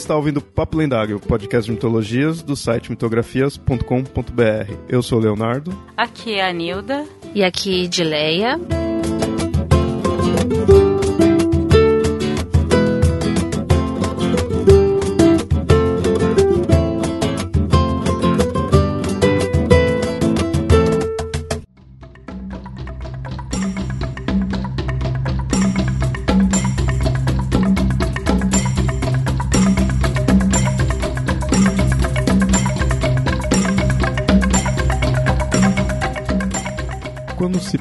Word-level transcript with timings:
está 0.00 0.16
ouvindo 0.16 0.40
Papo 0.40 0.78
Lendário, 0.78 1.20
podcast 1.20 1.66
de 1.66 1.72
mitologias 1.72 2.42
do 2.42 2.56
site 2.56 2.90
mitografias.com.br. 2.90 4.74
Eu 4.88 5.02
sou 5.02 5.18
o 5.18 5.22
Leonardo. 5.22 5.76
Aqui 5.96 6.34
é 6.34 6.48
a 6.48 6.52
Nilda. 6.52 7.04
E 7.34 7.44
aqui 7.44 7.86
Dileia. 7.86 8.58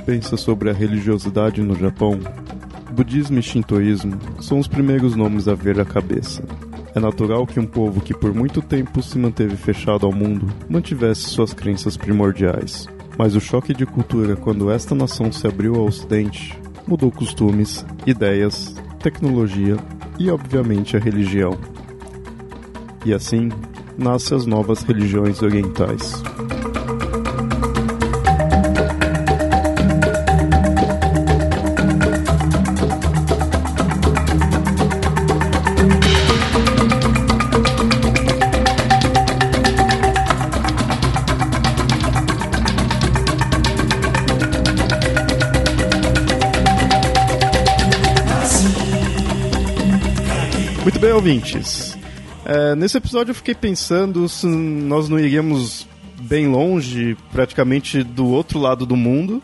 Pensa 0.09 0.35
sobre 0.35 0.71
a 0.71 0.73
religiosidade 0.73 1.61
no 1.61 1.75
Japão, 1.75 2.19
budismo 2.91 3.37
e 3.37 3.43
shintoísmo 3.43 4.17
são 4.41 4.57
os 4.57 4.67
primeiros 4.67 5.15
nomes 5.15 5.47
a 5.47 5.53
ver 5.53 5.79
à 5.79 5.85
cabeça. 5.85 6.43
É 6.95 6.99
natural 6.99 7.45
que 7.45 7.59
um 7.59 7.65
povo 7.67 8.01
que 8.01 8.11
por 8.11 8.33
muito 8.33 8.59
tempo 8.59 9.03
se 9.03 9.19
manteve 9.19 9.55
fechado 9.55 10.07
ao 10.07 10.11
mundo 10.11 10.51
mantivesse 10.67 11.29
suas 11.29 11.53
crenças 11.53 11.95
primordiais. 11.95 12.87
Mas 13.19 13.35
o 13.35 13.39
choque 13.39 13.71
de 13.71 13.85
cultura 13.85 14.35
quando 14.35 14.71
esta 14.71 14.95
nação 14.95 15.31
se 15.31 15.45
abriu 15.45 15.75
ao 15.75 15.85
ocidente 15.85 16.57
mudou 16.87 17.11
costumes, 17.11 17.85
ideias, 18.07 18.75
tecnologia 19.03 19.77
e, 20.17 20.31
obviamente, 20.31 20.97
a 20.97 20.99
religião. 20.99 21.55
E 23.05 23.13
assim 23.13 23.49
nascem 23.95 24.35
as 24.35 24.47
novas 24.47 24.81
religiões 24.81 25.43
orientais. 25.43 26.23
Ouvintes. 51.19 51.97
É, 52.45 52.75
nesse 52.75 52.97
episódio 52.97 53.31
eu 53.31 53.35
fiquei 53.35 53.53
pensando 53.53 54.27
se 54.29 54.47
nós 54.47 55.09
não 55.09 55.19
iríamos 55.19 55.85
bem 56.21 56.47
longe, 56.47 57.17
praticamente 57.29 58.03
do 58.03 58.25
outro 58.25 58.57
lado 58.57 58.85
do 58.85 58.95
mundo, 58.95 59.43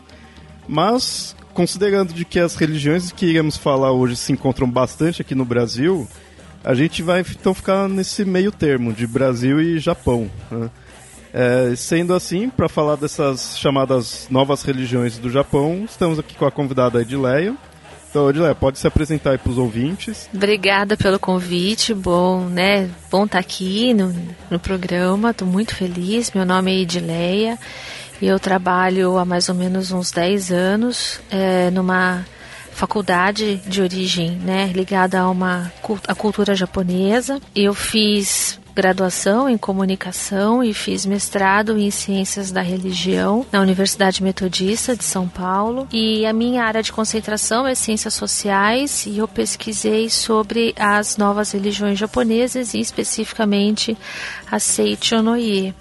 mas 0.66 1.36
considerando 1.52 2.14
de 2.14 2.24
que 2.24 2.40
as 2.40 2.56
religiões 2.56 3.12
que 3.12 3.26
iremos 3.26 3.58
falar 3.58 3.92
hoje 3.92 4.16
se 4.16 4.32
encontram 4.32 4.68
bastante 4.70 5.20
aqui 5.20 5.34
no 5.34 5.44
Brasil, 5.44 6.08
a 6.64 6.72
gente 6.72 7.02
vai 7.02 7.20
então 7.20 7.52
ficar 7.52 7.88
nesse 7.90 8.24
meio 8.24 8.50
termo 8.50 8.90
de 8.90 9.06
Brasil 9.06 9.60
e 9.60 9.78
Japão. 9.78 10.30
Né? 10.50 10.70
É, 11.34 11.76
sendo 11.76 12.14
assim, 12.14 12.48
para 12.48 12.70
falar 12.70 12.96
dessas 12.96 13.58
chamadas 13.58 14.26
novas 14.30 14.62
religiões 14.62 15.18
do 15.18 15.28
Japão, 15.28 15.84
estamos 15.84 16.18
aqui 16.18 16.34
com 16.34 16.46
a 16.46 16.50
convidada 16.50 17.02
Edileia. 17.02 17.54
Então, 18.16 18.30
Edileia, 18.30 18.54
pode 18.54 18.78
se 18.78 18.86
apresentar 18.86 19.32
aí 19.32 19.40
os 19.44 19.58
ouvintes. 19.58 20.26
Obrigada 20.32 20.96
pelo 20.96 21.18
convite, 21.18 21.92
bom, 21.92 22.46
né? 22.46 22.88
Bom 23.10 23.26
estar 23.26 23.38
aqui 23.38 23.92
no, 23.92 24.10
no 24.50 24.58
programa, 24.58 25.32
estou 25.32 25.46
muito 25.46 25.74
feliz. 25.74 26.32
Meu 26.32 26.46
nome 26.46 26.72
é 26.72 26.80
Edileia 26.80 27.58
e 28.18 28.26
eu 28.26 28.40
trabalho 28.40 29.18
há 29.18 29.26
mais 29.26 29.50
ou 29.50 29.54
menos 29.54 29.92
uns 29.92 30.10
10 30.12 30.50
anos 30.50 31.20
é, 31.30 31.70
numa 31.70 32.24
faculdade 32.72 33.56
de 33.66 33.82
origem 33.82 34.30
né, 34.30 34.72
ligada 34.74 35.20
a 35.20 35.28
uma 35.28 35.70
a 36.08 36.14
cultura 36.14 36.54
japonesa. 36.54 37.38
Eu 37.54 37.74
fiz 37.74 38.58
graduação 38.76 39.48
em 39.48 39.56
comunicação 39.56 40.62
e 40.62 40.74
fiz 40.74 41.06
mestrado 41.06 41.78
em 41.78 41.90
ciências 41.90 42.52
da 42.52 42.60
religião 42.60 43.46
na 43.50 43.62
Universidade 43.62 44.22
Metodista 44.22 44.94
de 44.94 45.02
São 45.02 45.26
Paulo. 45.26 45.88
E 45.90 46.26
a 46.26 46.32
minha 46.34 46.62
área 46.62 46.82
de 46.82 46.92
concentração 46.92 47.66
é 47.66 47.74
ciências 47.74 48.12
sociais 48.12 49.06
e 49.06 49.16
eu 49.16 49.26
pesquisei 49.26 50.10
sobre 50.10 50.74
as 50.78 51.16
novas 51.16 51.52
religiões 51.52 51.98
japonesas 51.98 52.74
e 52.74 52.78
especificamente 52.78 53.96
a 54.52 54.58
Seicho 54.58 55.22
no 55.22 55.38
Ie. 55.38 55.74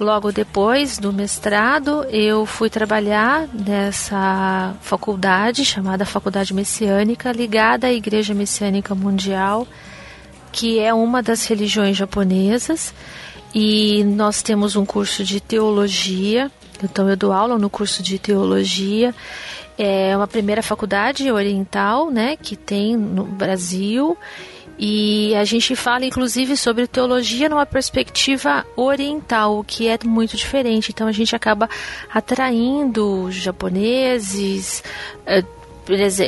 Logo 0.00 0.32
depois 0.32 0.98
do 0.98 1.12
mestrado, 1.12 2.04
eu 2.10 2.44
fui 2.44 2.68
trabalhar 2.68 3.48
nessa 3.52 4.74
faculdade 4.80 5.64
chamada 5.64 6.04
Faculdade 6.04 6.52
Messiânica, 6.52 7.30
ligada 7.30 7.86
à 7.86 7.92
Igreja 7.92 8.34
Messiânica 8.34 8.92
Mundial, 8.92 9.68
que 10.52 10.78
é 10.78 10.92
uma 10.92 11.22
das 11.22 11.46
religiões 11.46 11.96
japonesas. 11.96 12.94
E 13.54 14.04
nós 14.04 14.42
temos 14.42 14.76
um 14.76 14.84
curso 14.84 15.24
de 15.24 15.40
teologia, 15.40 16.50
então 16.82 17.08
eu 17.08 17.16
dou 17.16 17.32
aula 17.32 17.58
no 17.58 17.70
curso 17.70 18.02
de 18.02 18.18
teologia. 18.18 19.14
É 19.78 20.16
uma 20.16 20.26
primeira 20.26 20.62
faculdade 20.62 21.30
oriental, 21.30 22.10
né, 22.10 22.36
que 22.36 22.56
tem 22.56 22.96
no 22.96 23.24
Brasil. 23.24 24.16
E 24.78 25.34
a 25.34 25.44
gente 25.44 25.74
fala 25.74 26.04
inclusive 26.04 26.56
sobre 26.56 26.86
teologia 26.86 27.48
numa 27.48 27.66
perspectiva 27.66 28.64
oriental, 28.76 29.58
o 29.58 29.64
que 29.64 29.88
é 29.88 29.98
muito 30.04 30.36
diferente. 30.36 30.92
Então 30.92 31.08
a 31.08 31.12
gente 31.12 31.34
acaba 31.34 31.68
atraindo 32.12 33.28
japoneses 33.30 34.84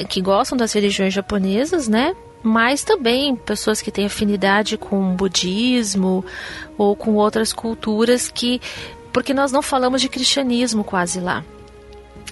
que 0.09 0.21
gostam 0.21 0.57
das 0.57 0.73
religiões 0.73 1.13
japonesas, 1.13 1.87
né? 1.87 2.17
Mas 2.43 2.83
também 2.83 3.37
pessoas 3.37 3.83
que 3.83 3.91
têm 3.91 4.07
afinidade 4.07 4.79
com 4.79 5.13
o 5.13 5.15
budismo 5.15 6.25
ou 6.79 6.97
com 6.97 7.15
outras 7.15 7.53
culturas 7.53 8.29
que. 8.29 8.61
Porque 9.13 9.35
nós 9.35 9.53
não 9.53 9.61
falamos 9.61 10.01
de 10.01 10.09
cristianismo 10.09 10.85
quase 10.85 11.21
lá. 11.21 11.45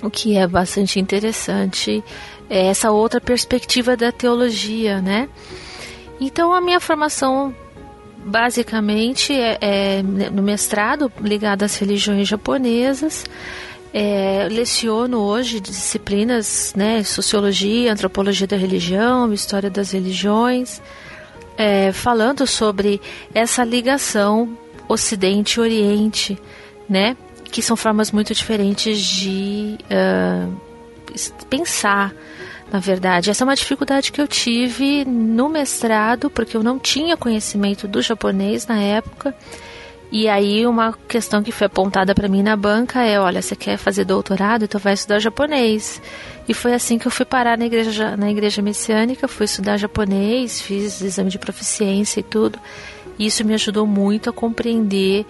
O 0.01 0.09
que 0.09 0.37
é 0.37 0.47
bastante 0.47 1.01
interessante 1.01 2.03
é 2.49 2.67
essa 2.67 2.91
outra 2.91 3.21
perspectiva 3.21 3.97
da 3.97 4.13
teologia, 4.13 5.01
né? 5.01 5.29
Então 6.21 6.53
a 6.53 6.61
minha 6.61 6.81
formação 6.81 7.55
basicamente 8.25 9.33
é, 9.33 9.59
é 9.61 10.03
no 10.03 10.43
mestrado 10.43 11.11
ligado 11.21 11.63
às 11.65 11.77
religiões 11.77 12.29
japonesas. 12.29 13.25
É, 13.93 14.49
leciono 14.51 15.19
hoje 15.19 15.61
disciplinas, 15.61 16.75
né, 16.77 17.03
sociologia, 17.03 17.93
antropologia 17.93 18.47
da 18.47 18.57
religião, 18.57 19.33
história 19.33 19.71
das 19.71 19.93
religiões, 19.93 20.83
é, 21.57 21.91
falando 21.93 22.47
sobre 22.47 23.01
essa 23.35 23.65
ligação 23.65 24.57
Ocidente-Oriente, 24.89 26.39
né, 26.89 27.17
que 27.45 27.63
são 27.63 27.77
formas 27.77 28.13
muito 28.13 28.35
diferentes 28.35 28.99
de 28.99 29.79
uh, 29.91 31.47
pensar 31.49 32.15
na 32.71 32.79
verdade. 32.79 33.31
Essa 33.31 33.45
é 33.45 33.47
uma 33.47 33.55
dificuldade 33.55 34.13
que 34.13 34.21
eu 34.21 34.29
tive 34.29 35.05
no 35.05 35.49
mestrado, 35.49 36.29
porque 36.31 36.57
eu 36.57 36.63
não 36.63 36.79
tinha 36.79 37.17
conhecimento 37.17 37.89
do 37.89 38.03
japonês 38.03 38.67
na 38.67 38.81
época. 38.81 39.35
E 40.11 40.27
aí 40.27 40.67
uma 40.67 40.95
questão 41.07 41.43
que 41.43 41.53
foi 41.53 41.67
apontada 41.67 42.15
para 42.15 42.29
mim 42.29 42.43
na 42.43 42.57
banca 42.57 43.03
é, 43.03 43.21
olha, 43.21 43.43
você 43.43 43.55
quer 43.55 43.77
fazer 43.77 44.05
doutorado, 44.05 44.65
então 44.65 44.81
vai 44.81 44.95
estudar 44.95 45.19
japonês. 45.19 46.01
E 46.49 46.55
foi 46.55 46.73
assim 46.73 46.99
que 46.99 47.07
eu 47.07 47.11
fui 47.11 47.27
parar 47.27 47.59
na 47.59 47.67
igreja, 47.67 48.17
na 48.17 48.31
igreja 48.31 48.63
messiânica, 48.63 49.29
fui 49.29 49.45
estudar 49.45 49.77
japonês, 49.77 50.63
fiz 50.63 51.03
exame 51.03 51.31
de 51.31 51.39
proficiência 51.39 52.21
e 52.21 52.23
tudo. 52.23 52.59
E 53.19 53.27
isso 53.27 53.45
me 53.45 53.53
ajudou 53.53 53.87
muito 53.87 54.31
a 54.31 54.33
compreender 54.33 55.27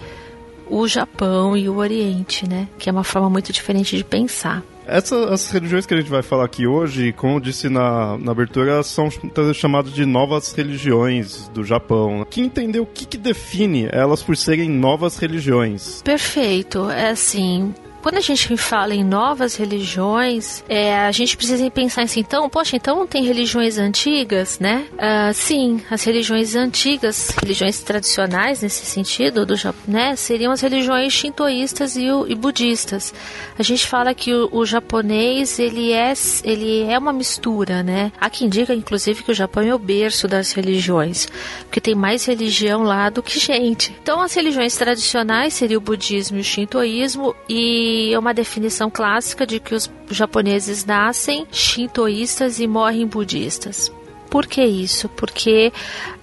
o 0.70 0.86
Japão 0.86 1.56
e 1.56 1.68
o 1.68 1.76
Oriente, 1.76 2.48
né? 2.48 2.68
Que 2.78 2.88
é 2.88 2.92
uma 2.92 3.02
forma 3.02 3.28
muito 3.28 3.52
diferente 3.52 3.96
de 3.96 4.04
pensar. 4.04 4.62
Essas 4.88 5.50
religiões 5.50 5.84
que 5.84 5.92
a 5.92 5.96
gente 5.98 6.10
vai 6.10 6.22
falar 6.22 6.44
aqui 6.44 6.66
hoje, 6.66 7.12
como 7.12 7.34
eu 7.36 7.40
disse 7.40 7.68
na, 7.68 8.16
na 8.18 8.32
abertura, 8.32 8.82
são 8.82 9.08
chamadas 9.52 9.92
de 9.92 10.06
novas 10.06 10.52
religiões 10.52 11.48
do 11.50 11.62
Japão. 11.62 12.26
Que 12.28 12.40
entender 12.40 12.80
o 12.80 12.86
que, 12.86 13.04
que 13.04 13.18
define 13.18 13.88
elas 13.92 14.22
por 14.22 14.36
serem 14.36 14.70
novas 14.70 15.18
religiões? 15.18 16.00
Perfeito. 16.02 16.88
É 16.90 17.10
assim, 17.10 17.74
quando 18.08 18.16
a 18.16 18.22
gente 18.22 18.56
fala 18.56 18.94
em 18.94 19.04
novas 19.04 19.54
religiões, 19.56 20.64
é, 20.66 20.98
a 20.98 21.12
gente 21.12 21.36
precisa 21.36 21.70
pensar 21.70 22.04
assim, 22.04 22.20
então, 22.20 22.48
poxa, 22.48 22.74
então 22.74 23.06
tem 23.06 23.22
religiões 23.22 23.76
antigas, 23.76 24.58
né? 24.58 24.86
Uh, 24.94 25.34
sim, 25.34 25.82
as 25.90 26.04
religiões 26.04 26.54
antigas, 26.54 27.28
religiões 27.38 27.80
tradicionais 27.80 28.62
nesse 28.62 28.86
sentido, 28.86 29.44
do, 29.44 29.54
né, 29.86 30.16
seriam 30.16 30.52
as 30.52 30.62
religiões 30.62 31.12
shintoístas 31.12 31.96
e, 31.96 32.06
e 32.28 32.34
budistas. 32.34 33.12
A 33.58 33.62
gente 33.62 33.86
fala 33.86 34.14
que 34.14 34.32
o, 34.32 34.48
o, 34.52 34.64
japonês, 34.64 35.58
ele 35.58 35.92
é, 35.92 36.14
ele 36.44 36.84
é 36.84 36.98
uma 36.98 37.12
mistura, 37.12 37.82
né? 37.82 38.10
Há 38.18 38.30
quem 38.30 38.48
diga, 38.48 38.74
inclusive, 38.74 39.22
que 39.22 39.32
o 39.32 39.34
Japão 39.34 39.62
é 39.62 39.74
o 39.74 39.78
berço 39.78 40.26
das 40.26 40.52
religiões, 40.52 41.28
porque 41.64 41.78
tem 41.78 41.94
mais 41.94 42.24
religião 42.24 42.84
lá 42.84 43.10
do 43.10 43.22
que 43.22 43.38
gente. 43.38 43.94
Então, 44.02 44.22
as 44.22 44.32
religiões 44.32 44.74
tradicionais 44.74 45.52
seriam 45.52 45.76
o 45.76 45.82
budismo 45.82 46.38
e 46.38 46.40
o 46.40 46.44
shintoísmo, 46.44 47.36
e 47.46 47.97
é 48.12 48.18
uma 48.18 48.34
definição 48.34 48.90
clássica 48.90 49.46
de 49.46 49.60
que 49.60 49.74
os 49.74 49.90
japoneses 50.10 50.84
nascem 50.84 51.46
shintoístas 51.50 52.60
e 52.60 52.66
morrem 52.66 53.06
budistas. 53.06 53.92
Por 54.30 54.46
que 54.46 54.62
isso? 54.62 55.08
Porque 55.08 55.72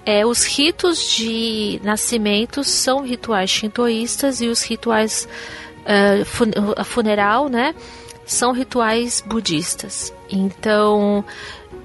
é, 0.04 0.24
os 0.24 0.44
ritos 0.44 1.16
de 1.16 1.80
nascimento 1.82 2.62
são 2.62 3.02
rituais 3.02 3.50
shintoístas 3.50 4.40
e 4.40 4.46
os 4.46 4.62
rituais 4.62 5.28
uh, 5.82 6.84
funeral, 6.84 7.48
né, 7.48 7.74
são 8.24 8.52
rituais 8.52 9.22
budistas. 9.26 10.12
Então, 10.30 11.24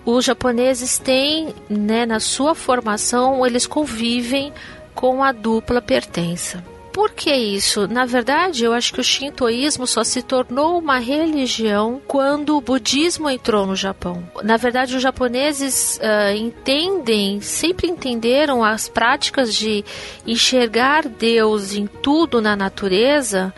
os 0.06 0.26
japoneses 0.26 0.98
têm, 0.98 1.54
né, 1.70 2.06
na 2.06 2.20
sua 2.20 2.54
formação, 2.54 3.46
eles 3.46 3.66
convivem 3.66 4.54
com 4.94 5.24
a 5.24 5.32
dupla 5.32 5.82
pertença. 5.82 6.64
Por 6.92 7.12
que 7.12 7.34
isso? 7.34 7.88
Na 7.88 8.06
verdade, 8.06 8.66
eu 8.66 8.74
acho 8.74 8.94
que 8.94 9.00
o 9.00 9.04
shintoísmo 9.04 9.88
só 9.88 10.04
se 10.04 10.22
tornou 10.22 10.78
uma 10.78 10.98
religião 10.98 12.02
quando 12.06 12.58
o 12.58 12.62
budismo 12.62 13.30
entrou 13.30 13.66
no 13.66 13.76
Japão. 13.76 14.22
Na 14.44 14.58
verdade, 14.58 14.96
os 14.96 15.02
japoneses 15.02 15.98
uh, 15.98 16.36
entendem, 16.36 17.40
sempre 17.40 17.88
entenderam 17.88 18.64
as 18.64 18.90
práticas 18.90 19.56
de 19.56 19.86
enxergar 20.28 21.08
Deus 21.08 21.74
em 21.74 21.88
tudo 21.88 22.42
na 22.42 22.58
natureza, 22.58 23.54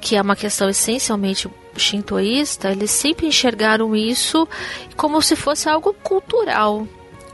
que 0.00 0.14
é 0.14 0.20
uma 0.20 0.36
questão 0.36 0.68
essencialmente 0.68 1.48
shintoísta, 1.76 2.70
eles 2.70 2.90
sempre 2.90 3.26
enxergaram 3.26 3.94
isso 3.94 4.48
como 4.96 5.20
se 5.22 5.36
fosse 5.36 5.68
algo 5.68 5.94
cultural. 6.02 6.86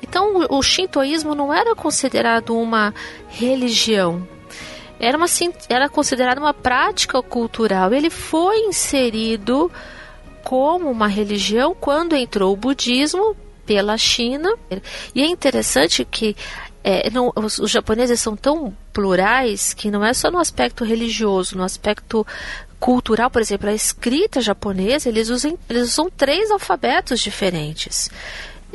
Então, 0.03 0.47
o 0.50 0.62
shintoísmo 0.62 1.35
não 1.35 1.55
era 1.55 1.75
considerado 1.75 2.56
uma 2.56 2.93
religião, 3.29 4.27
era, 5.03 5.19
uma, 5.19 5.27
era 5.69 5.89
considerado 5.89 6.39
uma 6.39 6.55
prática 6.55 7.21
cultural. 7.21 7.93
Ele 7.93 8.09
foi 8.09 8.57
inserido 8.61 9.71
como 10.45 10.89
uma 10.89 11.09
religião 11.09 11.77
quando 11.79 12.15
entrou 12.15 12.53
o 12.53 12.57
budismo 12.57 13.37
pela 13.67 13.99
China. 13.99 14.49
E 15.13 15.21
é 15.21 15.27
interessante 15.27 16.05
que 16.05 16.37
é, 16.85 17.11
não, 17.11 17.33
os, 17.35 17.59
os, 17.59 17.71
japoneses 17.71 18.21
são 18.21 18.37
tão 18.37 18.77
plurais 18.93 19.75
que 19.75 19.91
não 19.91 20.05
é 20.05 20.15
só 20.15 20.31
no 20.31 20.39
aspecto 20.39 20.85
religioso, 20.85 21.57
no 21.57 21.65
aspecto 21.65 22.25
cultural, 22.79 23.31
por 23.31 23.41
exemplo, 23.41 23.69
a 23.69 23.75
escrita 23.75 24.41
japonesa, 24.41 25.09
eles 25.09 25.29
usam, 25.31 25.57
eles 25.69 25.93
usam 25.93 26.11
três 26.11 26.51
alfabetos 26.51 27.21
diferentes 27.21 28.11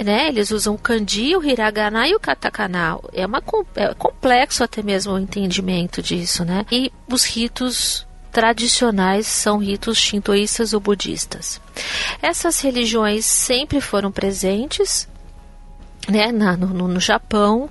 né? 0.04 0.28
Eles 0.28 0.52
usam 0.52 0.76
o 0.76 0.78
kanji, 0.78 1.36
o 1.36 1.44
hiragana 1.44 2.08
e 2.08 2.16
o 2.16 2.20
katakana. 2.20 3.00
É, 3.14 3.26
uma, 3.26 3.42
é 3.76 3.94
complexo 3.94 4.64
até 4.64 4.82
mesmo 4.82 5.14
o 5.14 5.20
entendimento 5.20 6.02
disso, 6.02 6.46
né? 6.46 6.66
E 6.72 6.92
os 7.12 7.26
ritos 7.26 8.06
tradicionais 8.32 9.26
são 9.26 9.58
ritos 9.58 9.98
shintoístas 9.98 10.74
ou 10.74 10.80
budistas. 10.80 11.60
Essas 12.22 12.60
religiões 12.62 13.26
sempre 13.26 13.82
foram 13.82 14.12
presentes, 14.12 15.08
né? 16.08 16.32
Na, 16.32 16.56
no, 16.56 16.88
no 16.88 17.00
Japão. 17.00 17.70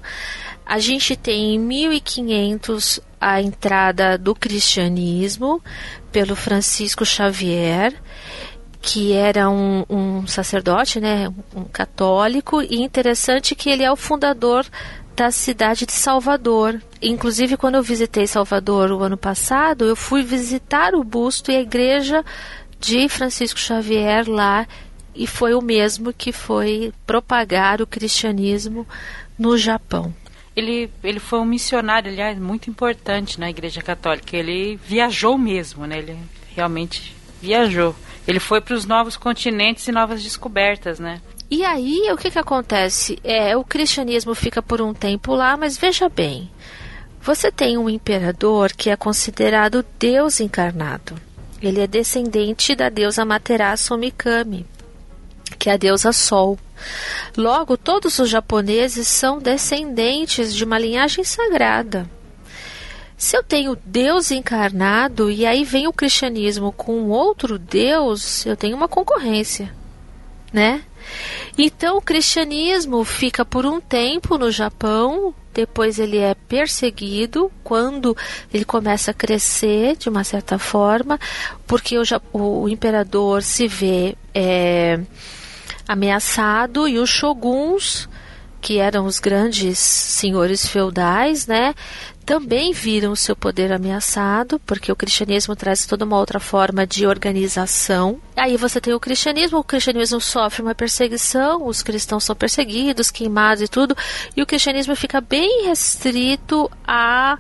A 0.65 0.81
gente 0.81 1.15
tem 1.15 1.55
em 1.55 1.59
1500 1.59 3.01
a 3.21 3.41
entrada 3.41 4.19
do 4.19 4.35
cristianismo 4.35 5.63
pelo 6.11 6.35
Francisco 6.35 7.05
Xavier 7.05 7.95
que 8.87 9.13
era 9.13 9.51
um, 9.51 9.85
um 9.91 10.27
sacerdote, 10.29 11.01
né, 11.01 11.29
um 11.53 11.65
católico, 11.65 12.63
e 12.63 12.77
interessante 12.77 13.57
que 13.57 13.69
ele 13.69 13.83
é 13.83 13.91
o 13.91 13.97
fundador 13.97 14.65
da 15.17 15.33
cidade 15.33 15.85
de 15.85 15.93
Salvador. 15.93 16.81
Inclusive, 17.03 17.57
quando 17.57 17.75
eu 17.75 17.83
visitei 17.83 18.29
Salvador 18.29 18.93
o 18.93 19.03
ano 19.03 19.17
passado, 19.17 19.85
eu 19.87 19.97
fui 19.97 20.23
visitar 20.23 20.95
o 20.95 21.03
busto 21.03 21.51
e 21.51 21.57
a 21.57 21.61
igreja 21.61 22.25
de 22.79 23.09
Francisco 23.09 23.59
Xavier 23.59 24.31
lá, 24.31 24.69
e 25.17 25.27
foi 25.27 25.53
o 25.53 25.61
mesmo 25.61 26.13
que 26.13 26.31
foi 26.31 26.93
propagar 27.05 27.83
o 27.83 27.89
cristianismo 27.89 28.87
no 29.37 29.59
Japão. 29.59 30.15
Ele, 30.55 30.89
ele 31.03 31.19
foi 31.19 31.41
um 31.41 31.45
missionário, 31.45 32.09
aliás, 32.11 32.39
muito 32.39 32.71
importante 32.71 33.41
na 33.41 33.51
Igreja 33.51 33.83
Católica. 33.83 34.37
Ele 34.37 34.79
viajou 34.87 35.37
mesmo, 35.37 35.87
né? 35.87 35.99
Ele 35.99 36.17
realmente 36.55 37.17
viajou. 37.43 37.97
Ele 38.27 38.41
foi 38.41 38.61
para 38.61 38.75
os 38.75 38.85
novos 38.85 39.17
continentes 39.17 39.87
e 39.87 39.93
novas 39.93 40.23
descobertas, 40.23 40.99
né? 40.99 41.21
E 41.49 41.65
aí, 41.65 42.11
o 42.13 42.17
que, 42.17 42.31
que 42.31 42.39
acontece? 42.39 43.19
É, 43.23 43.57
o 43.57 43.63
cristianismo 43.63 44.35
fica 44.35 44.61
por 44.61 44.81
um 44.81 44.93
tempo 44.93 45.35
lá, 45.35 45.57
mas 45.57 45.79
veja 45.79 46.09
bem, 46.09 46.51
você 47.23 47.53
tem 47.53 47.79
um 47.79 47.89
imperador 47.89 48.73
que 48.73 48.91
é 48.91 48.97
considerado 48.97 49.85
Deus 49.99 50.41
encarnado. 50.41 51.15
Ele 51.63 51.81
é 51.81 51.87
descendente 51.87 52.75
da 52.75 52.89
deusa 52.89 53.25
Materasu 53.25 53.97
Mikami, 53.97 54.67
que 55.59 55.71
é 55.71 55.73
a 55.73 55.77
deusa 55.77 56.13
Sol. 56.13 56.59
Logo, 57.37 57.77
todos 57.77 58.19
os 58.19 58.29
japoneses 58.29 59.09
são 59.09 59.39
descendentes 59.39 60.55
de 60.55 60.65
uma 60.65 60.79
linhagem 60.79 61.25
sagrada. 61.25 62.09
Se 63.17 63.37
eu 63.37 63.43
tenho 63.43 63.79
Deus 63.85 64.31
encarnado 64.31 65.31
e 65.31 65.47
aí 65.47 65.65
vem 65.65 65.87
o 65.87 65.93
cristianismo 65.93 66.71
com 66.71 67.09
outro 67.09 67.59
Deus, 67.59 68.45
eu 68.45 68.57
tenho 68.57 68.77
uma 68.77 68.89
concorrência, 68.89 69.73
né? 70.53 70.83
Então 71.57 71.97
o 71.97 72.03
cristianismo 72.03 73.03
fica 73.05 73.45
por 73.45 73.65
um 73.65 73.81
tempo 73.81 74.37
no 74.37 74.51
Japão, 74.51 75.35
depois 75.55 75.99
ele 75.99 76.19
é 76.19 76.35
perseguido 76.35 77.51
quando 77.65 78.15
ele 78.53 78.65
começa 78.65 79.13
a 79.13 79.15
crescer 79.15 79.97
de 79.97 80.09
uma 80.11 80.23
certa 80.23 80.59
forma, 80.59 81.19
porque 81.67 81.97
o, 81.99 82.03
o 82.35 82.69
imperador 82.69 83.43
se 83.43 83.67
vê 83.67 84.15
é, 84.35 85.01
ameaçado 85.89 86.87
e 86.87 86.99
os 86.99 87.09
shoguns 87.09 88.09
que 88.67 88.81
eram 88.81 89.07
os 89.07 89.21
grandes 89.21 89.79
senhores 89.79 90.67
feudais, 90.67 91.47
né, 91.47 91.73
também 92.25 92.73
viram 92.73 93.13
o 93.13 93.17
seu 93.17 93.37
poder 93.37 93.71
ameaçado, 93.71 94.59
porque 94.67 94.91
o 94.91 94.97
cristianismo 94.97 95.55
traz 95.55 95.87
toda 95.87 96.05
uma 96.05 96.19
outra 96.19 96.41
forma 96.41 96.85
de 96.85 97.07
organização. 97.07 98.21
Aí 98.35 98.57
você 98.57 98.81
tem 98.81 98.93
o 98.93 98.99
cristianismo, 98.99 99.61
o 99.61 99.63
cristianismo 99.63 100.21
sofre 100.21 100.63
uma 100.63 100.75
perseguição, 100.75 101.65
os 101.65 101.81
cristãos 101.81 102.25
são 102.25 102.35
perseguidos, 102.35 103.09
queimados 103.09 103.63
e 103.63 103.69
tudo, 103.69 103.97
e 104.37 104.43
o 104.43 104.47
cristianismo 104.47 104.97
fica 104.97 105.21
bem 105.21 105.67
restrito 105.67 106.69
a 106.85 107.39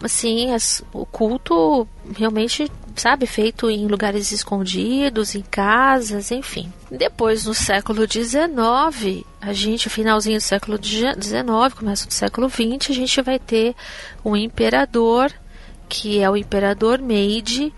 assim, 0.00 0.52
as, 0.52 0.84
o 0.92 1.04
culto 1.04 1.88
realmente 2.16 2.70
sabe, 2.96 3.26
feito 3.26 3.68
em 3.68 3.86
lugares 3.86 4.32
escondidos, 4.32 5.34
em 5.34 5.42
casas, 5.42 6.30
enfim. 6.30 6.72
Depois, 6.90 7.44
no 7.44 7.54
século 7.54 8.10
XIX, 8.10 9.24
a 9.40 9.52
gente, 9.52 9.90
finalzinho 9.90 10.38
do 10.38 10.42
século 10.42 10.78
XIX, 10.82 11.74
começo 11.76 12.06
do 12.06 12.14
século 12.14 12.48
XX, 12.48 12.90
a 12.90 12.94
gente 12.94 13.22
vai 13.22 13.38
ter 13.38 13.74
um 14.24 14.36
imperador, 14.36 15.32
que 15.88 16.20
é 16.20 16.30
o 16.30 16.36
imperador 16.36 17.00
Meiji, 17.00 17.72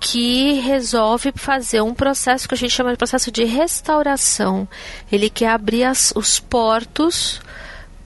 que 0.00 0.60
resolve 0.60 1.32
fazer 1.34 1.80
um 1.80 1.94
processo 1.94 2.46
que 2.46 2.54
a 2.54 2.58
gente 2.58 2.72
chama 2.72 2.90
de 2.90 2.98
processo 2.98 3.30
de 3.30 3.44
restauração. 3.44 4.68
Ele 5.10 5.30
quer 5.30 5.48
abrir 5.48 5.84
as, 5.84 6.12
os 6.14 6.38
portos 6.38 7.40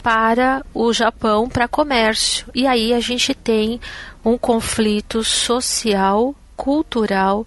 para 0.03 0.65
o 0.73 0.93
Japão 0.93 1.49
para 1.49 1.69
comércio. 1.69 2.47
E 2.55 2.67
aí 2.67 2.93
a 2.93 3.01
gente 3.01 3.35
tem 3.35 3.81
um 4.25 4.39
conflito 4.39 5.23
social, 5.25 6.35
cultural 6.57 7.47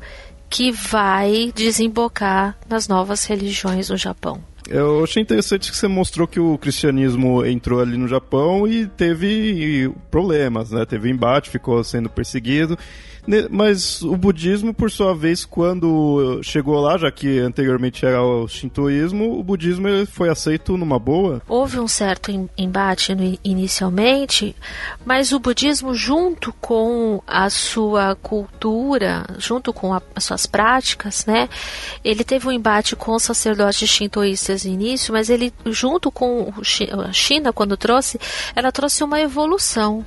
que 0.50 0.72
vai 0.72 1.52
desembocar 1.56 2.58
nas 2.68 2.88
novas 2.88 3.26
religiões 3.26 3.90
no 3.90 3.98
Japão. 3.98 4.44
Eu 4.70 5.04
achei 5.04 5.22
interessante 5.22 5.72
que 5.72 5.76
você 5.76 5.88
mostrou 5.88 6.28
que 6.28 6.40
o 6.40 6.58
cristianismo 6.58 7.46
entrou 7.46 7.82
ali 7.82 7.98
no 7.98 8.08
Japão 8.08 8.68
e 8.68 8.88
teve 8.88 9.92
problemas, 10.10 10.72
né? 10.72 10.86
Teve 10.86 11.10
embate, 11.10 11.50
ficou 11.50 11.84
sendo 11.84 12.10
perseguido. 12.10 12.78
Mas 13.50 14.02
o 14.02 14.16
budismo, 14.16 14.74
por 14.74 14.90
sua 14.90 15.14
vez, 15.14 15.46
quando 15.46 16.40
chegou 16.44 16.80
lá, 16.80 16.98
já 16.98 17.12
que 17.12 17.40
anteriormente 17.40 18.06
era 18.06 18.22
o 18.22 18.48
shintoísmo, 18.48 19.38
o 19.38 19.44
budismo 19.44 19.88
foi 20.08 20.30
aceito 20.30 20.78
numa 20.78 20.98
boa? 20.98 21.42
Houve 21.48 21.80
um 21.80 21.88
certo 21.88 22.32
embate 22.58 23.16
inicialmente, 23.44 24.56
mas 25.06 25.32
o 25.32 25.40
budismo, 25.40 25.94
junto 25.94 26.54
com 26.54 27.22
a 27.28 27.50
sua 27.50 28.16
cultura, 28.16 29.26
junto 29.38 29.74
com 29.74 29.94
a, 29.94 30.02
as 30.16 30.26
suas 30.26 30.46
práticas, 30.46 31.26
né, 31.26 31.48
ele 32.04 32.24
teve 32.24 32.48
um 32.48 32.52
embate 32.52 32.96
com 32.96 33.16
os 33.16 33.24
sacerdotes 33.24 33.90
shintoístas 33.90 34.66
no 34.66 34.72
início, 34.72 35.14
mas 35.14 35.30
ele, 35.30 35.54
junto 35.68 36.12
com 36.12 36.52
a 37.08 37.14
China, 37.14 37.54
quando 37.54 37.78
trouxe, 37.78 38.20
ela 38.56 38.72
trouxe 38.72 39.04
uma 39.04 39.20
evolução. 39.20 40.06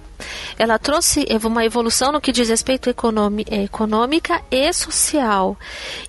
Ela 0.59 0.79
trouxe 0.79 1.27
uma 1.45 1.65
evolução 1.65 2.13
no 2.13 2.21
que 2.21 2.33
diz 2.33 2.49
respeito 2.49 2.89
à 2.89 2.95
econômica 3.63 4.43
e 4.51 4.73
social. 4.73 5.57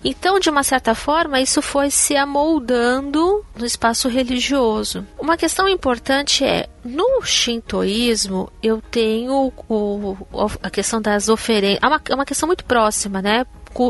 Então, 0.04 0.40
de 0.40 0.50
uma 0.50 0.64
certa 0.64 0.94
forma, 0.96 1.40
isso 1.42 1.62
foi 1.62 1.90
se 1.90 2.16
amoldando 2.16 3.44
no 3.56 3.66
espaço 3.66 4.08
religioso. 4.08 5.06
Uma 5.20 5.38
questão 5.38 5.68
importante 5.68 6.44
é, 6.44 6.68
no 6.84 7.22
shintoísmo, 7.24 8.52
eu 8.62 8.82
tenho 8.92 9.52
o, 9.68 10.18
a 10.62 10.70
questão 10.70 11.02
das 11.02 11.30
oferendas. 11.30 11.80
É 11.82 11.88
uma, 11.88 12.02
é 12.10 12.16
uma 12.16 12.26
questão 12.26 12.48
muito 12.48 12.66
próxima, 12.66 13.22
né? 13.22 13.46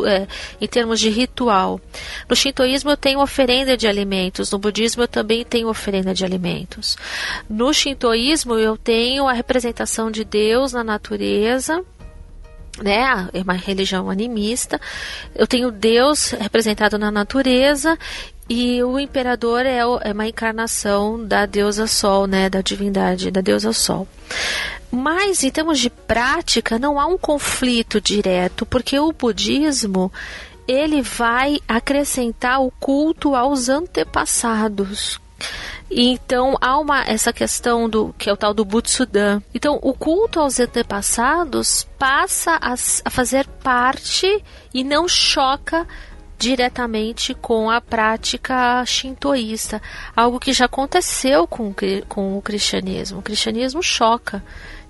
É, 0.05 0.27
em 0.59 0.67
termos 0.67 0.99
de 0.99 1.09
ritual. 1.09 1.79
No 2.29 2.35
shintoísmo 2.35 2.91
eu 2.91 2.97
tenho 2.97 3.21
oferenda 3.21 3.77
de 3.77 3.87
alimentos, 3.87 4.51
no 4.51 4.59
budismo 4.59 5.03
eu 5.03 5.07
também 5.07 5.43
tenho 5.43 5.69
oferenda 5.69 6.13
de 6.13 6.25
alimentos. 6.25 6.97
No 7.49 7.73
shintoísmo 7.73 8.55
eu 8.55 8.77
tenho 8.77 9.27
a 9.27 9.33
representação 9.33 10.09
de 10.09 10.23
Deus 10.23 10.73
na 10.73 10.83
natureza, 10.83 11.83
né, 12.81 13.29
é 13.33 13.41
uma 13.41 13.53
religião 13.53 14.09
animista. 14.09 14.79
Eu 15.33 15.47
tenho 15.47 15.71
Deus 15.71 16.31
representado 16.31 16.97
na 16.97 17.09
natureza 17.09 17.97
e 18.47 18.83
o 18.83 18.99
imperador 18.99 19.65
é, 19.65 19.79
é 19.79 20.11
uma 20.11 20.27
encarnação 20.27 21.23
da 21.25 21.45
deusa 21.45 21.87
Sol, 21.87 22.27
né, 22.27 22.49
da 22.49 22.61
divindade 22.61 23.31
da 23.31 23.41
deusa 23.41 23.73
Sol. 23.73 24.07
Mas 24.91 25.43
em 25.43 25.49
termos 25.49 25.79
de 25.79 25.89
prática, 25.89 26.77
não 26.77 26.99
há 26.99 27.05
um 27.05 27.17
conflito 27.17 27.99
direto, 27.99 28.65
porque 28.65 28.99
o 28.99 29.11
budismo 29.11 30.11
ele 30.67 31.01
vai 31.01 31.59
acrescentar 31.67 32.61
o 32.61 32.71
culto 32.71 33.35
aos 33.35 33.69
antepassados. 33.69 35.19
Então 35.89 36.57
há 36.59 36.79
uma 36.79 37.03
essa 37.03 37.31
questão 37.31 37.87
do 37.87 38.13
que 38.17 38.29
é 38.29 38.33
o 38.33 38.37
tal 38.37 38.53
do 38.53 38.65
Butsudan. 38.65 39.41
Então 39.53 39.79
o 39.81 39.93
culto 39.93 40.39
aos 40.39 40.59
antepassados 40.59 41.87
passa 41.99 42.57
a, 42.59 42.73
a 42.73 43.09
fazer 43.09 43.45
parte 43.63 44.43
e 44.73 44.83
não 44.83 45.07
choca 45.07 45.87
diretamente 46.37 47.33
com 47.33 47.69
a 47.69 47.79
prática 47.79 48.83
shintoísta, 48.85 49.81
algo 50.15 50.39
que 50.39 50.53
já 50.53 50.65
aconteceu 50.65 51.47
com, 51.47 51.73
com 52.07 52.37
o 52.37 52.41
cristianismo. 52.41 53.19
O 53.19 53.21
cristianismo 53.21 53.81
choca 53.81 54.43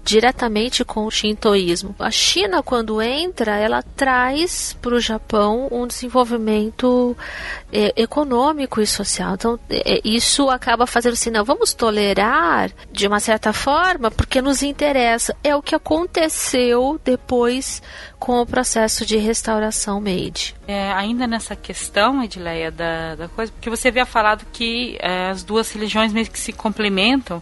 diretamente 0.06 0.86
com 0.86 1.06
o 1.06 1.12
shintoísmo. 1.12 1.96
A 1.98 2.12
China, 2.12 2.62
quando 2.62 3.02
entra, 3.02 3.58
ela 3.58 3.82
traz 3.82 4.78
para 4.80 4.94
o 4.94 5.00
Japão 5.00 5.68
um 5.72 5.88
desenvolvimento 5.88 7.18
é, 7.74 7.92
econômico 7.98 8.80
e 8.80 8.86
social. 8.86 9.34
Então, 9.34 9.60
é, 9.68 10.00
isso 10.06 10.48
acaba 10.50 10.86
fazendo 10.86 11.14
assim, 11.14 11.32
não, 11.32 11.44
vamos 11.44 11.74
tolerar 11.74 12.72
de 12.92 13.08
uma 13.08 13.20
certa 13.20 13.52
forma, 13.52 14.12
porque 14.12 14.44
nos 14.44 14.62
interessa. 14.62 15.36
É 15.44 15.56
o 15.56 15.62
que 15.62 15.74
aconteceu 15.74 17.02
depois 17.04 17.82
com 18.20 18.40
o 18.40 18.46
processo 18.46 19.08
de 19.08 19.18
restauração 19.18 20.00
Meiji. 20.00 20.54
É, 20.68 20.92
ainda 20.94 21.26
nessa 21.26 21.56
questão, 21.56 22.24
Edileia, 22.24 22.70
da, 22.72 23.16
da 23.16 23.28
coisa, 23.28 23.52
porque 23.52 23.72
você 23.72 23.88
havia 23.88 24.06
falado 24.06 24.46
que 24.54 24.98
é, 25.00 25.30
as 25.30 25.44
duas 25.44 25.72
religiões 25.72 26.14
meio 26.14 26.30
que 26.30 26.40
se 26.40 26.54
complementam, 26.54 27.42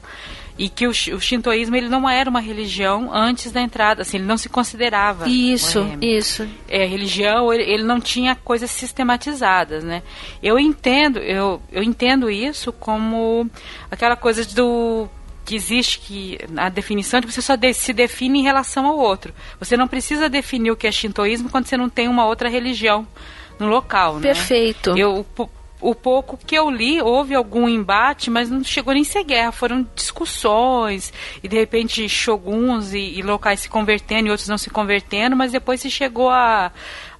e 0.58 0.70
que 0.70 0.86
o, 0.86 0.92
o 0.92 1.20
shintoísmo 1.20 1.76
ele 1.76 1.90
não 1.90 2.08
era 2.08 2.30
uma 2.30 2.40
religião 2.40 3.14
antes 3.14 3.52
da 3.52 3.62
entrada, 3.62 4.04
assim, 4.04 4.18
ele 4.18 4.26
não 4.26 4.38
se 4.38 4.50
considerava. 4.50 5.28
Isso, 5.28 5.86
isso. 6.02 6.48
É, 6.68 6.86
religião, 6.86 7.52
ele, 7.52 7.64
ele 7.64 7.84
não 7.84 8.00
tinha 8.00 8.36
coisas 8.36 8.70
sistematizadas, 8.70 9.84
né? 9.84 10.04
Eu 10.42 10.60
entendo, 10.60 11.20
eu, 11.20 11.62
eu 11.72 11.82
entendo 11.82 12.30
isso 12.30 12.72
como 12.72 13.50
aquela 13.90 14.16
coisa 14.16 14.46
do 14.54 15.10
que 15.46 15.56
existe 15.56 16.00
que 16.00 16.38
a 16.56 16.70
definição 16.70 17.20
de 17.20 17.28
que 17.28 17.34
você 17.34 17.42
só 17.42 17.56
de, 17.56 17.74
se 17.74 17.92
define 17.92 18.40
em 18.40 18.44
relação 18.44 18.86
ao 18.86 18.98
outro. 18.98 19.34
Você 19.60 19.76
não 19.76 19.88
precisa 19.88 20.30
definir 20.30 20.72
o 20.72 20.76
que 20.76 20.88
é 20.88 20.92
shintoísmo 20.92 21.50
quando 21.50 21.66
você 21.66 21.76
não 21.76 21.90
tem 21.90 22.08
uma 22.08 22.26
outra 22.26 22.48
religião 22.48 23.06
no 23.60 23.68
local, 23.68 24.16
né? 24.16 24.22
Perfeito. 24.22 24.98
Eu 24.98 25.26
o 25.84 25.94
pouco 25.94 26.38
que 26.38 26.56
eu 26.56 26.70
li, 26.70 27.02
houve 27.02 27.36
algum 27.36 27.68
embate, 27.68 28.30
mas 28.30 28.50
não 28.50 28.64
chegou 28.64 28.94
nem 28.94 29.04
a 29.04 29.06
ser 29.06 29.24
guerra, 29.24 29.52
foram 29.52 29.86
discussões, 29.94 31.12
e 31.44 31.48
de 31.48 31.58
repente 31.58 32.08
shoguns 32.08 32.94
e, 32.94 33.20
e 33.20 33.22
locais 33.22 33.60
se 33.60 33.70
convertendo 33.70 34.28
e 34.28 34.32
outros 34.32 34.48
não 34.48 34.58
se 34.58 34.70
convertendo, 34.70 35.36
mas 35.36 35.52
depois 35.52 35.82
se 35.82 35.92
chegou 35.92 36.30
a, 36.30 36.72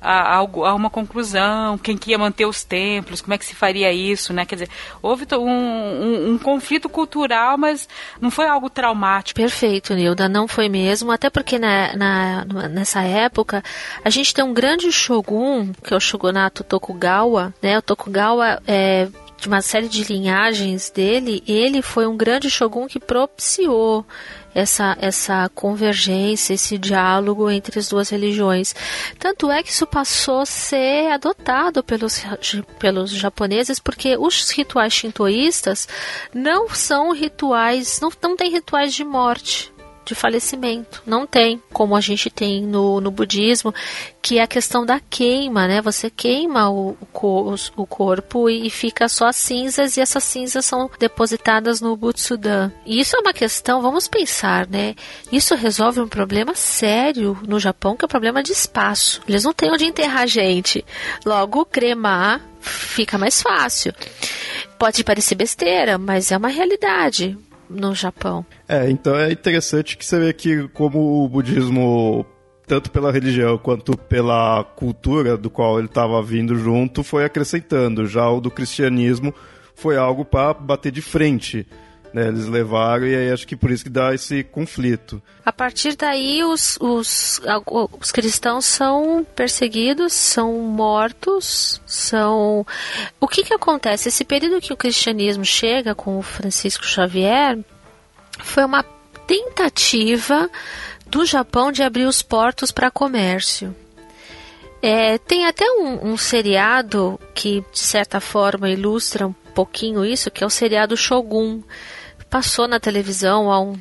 a, 0.04 0.36
a, 0.38 0.74
uma 0.74 0.90
conclusão, 0.90 1.78
quem 1.78 1.98
que 1.98 2.12
ia 2.12 2.18
manter 2.18 2.46
os 2.46 2.64
templos, 2.64 3.22
como 3.22 3.34
é 3.34 3.38
que 3.38 3.46
se 3.46 3.56
faria 3.56 3.92
isso, 3.92 4.34
né? 4.34 4.46
Quer 4.46 4.56
dizer, 4.56 4.70
houve 5.02 5.26
um, 5.34 5.40
um, 5.40 6.32
um 6.34 6.38
conflito 6.38 6.90
cultural, 6.90 7.58
mas 7.58 7.88
não 8.20 8.30
foi 8.30 8.48
algo 8.48 8.70
traumático. 8.70 9.40
Perfeito, 9.40 9.94
Nilda, 9.94 10.28
não 10.28 10.48
foi 10.48 10.68
mesmo, 10.68 11.12
até 11.12 11.30
porque 11.30 11.58
na, 11.58 11.96
na, 11.96 12.46
nessa 12.70 13.02
época 13.02 13.64
a 14.04 14.10
gente 14.10 14.34
tem 14.34 14.44
um 14.44 14.54
grande 14.54 14.92
shogun, 14.92 15.72
que 15.84 15.94
é 15.94 15.98
o 15.98 16.02
shogunato 16.02 16.64
Tokugawa, 16.64 17.54
né? 17.62 17.78
O 17.78 17.82
Tokugawa 17.82 18.62
é 18.68 19.08
de 19.44 19.48
uma 19.50 19.62
série 19.62 19.90
de 19.90 20.06
linhagens 20.06 20.90
dele, 20.90 21.44
ele 21.46 21.82
foi 21.82 22.08
um 22.08 22.16
grande 22.16 22.50
shogun 22.50 22.88
que 22.88 22.98
propiciou 22.98 24.06
essa, 24.54 24.98
essa 25.00 25.50
convergência, 25.54 26.54
esse 26.54 26.78
diálogo 26.78 27.50
entre 27.50 27.80
as 27.80 27.90
duas 27.90 28.10
religiões. 28.10 28.76
Tanto 29.20 29.50
é 29.52 29.64
que 29.64 29.70
isso 29.70 29.88
passou 29.88 30.42
a 30.42 30.46
ser 30.46 31.12
adotado 31.12 31.84
pelos, 31.84 32.24
pelos 32.80 33.12
japoneses, 33.12 33.80
porque 33.80 34.16
os 34.18 34.50
rituais 34.52 34.94
shintoístas 34.94 35.88
não 36.34 36.70
são 36.70 37.12
rituais, 37.12 38.00
não, 38.02 38.12
não 38.22 38.36
tem 38.36 38.52
rituais 38.52 38.94
de 38.94 39.04
morte 39.04 39.73
de 40.06 40.16
falecimento. 40.16 41.02
Não 41.06 41.26
tem, 41.26 41.62
como 41.72 41.96
a 41.96 42.02
gente 42.02 42.30
tem 42.30 42.62
no, 42.62 43.00
no 43.00 43.12
budismo, 43.12 43.74
que 44.22 44.38
é 44.38 44.44
a 44.44 44.48
questão 44.48 44.86
da 44.86 45.00
queima, 45.00 45.68
né? 45.68 45.82
Você 45.82 46.10
queima 46.10 46.70
o, 46.70 46.98
o, 47.14 47.56
o 47.76 47.86
corpo 47.86 48.50
e 48.50 48.70
fica 48.70 49.08
só 49.10 49.28
as 49.28 49.36
cinzas, 49.36 49.98
e 49.98 50.02
essas 50.02 50.24
cinzas 50.24 50.66
são 50.66 50.90
depositadas 51.00 51.82
no 51.82 51.96
Butsudan. 51.96 52.72
E 52.86 53.00
isso 53.00 53.16
é 53.16 53.20
uma 53.20 53.34
questão, 53.34 53.82
vamos 53.82 54.08
pensar, 54.08 54.68
né? 54.68 54.96
Isso 55.32 55.56
resolve 55.56 56.00
um 56.00 56.08
problema 56.08 56.56
sério 56.56 57.38
no 57.48 57.60
Japão, 57.60 57.96
que 57.96 58.06
é 58.06 58.08
o 58.08 58.10
problema 58.10 58.42
de 58.42 58.52
espaço. 58.52 59.22
Eles 59.28 59.44
não 59.44 59.54
têm 59.54 59.72
onde 59.72 59.86
enterrar 59.86 60.28
gente. 60.28 60.86
Logo, 61.26 61.66
cremar 61.66 62.42
fica 62.64 63.18
mais 63.18 63.42
fácil. 63.42 63.94
Pode 64.80 65.04
parecer 65.04 65.36
besteira, 65.36 65.98
mas 65.98 66.32
é 66.32 66.38
uma 66.38 66.48
realidade 66.48 67.38
no 67.74 67.94
Japão. 67.94 68.46
É, 68.68 68.90
então 68.90 69.16
é 69.16 69.32
interessante 69.32 69.98
que 69.98 70.06
você 70.06 70.20
vê 70.20 70.34
que 70.34 70.68
como 70.70 71.24
o 71.24 71.30
budismo 71.30 72.26
tanto 72.66 72.90
pela 72.92 73.12
religião 73.12 73.58
quanto 73.58 73.98
pela 73.98 74.64
cultura 74.64 75.38
do 75.38 75.50
qual 75.50 75.78
ele 75.78 75.88
estava 75.88 76.22
vindo 76.22 76.56
junto, 76.56 77.04
foi 77.04 77.26
acrescentando. 77.26 78.08
Já 78.08 78.30
o 78.30 78.40
do 78.40 78.50
cristianismo 78.50 79.34
foi 79.76 79.98
algo 79.98 80.24
para 80.24 80.54
bater 80.54 80.92
de 80.92 81.02
frente. 81.02 81.68
Né, 82.14 82.28
eles 82.28 82.46
levaram 82.46 83.08
e 83.08 83.16
aí 83.16 83.32
acho 83.32 83.48
que 83.48 83.56
por 83.56 83.72
isso 83.72 83.84
que 83.84 83.90
dá 83.90 84.14
esse 84.14 84.44
conflito. 84.44 85.20
A 85.44 85.52
partir 85.52 85.96
daí 85.96 86.44
os, 86.44 86.78
os, 86.80 87.42
os 88.00 88.12
cristãos 88.12 88.66
são 88.66 89.26
perseguidos, 89.36 90.14
são 90.14 90.60
mortos, 90.60 91.82
são... 91.88 92.64
O 93.20 93.28
que 93.28 93.44
que 93.44 93.54
acontece? 93.54 94.10
Esse 94.10 94.24
período 94.24 94.62
que 94.62 94.72
o 94.72 94.78
cristianismo 94.78 95.44
chega 95.44 95.96
com 95.96 96.20
o 96.20 96.22
Francisco 96.22 96.86
Xavier 96.86 97.58
foi 98.44 98.64
uma 98.64 98.84
tentativa 99.26 100.48
do 101.08 101.26
Japão 101.26 101.72
de 101.72 101.82
abrir 101.82 102.06
os 102.06 102.22
portos 102.22 102.72
para 102.72 102.92
comércio. 102.92 103.76
É, 104.82 105.18
tem 105.18 105.46
até 105.46 105.66
um, 105.66 106.12
um, 106.12 106.18
seriado 106.18 107.20
que, 107.34 107.64
de 107.72 107.80
certa 107.80 108.20
forma, 108.20 108.70
ilustra 108.70 109.26
um 109.26 109.34
pouquinho 109.56 110.04
isso, 110.04 110.30
que 110.30 110.44
é 110.44 110.48
o 110.48 110.50
seriado 110.50 110.98
Shogun 110.98 111.62
passou 112.34 112.68
na 112.68 112.80
televisão 112.80 113.52
há, 113.52 113.60
um, 113.62 113.76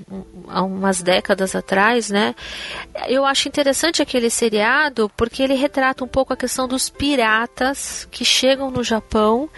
há 0.47 0.62
umas 0.62 1.00
décadas 1.00 1.56
atrás, 1.56 2.11
né? 2.11 2.35
Eu 3.09 3.25
acho 3.25 3.49
interessante 3.49 4.02
aquele 4.02 4.28
seriado 4.28 5.11
porque 5.16 5.42
ele 5.42 5.54
retrata 5.54 6.04
um 6.04 6.06
pouco 6.06 6.35
a 6.35 6.37
questão 6.37 6.68
dos 6.68 6.90
piratas 6.90 8.06
que 8.11 8.26
chegam 8.26 8.71
no 8.71 8.85
Japão 8.85 9.49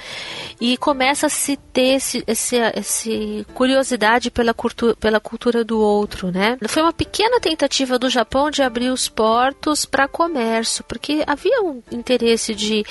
e 0.60 0.76
começa 0.76 1.26
a 1.26 1.28
se 1.28 1.56
ter 1.56 1.96
esse, 1.96 2.22
esse, 2.24 2.56
esse 2.76 3.44
curiosidade 3.52 4.30
pela 4.30 4.54
cultura, 4.54 4.94
pela 4.94 5.18
cultura 5.18 5.64
do 5.64 5.80
outro, 5.80 6.30
né? 6.30 6.56
Foi 6.68 6.80
uma 6.80 6.92
pequena 6.92 7.40
tentativa 7.40 7.98
do 7.98 8.08
Japão 8.08 8.48
de 8.48 8.62
abrir 8.62 8.90
os 8.90 9.08
portos 9.08 9.84
para 9.84 10.06
comércio, 10.06 10.84
porque 10.84 11.24
havia 11.26 11.60
um 11.62 11.82
interesse 11.90 12.54
de 12.54 12.84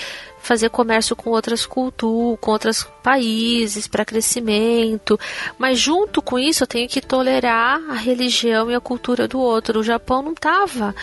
fazer 0.43 0.69
comércio 0.69 1.15
com 1.15 1.29
outras 1.29 1.65
culturas, 1.65 2.38
com 2.39 2.51
outros 2.51 2.83
países 3.01 3.88
para 3.88 4.03
crescimento, 4.03 5.17
mas 5.57 5.79
junto 5.79 6.21
com 6.21 6.38
isso 6.38 6.63
eu 6.63 6.67
tenho 6.67 6.88
que 6.88 7.00
tolerar 7.00 7.81
a 7.89 7.93
religião 7.93 8.69
e 8.69 8.75
a 8.75 8.81
cultura 8.81 9.25
do 9.25 9.39
outro. 9.39 9.79
O 9.79 9.83
Japão 9.83 10.21
não 10.21 10.33
estava 10.33 10.93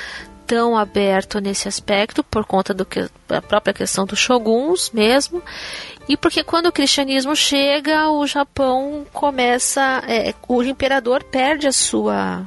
tão 0.46 0.76
aberto 0.76 1.40
nesse 1.40 1.68
aspecto 1.68 2.22
por 2.22 2.44
conta 2.44 2.74
que 2.84 3.08
a 3.30 3.40
própria 3.40 3.72
questão 3.72 4.04
dos 4.04 4.18
shoguns 4.18 4.90
mesmo. 4.90 5.42
E 6.06 6.18
porque 6.18 6.44
quando 6.44 6.66
o 6.66 6.72
cristianismo 6.72 7.34
chega 7.34 8.10
o 8.10 8.26
Japão 8.26 9.06
começa 9.10 10.02
é, 10.06 10.34
o 10.48 10.62
imperador 10.62 11.24
perde 11.24 11.66
a 11.66 11.72
sua 11.72 12.46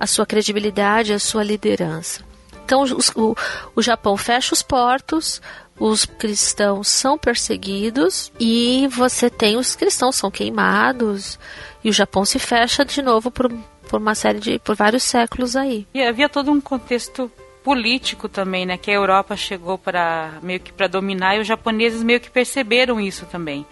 a 0.00 0.06
sua 0.06 0.26
credibilidade 0.26 1.12
a 1.12 1.18
sua 1.20 1.44
liderança. 1.44 2.24
Então 2.64 2.82
o, 3.14 3.36
o 3.76 3.82
Japão 3.82 4.16
fecha 4.16 4.52
os 4.52 4.62
portos 4.62 5.40
os 5.78 6.04
cristãos 6.04 6.88
são 6.88 7.18
perseguidos 7.18 8.32
e 8.40 8.88
você 8.88 9.28
tem 9.28 9.56
os 9.56 9.76
cristãos 9.76 10.16
são 10.16 10.30
queimados 10.30 11.38
e 11.84 11.90
o 11.90 11.92
Japão 11.92 12.24
se 12.24 12.38
fecha 12.38 12.84
de 12.84 13.02
novo 13.02 13.30
por, 13.30 13.52
por 13.88 14.00
uma 14.00 14.14
série 14.14 14.40
de 14.40 14.58
por 14.58 14.74
vários 14.74 15.02
séculos 15.02 15.54
aí. 15.54 15.86
E 15.94 16.02
havia 16.02 16.28
todo 16.28 16.50
um 16.50 16.60
contexto 16.60 17.30
político 17.62 18.28
também, 18.28 18.64
né, 18.64 18.76
que 18.76 18.90
a 18.90 18.94
Europa 18.94 19.36
chegou 19.36 19.76
para 19.76 20.34
meio 20.42 20.60
que 20.60 20.72
para 20.72 20.86
dominar 20.86 21.36
e 21.36 21.40
os 21.40 21.46
japoneses 21.46 22.02
meio 22.02 22.20
que 22.20 22.30
perceberam 22.30 23.00
isso 23.00 23.26
também, 23.26 23.66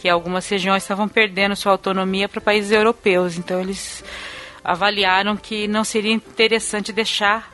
que 0.00 0.08
algumas 0.08 0.46
regiões 0.48 0.82
estavam 0.82 1.08
perdendo 1.08 1.56
sua 1.56 1.72
autonomia 1.72 2.28
para 2.28 2.40
países 2.42 2.70
europeus, 2.70 3.38
então 3.38 3.60
eles 3.60 4.04
avaliaram 4.62 5.36
que 5.36 5.66
não 5.66 5.82
seria 5.82 6.12
interessante 6.12 6.92
deixar 6.92 7.51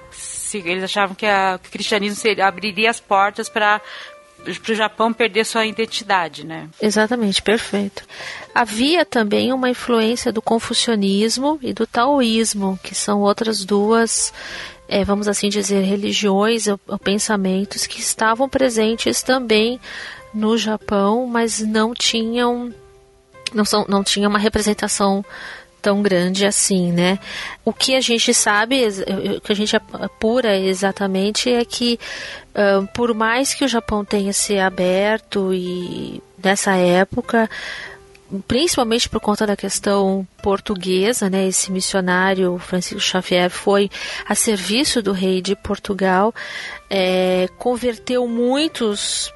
eles 0.54 0.84
achavam 0.84 1.14
que, 1.14 1.26
a, 1.26 1.58
que 1.62 1.68
o 1.68 1.72
cristianismo 1.72 2.16
seria, 2.16 2.46
abriria 2.46 2.90
as 2.90 3.00
portas 3.00 3.48
para 3.48 3.80
para 4.62 4.72
o 4.72 4.74
Japão 4.74 5.12
perder 5.12 5.44
sua 5.44 5.66
identidade, 5.66 6.46
né? 6.46 6.68
Exatamente, 6.80 7.42
perfeito. 7.42 8.04
Havia 8.54 9.04
também 9.04 9.52
uma 9.52 9.68
influência 9.68 10.32
do 10.32 10.40
confucionismo 10.40 11.58
e 11.60 11.72
do 11.72 11.86
taoísmo, 11.86 12.78
que 12.82 12.94
são 12.94 13.20
outras 13.20 13.64
duas, 13.64 14.32
é, 14.88 15.04
vamos 15.04 15.26
assim 15.26 15.48
dizer, 15.48 15.82
religiões 15.82 16.68
ou, 16.68 16.80
ou 16.86 16.98
pensamentos 16.98 17.86
que 17.86 18.00
estavam 18.00 18.48
presentes 18.48 19.22
também 19.22 19.80
no 20.32 20.56
Japão, 20.56 21.26
mas 21.26 21.60
não 21.60 21.92
tinham 21.92 22.72
não, 23.52 23.64
são, 23.64 23.84
não 23.88 24.04
tinha 24.04 24.28
uma 24.28 24.38
representação 24.38 25.24
tão 25.88 26.02
grande 26.02 26.44
assim, 26.44 26.92
né? 26.92 27.18
O 27.64 27.72
que 27.72 27.96
a 27.96 28.00
gente 28.02 28.34
sabe, 28.34 28.86
o 29.38 29.40
que 29.40 29.52
a 29.52 29.56
gente 29.56 29.74
apura 29.74 30.54
exatamente 30.54 31.50
é 31.50 31.64
que, 31.64 31.98
uh, 32.50 32.86
por 32.88 33.14
mais 33.14 33.54
que 33.54 33.64
o 33.64 33.68
Japão 33.68 34.04
tenha 34.04 34.34
se 34.34 34.58
aberto 34.58 35.54
e 35.54 36.22
nessa 36.44 36.76
época, 36.76 37.48
principalmente 38.46 39.08
por 39.08 39.18
conta 39.18 39.46
da 39.46 39.56
questão 39.56 40.28
portuguesa, 40.42 41.30
né? 41.30 41.48
Esse 41.48 41.72
missionário 41.72 42.58
Francisco 42.58 43.00
Xavier 43.00 43.48
foi 43.48 43.90
a 44.28 44.34
serviço 44.34 45.00
do 45.00 45.12
rei 45.12 45.40
de 45.40 45.56
Portugal, 45.56 46.34
é, 46.90 47.48
converteu 47.56 48.28
muitos 48.28 49.32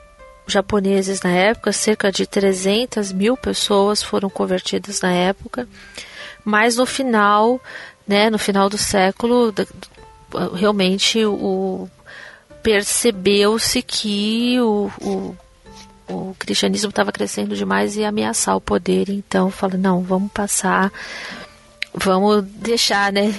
japoneses 0.46 1.22
na 1.22 1.30
época, 1.30 1.72
cerca 1.72 2.12
de 2.12 2.26
300 2.26 3.10
mil 3.10 3.38
pessoas 3.38 4.02
foram 4.02 4.28
convertidas 4.28 5.00
na 5.00 5.12
época 5.12 5.66
mas 6.44 6.76
no 6.76 6.86
final, 6.86 7.60
né, 8.06 8.30
no 8.30 8.38
final 8.38 8.68
do 8.68 8.78
século, 8.78 9.52
realmente 10.54 11.24
o 11.24 11.88
percebeu-se 12.62 13.82
que 13.82 14.56
o, 14.60 14.90
o, 15.00 15.36
o 16.08 16.36
cristianismo 16.38 16.90
estava 16.90 17.10
crescendo 17.10 17.56
demais 17.56 17.96
e 17.96 18.00
ia 18.00 18.08
ameaçar 18.08 18.56
o 18.56 18.60
poder, 18.60 19.08
então 19.08 19.50
falou, 19.50 19.78
não, 19.78 20.02
vamos 20.02 20.30
passar 20.30 20.92
vamos 21.94 22.44
deixar, 22.44 23.12
né? 23.12 23.38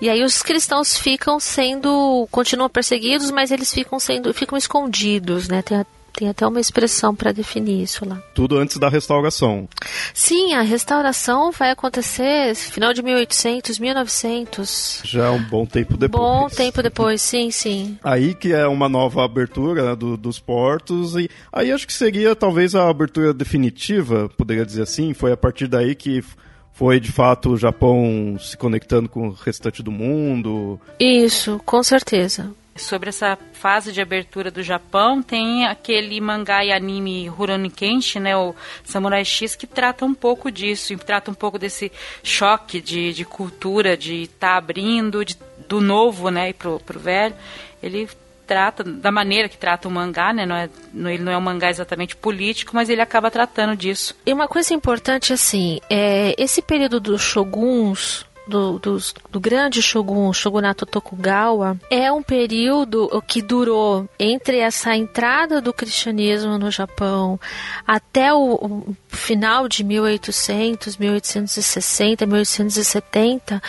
E 0.00 0.08
aí 0.08 0.22
os 0.22 0.42
cristãos 0.42 0.96
ficam 0.96 1.40
sendo, 1.40 2.28
continuam 2.30 2.68
perseguidos, 2.68 3.30
mas 3.30 3.50
eles 3.50 3.72
ficam 3.72 3.98
sendo, 3.98 4.32
ficam 4.32 4.56
escondidos, 4.56 5.48
né? 5.48 5.62
Tem, 5.62 5.84
tem 6.18 6.28
até 6.28 6.44
uma 6.44 6.58
expressão 6.58 7.14
para 7.14 7.30
definir 7.30 7.80
isso 7.80 8.04
lá. 8.04 8.20
Tudo 8.34 8.58
antes 8.58 8.76
da 8.76 8.88
restauração. 8.88 9.68
Sim, 10.12 10.52
a 10.52 10.62
restauração 10.62 11.52
vai 11.52 11.70
acontecer 11.70 12.56
final 12.56 12.92
de 12.92 13.02
1800, 13.02 13.78
1900. 13.78 15.02
Já 15.04 15.26
é 15.26 15.30
um 15.30 15.42
bom 15.44 15.64
tempo 15.64 15.96
depois. 15.96 16.20
Bom 16.20 16.48
tempo 16.48 16.82
depois, 16.82 17.22
sim, 17.22 17.52
sim. 17.52 17.96
Aí 18.02 18.34
que 18.34 18.52
é 18.52 18.66
uma 18.66 18.88
nova 18.88 19.24
abertura 19.24 19.90
né, 19.90 19.94
do, 19.94 20.16
dos 20.16 20.40
portos 20.40 21.14
e 21.14 21.30
aí 21.52 21.70
acho 21.70 21.86
que 21.86 21.92
seria 21.92 22.34
talvez 22.34 22.74
a 22.74 22.88
abertura 22.88 23.32
definitiva, 23.32 24.28
poderia 24.36 24.66
dizer 24.66 24.82
assim. 24.82 25.14
Foi 25.14 25.30
a 25.30 25.36
partir 25.36 25.68
daí 25.68 25.94
que 25.94 26.24
foi 26.72 26.98
de 26.98 27.12
fato 27.12 27.50
o 27.50 27.56
Japão 27.56 28.36
se 28.40 28.56
conectando 28.56 29.08
com 29.08 29.28
o 29.28 29.32
restante 29.32 29.84
do 29.84 29.92
mundo. 29.92 30.80
Isso, 30.98 31.60
com 31.64 31.80
certeza 31.80 32.50
sobre 32.78 33.08
essa 33.08 33.38
fase 33.52 33.92
de 33.92 34.00
abertura 34.00 34.50
do 34.50 34.62
Japão, 34.62 35.22
tem 35.22 35.66
aquele 35.66 36.20
mangá 36.20 36.64
e 36.64 36.72
anime 36.72 37.28
Rurouni 37.28 37.70
Kenshin, 37.70 38.20
né, 38.20 38.36
o 38.36 38.54
Samurai 38.84 39.24
X, 39.24 39.54
que 39.54 39.66
trata 39.66 40.04
um 40.04 40.14
pouco 40.14 40.50
disso, 40.50 40.92
e 40.92 40.96
trata 40.96 41.30
um 41.30 41.34
pouco 41.34 41.58
desse 41.58 41.90
choque 42.22 42.80
de, 42.80 43.12
de 43.12 43.24
cultura, 43.24 43.96
de 43.96 44.22
estar 44.22 44.52
tá 44.52 44.56
abrindo 44.56 45.24
de, 45.24 45.36
do 45.68 45.80
novo, 45.80 46.30
né, 46.30 46.52
pro, 46.52 46.80
pro 46.80 46.98
velho. 46.98 47.34
Ele 47.82 48.08
trata 48.48 48.82
da 48.82 49.12
maneira 49.12 49.46
que 49.46 49.58
trata 49.58 49.86
o 49.86 49.90
mangá, 49.90 50.32
né? 50.32 50.46
Não 50.46 50.56
é, 50.56 50.70
não, 50.92 51.10
ele 51.10 51.22
não 51.22 51.30
é 51.30 51.36
um 51.36 51.40
mangá 51.40 51.68
exatamente 51.68 52.16
político, 52.16 52.74
mas 52.74 52.88
ele 52.88 53.02
acaba 53.02 53.30
tratando 53.30 53.76
disso. 53.76 54.16
E 54.24 54.32
uma 54.32 54.48
coisa 54.48 54.72
importante 54.72 55.34
assim, 55.34 55.78
é 55.90 56.34
esse 56.38 56.62
período 56.62 56.98
dos 56.98 57.20
shoguns 57.20 58.24
do, 58.48 58.78
do, 58.78 58.98
do 59.30 59.38
grande 59.38 59.82
shogun, 59.82 60.32
shogunato 60.32 60.86
Tokugawa, 60.86 61.78
é 61.90 62.10
um 62.10 62.22
período 62.22 63.08
que 63.26 63.42
durou 63.42 64.08
entre 64.18 64.58
essa 64.58 64.96
entrada 64.96 65.60
do 65.60 65.72
cristianismo 65.72 66.58
no 66.58 66.70
Japão 66.70 67.38
até 67.86 68.32
o, 68.32 68.54
o 68.54 68.96
final 69.08 69.68
de 69.68 69.84
1800, 69.84 70.96
1860, 70.96 72.26
1870, 72.26 73.62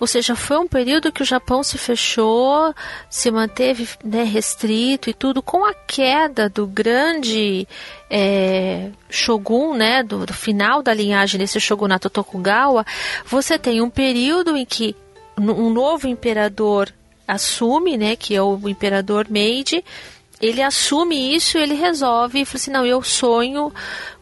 ou 0.00 0.06
seja, 0.06 0.34
foi 0.34 0.58
um 0.58 0.68
período 0.68 1.12
que 1.12 1.22
o 1.22 1.26
Japão 1.26 1.62
se 1.62 1.78
fechou, 1.78 2.74
se 3.08 3.30
manteve 3.30 3.88
né, 4.04 4.24
restrito 4.24 5.08
e 5.08 5.14
tudo, 5.14 5.42
com 5.42 5.64
a 5.64 5.74
queda 5.74 6.48
do 6.48 6.66
grande 6.66 7.68
é, 8.16 8.90
shogun, 9.10 9.74
né, 9.74 10.04
do, 10.04 10.24
do, 10.24 10.32
final 10.32 10.84
da 10.84 10.94
linhagem 10.94 11.36
desse 11.36 11.58
shogunato 11.58 12.08
Tokugawa, 12.08 12.86
você 13.26 13.58
tem 13.58 13.82
um 13.82 13.90
período 13.90 14.56
em 14.56 14.64
que 14.64 14.94
um 15.36 15.68
novo 15.68 16.06
imperador 16.06 16.94
assume, 17.26 17.96
né, 17.98 18.14
que 18.14 18.32
é 18.32 18.40
o 18.40 18.68
imperador 18.68 19.26
Meiji, 19.28 19.84
ele 20.40 20.62
assume 20.62 21.34
isso 21.34 21.58
ele 21.58 21.74
resolve 21.74 22.40
e 22.40 22.44
fala 22.44 22.56
assim, 22.56 22.70
não, 22.70 22.86
eu 22.86 23.02
sonho 23.02 23.72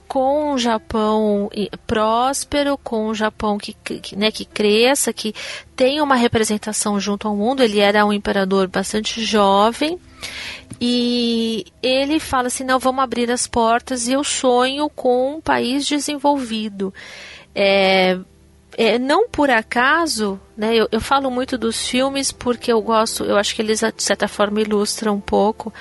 com 0.08 0.52
um 0.52 0.58
Japão 0.58 1.50
próspero, 1.86 2.78
com 2.78 3.08
um 3.08 3.14
Japão 3.14 3.58
que, 3.58 3.74
que, 3.74 4.16
né, 4.16 4.30
que 4.30 4.46
cresça, 4.46 5.12
que 5.12 5.34
tenha 5.76 6.02
uma 6.02 6.16
representação 6.16 6.98
junto 6.98 7.28
ao 7.28 7.36
mundo. 7.36 7.62
Ele 7.62 7.80
era 7.80 8.06
um 8.06 8.12
imperador 8.12 8.68
bastante 8.68 9.22
jovem 9.22 9.98
e 10.80 11.64
ele 11.82 12.18
fala 12.18 12.48
assim: 12.48 12.64
não, 12.64 12.78
vamos 12.78 13.02
abrir 13.02 13.30
as 13.30 13.46
portas 13.46 14.08
e 14.08 14.12
eu 14.12 14.24
sonho 14.24 14.88
com 14.88 15.36
um 15.36 15.40
país 15.40 15.86
desenvolvido. 15.86 16.92
É, 17.54 18.18
é, 18.76 18.98
não 18.98 19.28
por 19.28 19.50
acaso, 19.50 20.40
né, 20.56 20.74
eu, 20.74 20.88
eu, 20.90 21.00
falo 21.00 21.30
muito 21.30 21.58
dos 21.58 21.86
filmes 21.86 22.32
porque 22.32 22.72
eu 22.72 22.80
gosto, 22.80 23.24
eu 23.24 23.36
acho 23.36 23.54
que 23.54 23.62
eles 23.62 23.80
de 23.80 24.02
certa 24.02 24.26
forma 24.26 24.60
ilustram 24.60 25.14
um 25.14 25.20
pouco. 25.20 25.72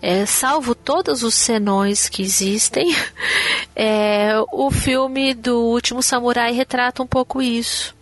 É, 0.00 0.26
salvo 0.26 0.74
todos 0.74 1.22
os 1.22 1.34
senões 1.34 2.08
que 2.08 2.22
existem, 2.22 2.92
é, 3.76 4.32
o 4.50 4.68
filme 4.68 5.32
do 5.32 5.60
Último 5.60 6.02
Samurai 6.02 6.50
retrata 6.52 7.00
um 7.02 7.06
pouco 7.06 7.40
isso, 7.40 7.94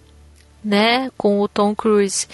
né, 0.65 1.11
com 1.17 1.41
o 1.41 1.49
Tom 1.49 1.75
Cruise. 1.75 2.27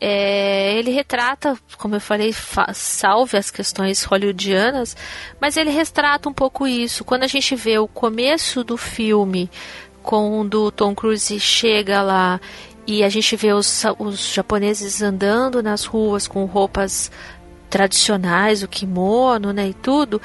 É, 0.00 0.78
ele 0.78 0.90
retrata, 0.90 1.56
como 1.78 1.96
eu 1.96 2.00
falei, 2.00 2.34
salve 2.74 3.36
as 3.36 3.50
questões 3.50 4.04
hollywoodianas, 4.04 4.96
mas 5.40 5.56
ele 5.56 5.70
retrata 5.70 6.28
um 6.28 6.32
pouco 6.32 6.66
isso. 6.66 7.04
Quando 7.04 7.22
a 7.22 7.26
gente 7.26 7.56
vê 7.56 7.78
o 7.78 7.88
começo 7.88 8.62
do 8.62 8.76
filme 8.76 9.50
quando 10.02 10.66
o 10.66 10.70
Tom 10.70 10.94
Cruise 10.94 11.40
chega 11.40 12.00
lá 12.00 12.40
e 12.86 13.02
a 13.02 13.08
gente 13.08 13.34
vê 13.34 13.52
os, 13.52 13.82
os 13.98 14.32
japoneses 14.32 15.02
andando 15.02 15.60
nas 15.62 15.84
ruas 15.84 16.28
com 16.28 16.44
roupas 16.44 17.10
tradicionais, 17.68 18.62
o 18.62 18.68
kimono, 18.68 19.52
né, 19.52 19.68
e 19.68 19.74
tudo. 19.74 20.22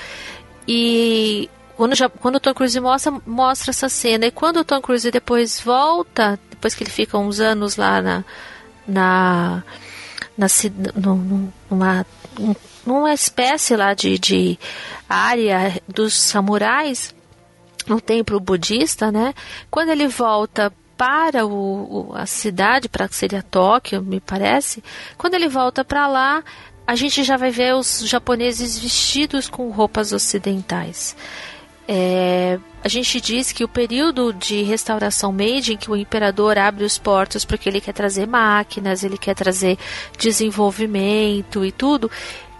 E 0.67 1.49
quando, 1.81 1.95
já, 1.95 2.07
quando 2.07 2.35
o 2.35 2.39
Tom 2.39 2.53
Cruise 2.53 2.79
mostra, 2.79 3.11
mostra 3.25 3.71
essa 3.71 3.89
cena, 3.89 4.27
e 4.27 4.31
quando 4.31 4.57
o 4.57 4.63
Tom 4.63 4.79
Cruise 4.79 5.09
depois 5.09 5.59
volta, 5.59 6.39
depois 6.51 6.75
que 6.75 6.83
ele 6.83 6.91
fica 6.91 7.17
uns 7.17 7.39
anos 7.39 7.75
lá 7.75 7.99
na. 7.99 8.23
na, 8.87 9.63
na 10.37 10.47
numa, 11.71 12.05
numa 12.85 13.11
espécie 13.11 13.75
lá 13.75 13.95
de, 13.95 14.19
de 14.19 14.59
área 15.09 15.81
dos 15.87 16.13
samurais, 16.13 17.15
no 17.87 17.99
templo 17.99 18.39
budista, 18.39 19.11
né? 19.11 19.33
Quando 19.71 19.89
ele 19.89 20.07
volta 20.07 20.71
para 20.95 21.47
o, 21.47 22.11
o, 22.11 22.15
a 22.15 22.27
cidade, 22.27 22.87
para 22.87 23.07
que 23.07 23.15
seria 23.15 23.41
Tóquio, 23.41 24.03
me 24.03 24.19
parece, 24.19 24.83
quando 25.17 25.33
ele 25.33 25.49
volta 25.49 25.83
para 25.83 26.05
lá, 26.05 26.43
a 26.85 26.95
gente 26.95 27.23
já 27.23 27.37
vai 27.37 27.49
ver 27.49 27.73
os 27.73 28.07
japoneses 28.07 28.77
vestidos 28.77 29.49
com 29.49 29.71
roupas 29.71 30.11
ocidentais. 30.11 31.15
É, 31.93 32.58
a 32.82 32.88
gente 32.88 33.19
diz 33.19 33.51
que 33.51 33.65
o 33.65 33.67
período 33.67 34.32
de 34.32 34.63
restauração 34.63 35.30
Meiji, 35.34 35.73
em 35.73 35.77
que 35.77 35.91
o 35.91 35.97
imperador 35.97 36.58
abre 36.58 36.86
os 36.86 36.97
portos 36.97 37.43
porque 37.43 37.67
ele 37.67 37.82
quer 37.82 37.91
trazer 37.91 38.25
máquinas, 38.25 39.04
ele 39.04 39.17
quer 39.17 39.36
trazer 39.36 39.77
desenvolvimento 40.17 41.65
e 41.65 41.71
tudo, 41.71 42.10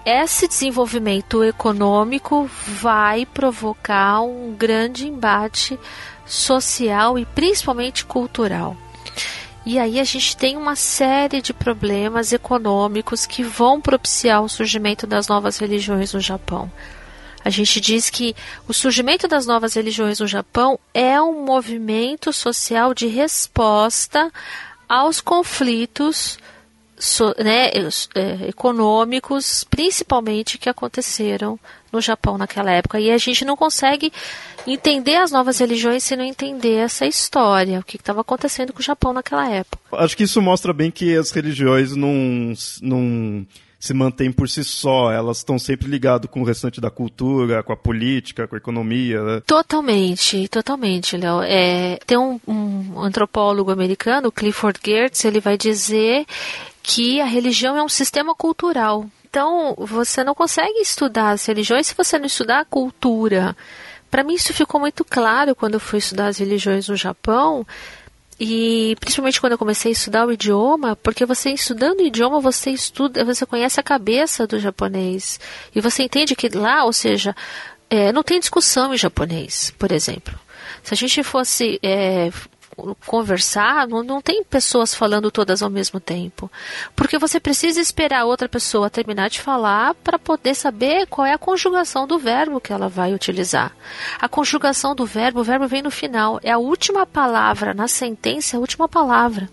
esse 0.06 0.50
desenvolvimento 0.50 1.46
econômico 1.46 2.50
vai 2.68 3.26
provocar 3.26 4.20
um 4.20 4.54
grande 4.54 5.08
embate 5.08 5.80
social 6.26 7.18
e 7.18 7.24
principalmente 7.24 8.04
cultural. 8.04 8.76
E 9.66 9.80
aí 9.80 9.98
a 9.98 10.04
gente 10.04 10.36
tem 10.36 10.58
uma 10.58 10.76
série 10.76 11.42
de 11.42 11.54
problemas 11.54 12.34
econômicos 12.34 13.26
que 13.26 13.44
vão 13.44 13.80
propiciar 13.80 14.44
o 14.44 14.50
surgimento 14.50 15.08
das 15.08 15.30
novas 15.30 15.58
religiões 15.58 16.14
no 16.14 16.20
Japão. 16.20 16.70
A 17.44 17.50
gente 17.50 17.80
diz 17.80 18.10
que 18.10 18.36
o 18.68 18.74
surgimento 18.74 19.28
das 19.28 19.46
novas 19.46 19.74
religiões 19.74 20.20
no 20.20 20.28
Japão 20.28 20.80
é 20.94 21.22
um 21.22 21.44
movimento 21.44 22.32
social 22.32 22.94
de 22.94 23.08
resposta 23.08 24.32
aos 24.88 25.22
conflitos 25.22 26.38
so, 27.02 27.34
né, 27.40 27.72
é, 28.14 28.48
econômicos, 28.48 29.64
principalmente 29.64 30.58
que 30.58 30.70
aconteceram 30.70 31.60
no 31.92 32.00
Japão 32.00 32.38
naquela 32.38 32.72
época. 32.72 33.00
E 33.00 33.10
a 33.12 33.18
gente 33.18 33.44
não 33.44 33.58
consegue 33.58 34.14
entender 34.68 35.16
as 35.16 35.32
novas 35.32 35.60
religiões 35.60 36.04
se 36.04 36.16
não 36.16 36.24
entender 36.24 36.76
essa 36.76 37.06
história, 37.08 37.80
o 37.80 37.84
que 37.84 37.98
estava 37.98 38.22
acontecendo 38.22 38.72
com 38.72 38.80
o 38.80 38.84
Japão 38.84 39.12
naquela 39.12 39.50
época. 39.50 39.80
Acho 39.94 40.16
que 40.16 40.24
isso 40.24 40.42
mostra 40.42 40.72
bem 40.72 40.92
que 40.92 41.18
as 41.18 41.32
religiões 41.32 41.96
não, 41.96 42.54
não 42.82 43.48
se 43.82 43.96
mantêm 43.96 44.32
por 44.32 44.48
si 44.48 44.64
só, 44.64 45.12
elas 45.12 45.38
estão 45.38 45.58
sempre 45.58 45.90
ligadas 45.90 46.30
com 46.30 46.42
o 46.42 46.46
restante 46.46 46.80
da 46.80 46.92
cultura, 46.92 47.64
com 47.64 47.74
a 47.74 47.76
política, 47.76 48.48
com 48.48 48.54
a 48.54 48.58
economia. 48.60 49.24
Né? 49.24 49.42
Totalmente, 49.44 50.48
totalmente, 50.50 51.18
Léo. 51.18 51.42
É, 51.42 51.98
tem 52.06 52.16
um, 52.16 52.40
um 52.48 53.02
antropólogo 53.02 53.72
americano, 53.72 54.32
Clifford 54.32 54.80
Geertz, 54.86 55.26
ele 55.26 55.40
vai 55.40 55.58
dizer 55.58 56.28
que 56.84 57.20
a 57.20 57.26
religião 57.26 57.76
é 57.76 57.82
um 57.82 57.90
sistema 57.90 58.36
cultural. 58.36 59.08
Então, 59.28 59.74
você 59.80 60.24
não 60.24 60.36
consegue 60.36 60.80
estudar 60.80 61.32
as 61.32 61.44
religiões 61.48 61.88
se 61.88 61.96
você 61.96 62.20
não 62.20 62.28
estudar 62.28 62.60
a 62.60 62.66
cultura. 62.66 63.58
Para 64.12 64.24
mim, 64.24 64.36
isso 64.36 64.54
ficou 64.54 64.80
muito 64.80 65.04
claro 65.04 65.56
quando 65.56 65.76
eu 65.76 65.80
fui 65.80 65.98
estudar 65.98 66.28
as 66.28 66.38
religiões 66.38 66.88
no 66.88 66.96
Japão. 66.96 67.66
E 68.44 68.96
principalmente 69.00 69.40
quando 69.40 69.52
eu 69.52 69.58
comecei 69.60 69.92
a 69.92 69.94
estudar 69.94 70.26
o 70.26 70.32
idioma, 70.32 70.96
porque 70.96 71.28
você 71.28 71.52
estudando 71.52 72.00
o 72.00 72.08
idioma, 72.08 72.42
você 72.42 72.72
estuda, 72.72 73.24
você 73.24 73.46
conhece 73.46 73.80
a 73.80 73.84
cabeça 73.84 74.48
do 74.48 74.58
japonês. 74.58 75.40
E 75.76 75.80
você 75.80 76.02
entende 76.02 76.36
que 76.36 76.50
lá, 76.50 76.84
ou 76.84 76.92
seja, 76.92 77.36
é, 77.88 78.12
não 78.12 78.24
tem 78.24 78.40
discussão 78.40 78.96
em 78.96 78.98
japonês, 78.98 79.72
por 79.78 79.92
exemplo. 79.92 80.34
Se 80.82 80.92
a 80.92 80.98
gente 80.98 81.22
fosse 81.22 81.80
é, 81.84 82.32
conversar, 83.06 83.88
não, 83.88 84.04
não 84.04 84.22
tem 84.22 84.44
pessoas 84.44 84.94
falando 84.94 85.32
todas 85.32 85.62
ao 85.62 85.70
mesmo 85.70 86.00
tempo. 86.00 86.52
Porque 86.96 87.18
você 87.18 87.40
precisa 87.40 87.80
esperar 87.80 88.22
a 88.22 88.26
outra 88.26 88.50
pessoa 88.50 88.90
terminar 88.90 89.30
de 89.30 89.42
falar 89.42 89.94
para 89.96 90.20
poder 90.20 90.56
saber 90.56 91.08
qual 91.08 91.26
é 91.26 91.34
a 91.34 91.38
conjugação 91.38 92.08
do 92.08 92.20
verbo 92.20 92.62
que 92.62 92.74
ela 92.74 92.90
vai 92.90 93.14
utilizar. 93.14 93.72
A 94.20 94.28
conjugação 94.28 94.96
do 94.96 95.06
verbo, 95.06 95.42
o 95.42 95.44
verbo 95.44 95.68
vem 95.68 95.82
no 95.82 95.92
final, 95.92 96.40
é 96.44 96.52
a 96.52 96.58
última 96.58 97.06
palavra 97.06 97.74
na 97.74 97.88
sentença, 97.88 98.56
é 98.56 98.58
a 98.58 98.62
última 98.62 98.88
palavra. 98.88 99.50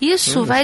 Isso 0.00 0.44
vai, 0.44 0.62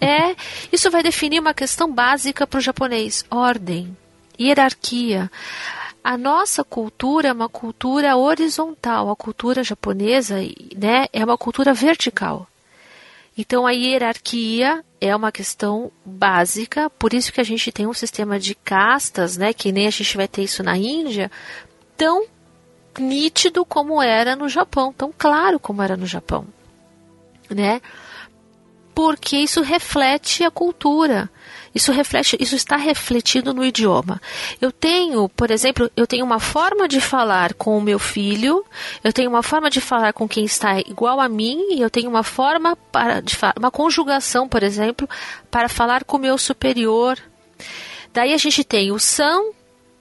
é, 0.00 0.34
isso 0.72 0.90
vai 0.90 1.02
definir 1.02 1.40
uma 1.40 1.52
questão 1.52 1.92
básica 1.92 2.46
para 2.46 2.58
o 2.58 2.62
japonês: 2.62 3.24
ordem, 3.30 3.96
hierarquia. 4.38 5.30
A 6.02 6.16
nossa 6.16 6.64
cultura 6.64 7.28
é 7.28 7.32
uma 7.32 7.48
cultura 7.48 8.16
horizontal, 8.16 9.10
a 9.10 9.16
cultura 9.16 9.62
japonesa 9.62 10.36
né, 10.76 11.06
é 11.12 11.24
uma 11.24 11.36
cultura 11.36 11.74
vertical. 11.74 12.48
Então 13.36 13.66
a 13.66 13.70
hierarquia 13.70 14.84
é 15.00 15.14
uma 15.14 15.30
questão 15.30 15.92
básica, 16.04 16.90
por 16.90 17.14
isso 17.14 17.32
que 17.32 17.40
a 17.40 17.44
gente 17.44 17.70
tem 17.70 17.86
um 17.86 17.94
sistema 17.94 18.38
de 18.38 18.54
castas, 18.54 19.36
né, 19.36 19.52
que 19.52 19.72
nem 19.72 19.86
a 19.86 19.90
gente 19.90 20.16
vai 20.16 20.26
ter 20.26 20.42
isso 20.42 20.62
na 20.62 20.76
Índia, 20.76 21.30
tão 21.96 22.26
nítido 22.98 23.64
como 23.64 24.02
era 24.02 24.34
no 24.34 24.48
Japão, 24.48 24.92
tão 24.92 25.12
claro 25.16 25.60
como 25.60 25.82
era 25.82 25.96
no 25.96 26.06
Japão, 26.06 26.46
né? 27.48 27.80
Porque 28.94 29.36
isso 29.36 29.62
reflete 29.62 30.44
a 30.44 30.50
cultura. 30.50 31.30
Isso 31.74 31.92
reflete, 31.92 32.36
isso 32.40 32.56
está 32.56 32.76
refletido 32.76 33.54
no 33.54 33.64
idioma. 33.64 34.20
Eu 34.60 34.72
tenho, 34.72 35.28
por 35.28 35.50
exemplo, 35.50 35.90
eu 35.96 36.06
tenho 36.06 36.24
uma 36.24 36.40
forma 36.40 36.88
de 36.88 37.00
falar 37.00 37.54
com 37.54 37.78
o 37.78 37.80
meu 37.80 37.98
filho, 37.98 38.64
eu 39.04 39.12
tenho 39.12 39.30
uma 39.30 39.42
forma 39.42 39.70
de 39.70 39.80
falar 39.80 40.12
com 40.12 40.28
quem 40.28 40.44
está 40.44 40.80
igual 40.80 41.20
a 41.20 41.28
mim, 41.28 41.74
e 41.74 41.80
eu 41.80 41.88
tenho 41.88 42.10
uma 42.10 42.24
forma 42.24 42.74
para 42.90 43.20
de 43.20 43.36
uma 43.56 43.70
conjugação, 43.70 44.48
por 44.48 44.62
exemplo, 44.62 45.08
para 45.50 45.68
falar 45.68 46.04
com 46.04 46.16
o 46.16 46.20
meu 46.20 46.36
superior. 46.36 47.18
Daí 48.12 48.34
a 48.34 48.38
gente 48.38 48.64
tem 48.64 48.90
o 48.90 48.98
san, 48.98 49.40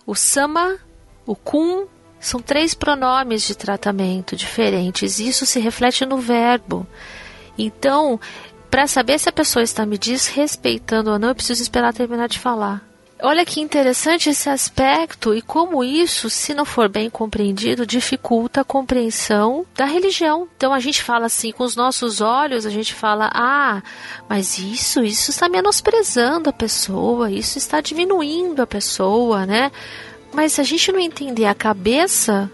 o 0.08 0.16
sama, 0.16 0.78
o 1.26 1.36
kun, 1.36 1.86
são 2.20 2.42
três 2.42 2.74
pronomes 2.74 3.44
de 3.44 3.56
tratamento 3.56 4.36
diferentes. 4.36 5.20
Isso 5.20 5.46
se 5.46 5.60
reflete 5.60 6.06
no 6.06 6.18
verbo. 6.18 6.86
Então, 7.58 8.20
para 8.70 8.88
saber 8.88 9.20
se 9.20 9.30
a 9.30 9.34
pessoa 9.34 9.64
está 9.64 9.86
me 9.86 9.98
desrespeitando 9.98 11.12
ou 11.12 11.20
não, 11.20 11.30
eu 11.30 11.36
preciso 11.36 11.62
esperar 11.62 11.94
terminar 11.94 12.28
de 12.28 12.40
falar. 12.40 12.90
Olha 13.22 13.46
que 13.46 13.60
interessante 13.60 14.30
esse 14.30 14.50
aspecto 14.50 15.36
e 15.36 15.42
como 15.42 15.84
isso, 15.84 16.30
se 16.30 16.54
não 16.54 16.64
for 16.64 16.88
bem 16.88 17.10
compreendido, 17.10 17.86
dificulta 17.86 18.62
a 18.62 18.64
compreensão 18.64 19.66
da 19.76 19.84
religião. 19.84 20.48
Então 20.56 20.74
a 20.74 20.80
gente 20.80 21.04
fala 21.04 21.26
assim, 21.26 21.52
com 21.52 21.66
os 21.66 21.76
nossos 21.76 22.22
olhos, 22.22 22.66
a 22.66 22.70
gente 22.70 22.94
fala: 22.94 23.30
"Ah, 23.34 23.84
mas 24.30 24.58
isso, 24.58 25.04
isso 25.04 25.32
está 25.32 25.50
menosprezando 25.50 26.50
a 26.50 26.54
pessoa, 26.54 27.30
isso 27.30 27.58
está 27.58 27.82
diminuindo 27.82 28.62
a 28.62 28.68
pessoa, 28.68 29.46
né?" 29.46 29.70
Mas 30.32 30.54
se 30.54 30.62
a 30.62 30.64
gente 30.64 30.90
não 30.90 31.00
entender 31.00 31.46
a 31.46 31.56
cabeça 31.56 32.50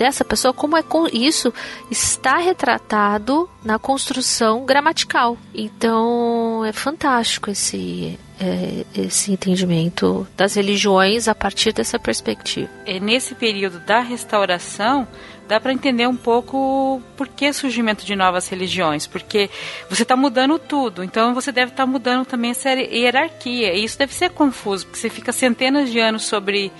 dessa 0.00 0.24
pessoa, 0.24 0.54
como 0.54 0.78
é 0.78 0.82
isso 1.12 1.52
está 1.90 2.38
retratado 2.38 3.46
na 3.62 3.78
construção 3.78 4.64
gramatical. 4.64 5.36
Então 5.54 6.64
é 6.64 6.72
fantástico 6.72 7.50
esse 7.50 8.18
é, 8.40 8.86
esse 8.98 9.30
entendimento 9.30 10.26
das 10.34 10.54
religiões 10.54 11.28
a 11.28 11.34
partir 11.34 11.74
dessa 11.74 11.98
perspectiva. 11.98 12.70
É 12.86 12.98
nesse 12.98 13.34
período 13.34 13.78
da 13.80 14.00
restauração 14.00 15.06
dá 15.50 15.58
para 15.58 15.72
entender 15.72 16.06
um 16.06 16.16
pouco 16.16 17.02
por 17.16 17.26
que 17.26 17.52
surgimento 17.52 18.06
de 18.06 18.14
novas 18.14 18.48
religiões, 18.48 19.04
porque 19.04 19.50
você 19.88 20.04
está 20.04 20.14
mudando 20.14 20.60
tudo, 20.60 21.02
então 21.02 21.34
você 21.34 21.50
deve 21.50 21.72
estar 21.72 21.84
tá 21.84 21.90
mudando 21.90 22.24
também 22.24 22.52
essa 22.52 22.70
hierarquia, 22.70 23.74
e 23.74 23.82
isso 23.82 23.98
deve 23.98 24.14
ser 24.14 24.30
confuso, 24.30 24.86
porque 24.86 24.98
você 25.00 25.10
fica 25.10 25.32
centenas 25.32 25.90
de 25.90 25.98
anos 25.98 26.24
sobre 26.24 26.70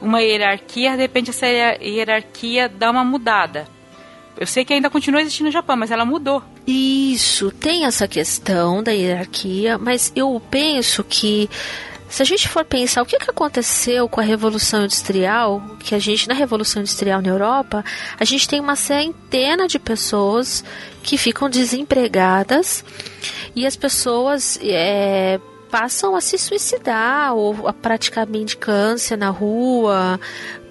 uma 0.00 0.22
hierarquia, 0.22 0.92
de 0.92 1.02
repente 1.02 1.30
essa 1.30 1.46
hierarquia 1.46 2.68
dá 2.68 2.92
uma 2.92 3.04
mudada. 3.04 3.66
Eu 4.38 4.46
sei 4.46 4.64
que 4.64 4.72
ainda 4.72 4.88
continua 4.88 5.20
existindo 5.20 5.48
no 5.48 5.52
Japão, 5.52 5.76
mas 5.76 5.90
ela 5.90 6.04
mudou. 6.04 6.42
Isso, 6.66 7.50
tem 7.50 7.84
essa 7.84 8.06
questão 8.06 8.80
da 8.80 8.92
hierarquia, 8.92 9.76
mas 9.76 10.12
eu 10.14 10.40
penso 10.50 11.02
que 11.02 11.50
se 12.10 12.22
a 12.22 12.24
gente 12.24 12.48
for 12.48 12.64
pensar 12.64 13.02
o 13.02 13.06
que, 13.06 13.16
que 13.16 13.30
aconteceu 13.30 14.08
com 14.08 14.20
a 14.20 14.24
Revolução 14.24 14.84
Industrial, 14.84 15.62
que 15.78 15.94
a 15.94 15.98
gente, 15.98 16.28
na 16.28 16.34
Revolução 16.34 16.82
Industrial 16.82 17.22
na 17.22 17.28
Europa, 17.28 17.84
a 18.18 18.24
gente 18.24 18.48
tem 18.48 18.60
uma 18.60 18.74
centena 18.74 19.68
de 19.68 19.78
pessoas 19.78 20.64
que 21.04 21.16
ficam 21.16 21.48
desempregadas 21.48 22.84
e 23.54 23.64
as 23.64 23.76
pessoas 23.76 24.58
é, 24.60 25.40
passam 25.70 26.16
a 26.16 26.20
se 26.20 26.36
suicidar 26.36 27.32
ou 27.34 27.68
a 27.68 27.72
praticar 27.72 28.26
mendicância 28.26 29.16
na 29.16 29.30
rua 29.30 30.18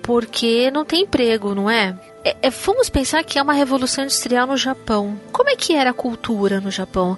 porque 0.04 0.70
não 0.72 0.84
tem 0.84 1.04
emprego, 1.04 1.56
não 1.56 1.70
é? 1.70 1.98
é, 2.24 2.36
é, 2.42 2.50
vamos 2.50 2.90
pensar 2.90 3.24
que 3.24 3.40
é 3.40 3.42
uma 3.42 3.54
revolução 3.54 4.04
industrial 4.04 4.46
no 4.46 4.58
Japão. 4.58 5.20
Como 5.32 5.50
é 5.50 5.56
que 5.56 5.74
era 5.74 5.92
a 5.92 5.94
cultura 5.94 6.60
no 6.60 6.70
Japão? 6.70 7.18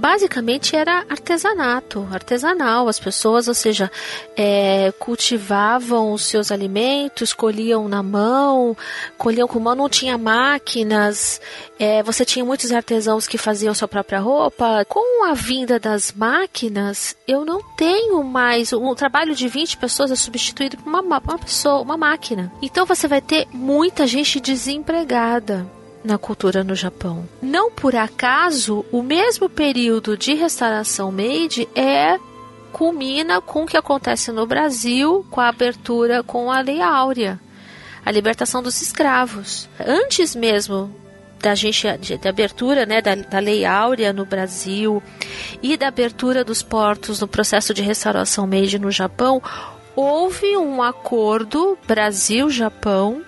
Basicamente 0.00 0.74
era 0.74 1.04
artesanato, 1.08 2.08
artesanal. 2.10 2.88
As 2.88 2.98
pessoas, 2.98 3.46
ou 3.46 3.54
seja, 3.54 3.90
é, 4.36 4.92
cultivavam 4.98 6.12
os 6.12 6.24
seus 6.24 6.50
alimentos, 6.50 7.34
colhiam 7.34 7.86
na 7.86 8.02
mão, 8.02 8.76
colhiam 9.18 9.46
com 9.46 9.60
mão, 9.60 9.74
não 9.74 9.88
tinha 9.88 10.16
máquinas. 10.16 11.40
É, 11.78 12.02
você 12.02 12.24
tinha 12.24 12.44
muitos 12.44 12.72
artesãos 12.72 13.28
que 13.28 13.36
faziam 13.36 13.74
sua 13.74 13.86
própria 13.86 14.18
roupa. 14.18 14.84
Com 14.88 15.24
a 15.26 15.34
vinda 15.34 15.78
das 15.78 16.12
máquinas, 16.12 17.14
eu 17.28 17.44
não 17.44 17.62
tenho 17.76 18.24
mais. 18.24 18.72
Um 18.72 18.94
trabalho 18.94 19.34
de 19.34 19.46
20 19.46 19.76
pessoas 19.76 20.10
é 20.10 20.16
substituído 20.16 20.78
por 20.78 20.88
uma, 20.88 21.00
uma 21.00 21.38
pessoa, 21.38 21.82
uma 21.82 21.98
máquina. 21.98 22.50
Então 22.62 22.86
você 22.86 23.06
vai 23.06 23.20
ter 23.20 23.46
muita 23.52 24.06
gente 24.06 24.40
desempregada 24.40 25.79
na 26.02 26.18
cultura 26.18 26.64
no 26.64 26.74
Japão. 26.74 27.28
Não 27.42 27.70
por 27.70 27.94
acaso, 27.94 28.84
o 28.90 29.02
mesmo 29.02 29.48
período 29.48 30.16
de 30.16 30.34
restauração 30.34 31.12
Meiji 31.12 31.68
é 31.74 32.18
culmina 32.72 33.40
com 33.40 33.64
o 33.64 33.66
que 33.66 33.76
acontece 33.76 34.30
no 34.32 34.46
Brasil 34.46 35.26
com 35.30 35.40
a 35.40 35.48
abertura 35.48 36.22
com 36.22 36.50
a 36.50 36.60
Lei 36.60 36.80
Áurea, 36.80 37.38
a 38.04 38.10
libertação 38.10 38.62
dos 38.62 38.80
escravos. 38.80 39.68
Antes 39.78 40.34
mesmo 40.34 40.94
da 41.40 41.54
gente 41.54 41.86
da 42.18 42.30
abertura 42.30 42.84
né, 42.84 43.00
da, 43.00 43.14
da 43.14 43.38
Lei 43.38 43.64
Áurea 43.64 44.12
no 44.12 44.24
Brasil 44.24 45.02
e 45.62 45.76
da 45.76 45.88
abertura 45.88 46.44
dos 46.44 46.62
portos 46.62 47.20
no 47.20 47.26
processo 47.26 47.72
de 47.72 47.82
restauração 47.82 48.46
Meiji 48.46 48.78
no 48.78 48.90
Japão, 48.90 49.42
houve 49.96 50.56
um 50.56 50.82
acordo 50.82 51.78
Brasil-Japão 51.86 53.22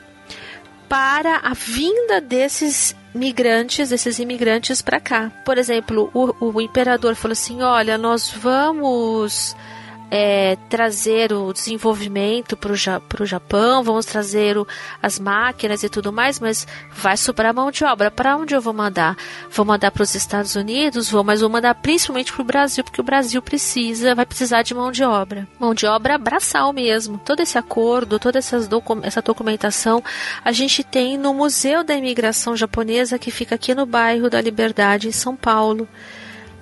para 0.92 1.38
a 1.38 1.54
vinda 1.54 2.20
desses 2.20 2.94
migrantes, 3.14 3.88
desses 3.88 4.18
imigrantes 4.18 4.82
para 4.82 5.00
cá. 5.00 5.32
Por 5.42 5.56
exemplo, 5.56 6.10
o, 6.12 6.52
o 6.52 6.60
imperador 6.60 7.14
falou 7.14 7.32
assim: 7.32 7.62
olha, 7.62 7.96
nós 7.96 8.30
vamos 8.30 9.56
é, 10.14 10.58
trazer 10.68 11.32
o 11.32 11.54
desenvolvimento 11.54 12.54
para 12.54 12.70
o 12.70 13.26
Japão, 13.26 13.82
vamos 13.82 14.04
trazer 14.04 14.58
o, 14.58 14.68
as 15.02 15.18
máquinas 15.18 15.82
e 15.82 15.88
tudo 15.88 16.12
mais, 16.12 16.38
mas 16.38 16.66
vai 16.92 17.16
sobrar 17.16 17.54
mão 17.54 17.70
de 17.70 17.82
obra. 17.82 18.10
Para 18.10 18.36
onde 18.36 18.54
eu 18.54 18.60
vou 18.60 18.74
mandar? 18.74 19.16
Vou 19.50 19.64
mandar 19.64 19.90
para 19.90 20.02
os 20.02 20.14
Estados 20.14 20.54
Unidos, 20.54 21.08
vou, 21.08 21.24
mas 21.24 21.40
vou 21.40 21.48
mandar 21.48 21.74
principalmente 21.76 22.30
para 22.30 22.42
o 22.42 22.44
Brasil, 22.44 22.84
porque 22.84 23.00
o 23.00 23.04
Brasil 23.04 23.40
precisa, 23.40 24.14
vai 24.14 24.26
precisar 24.26 24.60
de 24.60 24.74
mão 24.74 24.92
de 24.92 25.02
obra. 25.02 25.48
Mão 25.58 25.72
de 25.72 25.86
obra 25.86 26.18
braçal 26.18 26.74
mesmo. 26.74 27.16
Todo 27.16 27.40
esse 27.40 27.56
acordo, 27.56 28.18
toda 28.18 28.38
docu 28.68 28.98
essa 29.02 29.22
documentação, 29.22 30.04
a 30.44 30.52
gente 30.52 30.84
tem 30.84 31.16
no 31.16 31.32
Museu 31.32 31.82
da 31.82 31.94
Imigração 31.94 32.54
Japonesa, 32.54 33.18
que 33.18 33.30
fica 33.30 33.54
aqui 33.54 33.74
no 33.74 33.86
bairro 33.86 34.28
da 34.28 34.42
Liberdade, 34.42 35.08
em 35.08 35.12
São 35.12 35.34
Paulo. 35.34 35.88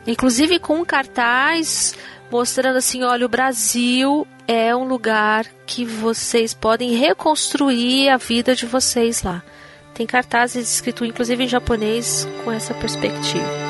Inclusive 0.06 0.60
com 0.60 0.84
cartaz 0.84 1.96
mostrando 2.30 2.76
assim: 2.76 3.02
olha, 3.02 3.26
o 3.26 3.28
Brasil 3.28 4.26
é 4.46 4.74
um 4.74 4.84
lugar 4.84 5.46
que 5.66 5.84
vocês 5.84 6.54
podem 6.54 6.94
reconstruir 6.94 8.08
a 8.08 8.16
vida 8.16 8.54
de 8.54 8.66
vocês 8.66 9.22
lá. 9.22 9.42
Tem 9.94 10.06
cartazes 10.06 10.72
escritos 10.74 11.06
inclusive 11.06 11.44
em 11.44 11.48
japonês 11.48 12.26
com 12.44 12.50
essa 12.50 12.72
perspectiva. 12.74 13.69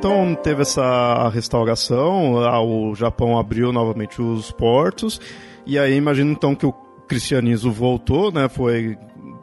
Então 0.00 0.34
teve 0.34 0.62
essa 0.62 1.28
restauração, 1.28 2.32
o 2.32 2.94
Japão 2.94 3.38
abriu 3.38 3.70
novamente 3.70 4.22
os 4.22 4.50
portos, 4.50 5.20
e 5.66 5.78
aí 5.78 5.94
imagino 5.94 6.32
então 6.32 6.54
que 6.54 6.64
o 6.64 6.72
cristianismo 7.06 7.70
voltou, 7.70 8.32
né? 8.32 8.48
Foi 8.48 8.96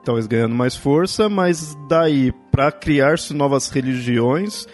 talvez 0.03 0.25
ganhando 0.25 0.55
mais 0.55 0.75
força, 0.75 1.29
mas 1.29 1.77
daí 1.87 2.31
para 2.49 2.71
criar-se 2.71 3.35
novas 3.35 3.69
religiões, 3.69 4.65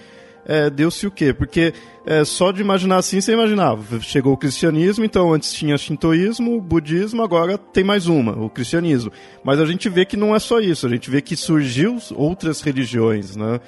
é, 0.46 0.70
deu-se 0.70 1.06
o 1.06 1.12
quê? 1.12 1.34
Porque 1.34 1.74
é, 2.06 2.24
só 2.24 2.54
de 2.54 2.62
imaginar 2.62 2.96
assim, 2.96 3.20
você 3.20 3.34
imaginava. 3.34 4.00
Chegou 4.00 4.32
o 4.32 4.38
cristianismo, 4.38 5.04
então 5.04 5.34
antes 5.34 5.52
tinha 5.52 5.78
shintoísmo, 5.78 6.62
budismo, 6.62 7.22
agora 7.22 7.58
tem 7.58 7.84
mais 7.84 8.08
uma, 8.08 8.32
o 8.42 8.50
cristianismo. 8.50 9.12
Mas 9.44 9.60
a 9.60 9.66
gente 9.66 9.90
vê 9.90 10.06
que 10.06 10.16
não 10.16 10.34
é 10.34 10.40
só 10.40 10.62
isso, 10.62 10.88
a 10.88 10.90
gente 10.90 11.12
vê 11.12 11.22
que 11.22 11.36
surgiu 11.36 11.98
outras 12.16 12.62
religiões, 12.62 13.36
né? 13.36 13.60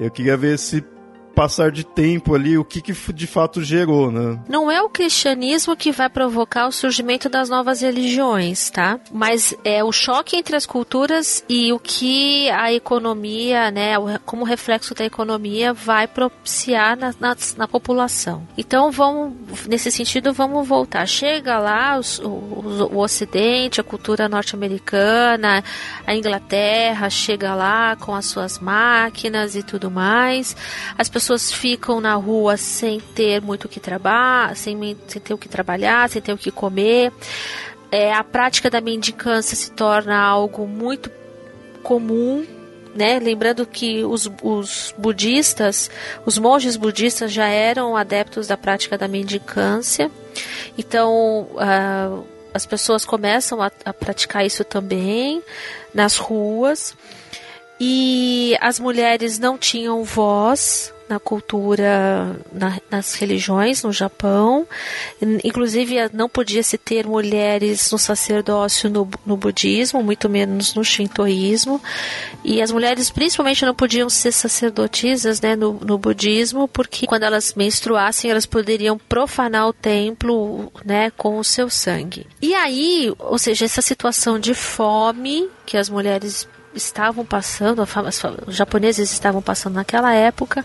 Eu 0.00 0.10
queria 0.10 0.36
ver 0.36 0.58
se 0.58 0.82
passar 1.32 1.70
de 1.70 1.84
tempo 1.84 2.34
ali, 2.34 2.56
o 2.58 2.64
que, 2.64 2.80
que 2.80 2.92
de 3.12 3.26
fato 3.26 3.62
gerou, 3.62 4.10
né? 4.10 4.38
Não 4.48 4.70
é 4.70 4.80
o 4.82 4.88
cristianismo 4.88 5.76
que 5.76 5.90
vai 5.90 6.08
provocar 6.08 6.66
o 6.66 6.72
surgimento 6.72 7.28
das 7.28 7.48
novas 7.48 7.80
religiões, 7.80 8.70
tá? 8.70 9.00
Mas 9.10 9.54
é 9.64 9.82
o 9.82 9.90
choque 9.90 10.36
entre 10.36 10.54
as 10.54 10.66
culturas 10.66 11.44
e 11.48 11.72
o 11.72 11.78
que 11.78 12.50
a 12.50 12.72
economia, 12.72 13.70
né, 13.70 13.94
como 14.24 14.44
reflexo 14.44 14.94
da 14.94 15.04
economia, 15.04 15.72
vai 15.72 16.06
propiciar 16.06 16.96
na, 16.96 17.14
na, 17.18 17.36
na 17.56 17.68
população. 17.68 18.46
Então, 18.56 18.90
vamos, 18.90 19.32
nesse 19.66 19.90
sentido, 19.90 20.32
vamos 20.32 20.68
voltar. 20.68 21.06
Chega 21.06 21.58
lá 21.58 21.98
os, 21.98 22.18
o, 22.18 22.28
o 22.28 22.98
Ocidente, 22.98 23.80
a 23.80 23.84
cultura 23.84 24.28
norte-americana, 24.28 25.64
a 26.06 26.14
Inglaterra, 26.14 27.08
chega 27.08 27.54
lá 27.54 27.96
com 27.96 28.14
as 28.14 28.26
suas 28.26 28.58
máquinas 28.58 29.56
e 29.56 29.62
tudo 29.62 29.90
mais. 29.90 30.54
As 30.96 31.08
pessoas 31.08 31.21
pessoas 31.22 31.52
ficam 31.52 32.00
na 32.00 32.16
rua 32.16 32.56
sem 32.56 32.98
ter 32.98 33.40
muito 33.40 33.66
o 33.66 33.68
que 33.68 33.78
trabalhar, 33.78 34.56
sem, 34.56 34.96
sem 35.06 35.22
ter 35.22 35.32
o 35.32 35.38
que 35.38 35.48
trabalhar, 35.48 36.10
sem 36.10 36.20
ter 36.20 36.32
o 36.32 36.38
que 36.38 36.50
comer. 36.50 37.12
É, 37.92 38.12
a 38.12 38.24
prática 38.24 38.68
da 38.68 38.80
mendicância 38.80 39.54
se 39.56 39.70
torna 39.70 40.18
algo 40.18 40.66
muito 40.66 41.10
comum 41.82 42.44
né? 42.94 43.18
Lembrando 43.18 43.64
que 43.64 44.04
os, 44.04 44.30
os, 44.42 44.94
budistas, 44.98 45.90
os 46.26 46.36
monges 46.36 46.76
budistas 46.76 47.32
já 47.32 47.46
eram 47.46 47.96
adeptos 47.96 48.48
da 48.48 48.56
prática 48.56 48.98
da 48.98 49.08
mendicância, 49.08 50.10
então 50.76 51.48
uh, 51.52 52.26
as 52.52 52.66
pessoas 52.66 53.06
começam 53.06 53.62
a, 53.62 53.70
a, 53.82 53.94
praticar 53.94 54.44
isso 54.44 54.62
também 54.62 55.42
nas 55.94 56.18
ruas 56.18 56.94
e 57.80 58.54
as 58.60 58.78
mulheres 58.78 59.38
não 59.38 59.56
tinham 59.56 60.04
voz, 60.04 60.92
na 61.12 61.20
cultura, 61.20 62.34
na, 62.50 62.80
nas 62.90 63.14
religiões 63.14 63.82
no 63.82 63.92
Japão. 63.92 64.66
Inclusive, 65.44 65.96
não 66.12 66.28
podia 66.28 66.62
se 66.62 66.78
ter 66.78 67.06
mulheres 67.06 67.90
no 67.90 67.98
sacerdócio 67.98 68.88
no, 68.88 69.08
no 69.26 69.36
budismo, 69.36 70.02
muito 70.02 70.28
menos 70.28 70.74
no 70.74 70.82
shintoísmo. 70.82 71.80
E 72.42 72.62
as 72.62 72.72
mulheres, 72.72 73.10
principalmente, 73.10 73.66
não 73.66 73.74
podiam 73.74 74.08
ser 74.08 74.32
sacerdotisas 74.32 75.40
né, 75.40 75.54
no, 75.54 75.74
no 75.74 75.98
budismo, 75.98 76.66
porque 76.66 77.06
quando 77.06 77.24
elas 77.24 77.54
menstruassem, 77.54 78.30
elas 78.30 78.46
poderiam 78.46 78.96
profanar 78.96 79.68
o 79.68 79.72
templo 79.72 80.72
né, 80.84 81.10
com 81.10 81.38
o 81.38 81.44
seu 81.44 81.68
sangue. 81.68 82.26
E 82.40 82.54
aí, 82.54 83.12
ou 83.18 83.38
seja, 83.38 83.66
essa 83.66 83.82
situação 83.82 84.38
de 84.38 84.54
fome 84.54 85.48
que 85.64 85.76
as 85.76 85.88
mulheres 85.88 86.48
estavam 86.74 87.24
passando, 87.24 87.86
os 88.46 88.56
japoneses 88.56 89.12
estavam 89.12 89.42
passando 89.42 89.74
naquela 89.74 90.14
época, 90.14 90.64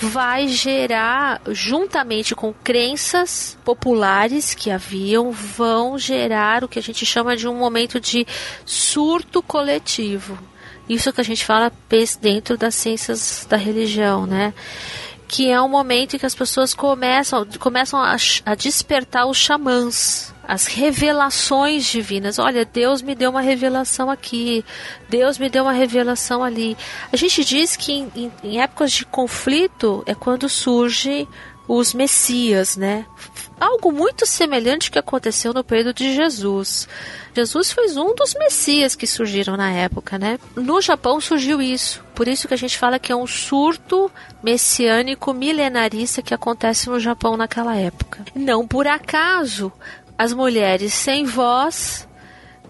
vai 0.00 0.48
gerar, 0.48 1.40
juntamente 1.48 2.34
com 2.34 2.52
crenças 2.52 3.58
populares 3.64 4.54
que 4.54 4.70
haviam, 4.70 5.30
vão 5.30 5.98
gerar 5.98 6.64
o 6.64 6.68
que 6.68 6.78
a 6.78 6.82
gente 6.82 7.04
chama 7.04 7.36
de 7.36 7.46
um 7.46 7.54
momento 7.54 8.00
de 8.00 8.26
surto 8.64 9.42
coletivo. 9.42 10.38
Isso 10.88 11.12
que 11.12 11.20
a 11.20 11.24
gente 11.24 11.44
fala 11.44 11.70
dentro 12.20 12.56
das 12.56 12.74
ciências 12.74 13.46
da 13.48 13.56
religião, 13.56 14.26
né? 14.26 14.52
Que 15.30 15.48
é 15.48 15.62
um 15.62 15.68
momento 15.68 16.16
em 16.16 16.18
que 16.18 16.26
as 16.26 16.34
pessoas 16.34 16.74
começam, 16.74 17.46
começam 17.60 18.00
a, 18.00 18.16
a 18.44 18.54
despertar 18.56 19.26
os 19.26 19.36
xamãs, 19.36 20.34
as 20.42 20.66
revelações 20.66 21.86
divinas. 21.86 22.40
Olha, 22.40 22.64
Deus 22.64 23.00
me 23.00 23.14
deu 23.14 23.30
uma 23.30 23.40
revelação 23.40 24.10
aqui, 24.10 24.64
Deus 25.08 25.38
me 25.38 25.48
deu 25.48 25.62
uma 25.62 25.72
revelação 25.72 26.42
ali. 26.42 26.76
A 27.12 27.16
gente 27.16 27.44
diz 27.44 27.76
que 27.76 27.92
em, 27.92 28.12
em, 28.16 28.32
em 28.42 28.60
épocas 28.60 28.90
de 28.90 29.06
conflito 29.06 30.02
é 30.04 30.16
quando 30.16 30.48
surge 30.48 31.28
os 31.68 31.94
messias, 31.94 32.76
né? 32.76 33.06
Algo 33.60 33.92
muito 33.92 34.24
semelhante 34.24 34.90
que 34.90 34.98
aconteceu 34.98 35.52
no 35.52 35.62
período 35.62 35.92
de 35.92 36.14
Jesus. 36.14 36.88
Jesus 37.34 37.70
foi 37.70 37.90
um 37.90 38.14
dos 38.14 38.34
messias 38.34 38.94
que 38.94 39.06
surgiram 39.06 39.54
na 39.54 39.70
época, 39.70 40.18
né? 40.18 40.38
No 40.56 40.80
Japão 40.80 41.20
surgiu 41.20 41.60
isso. 41.60 42.02
Por 42.14 42.26
isso 42.26 42.48
que 42.48 42.54
a 42.54 42.56
gente 42.56 42.78
fala 42.78 42.98
que 42.98 43.12
é 43.12 43.16
um 43.16 43.26
surto 43.26 44.10
messiânico 44.42 45.34
milenarista 45.34 46.22
que 46.22 46.32
acontece 46.32 46.88
no 46.88 46.98
Japão 46.98 47.36
naquela 47.36 47.76
época. 47.76 48.24
Não 48.34 48.66
por 48.66 48.86
acaso 48.86 49.70
as 50.16 50.32
mulheres 50.32 50.94
sem 50.94 51.24
voz 51.24 52.08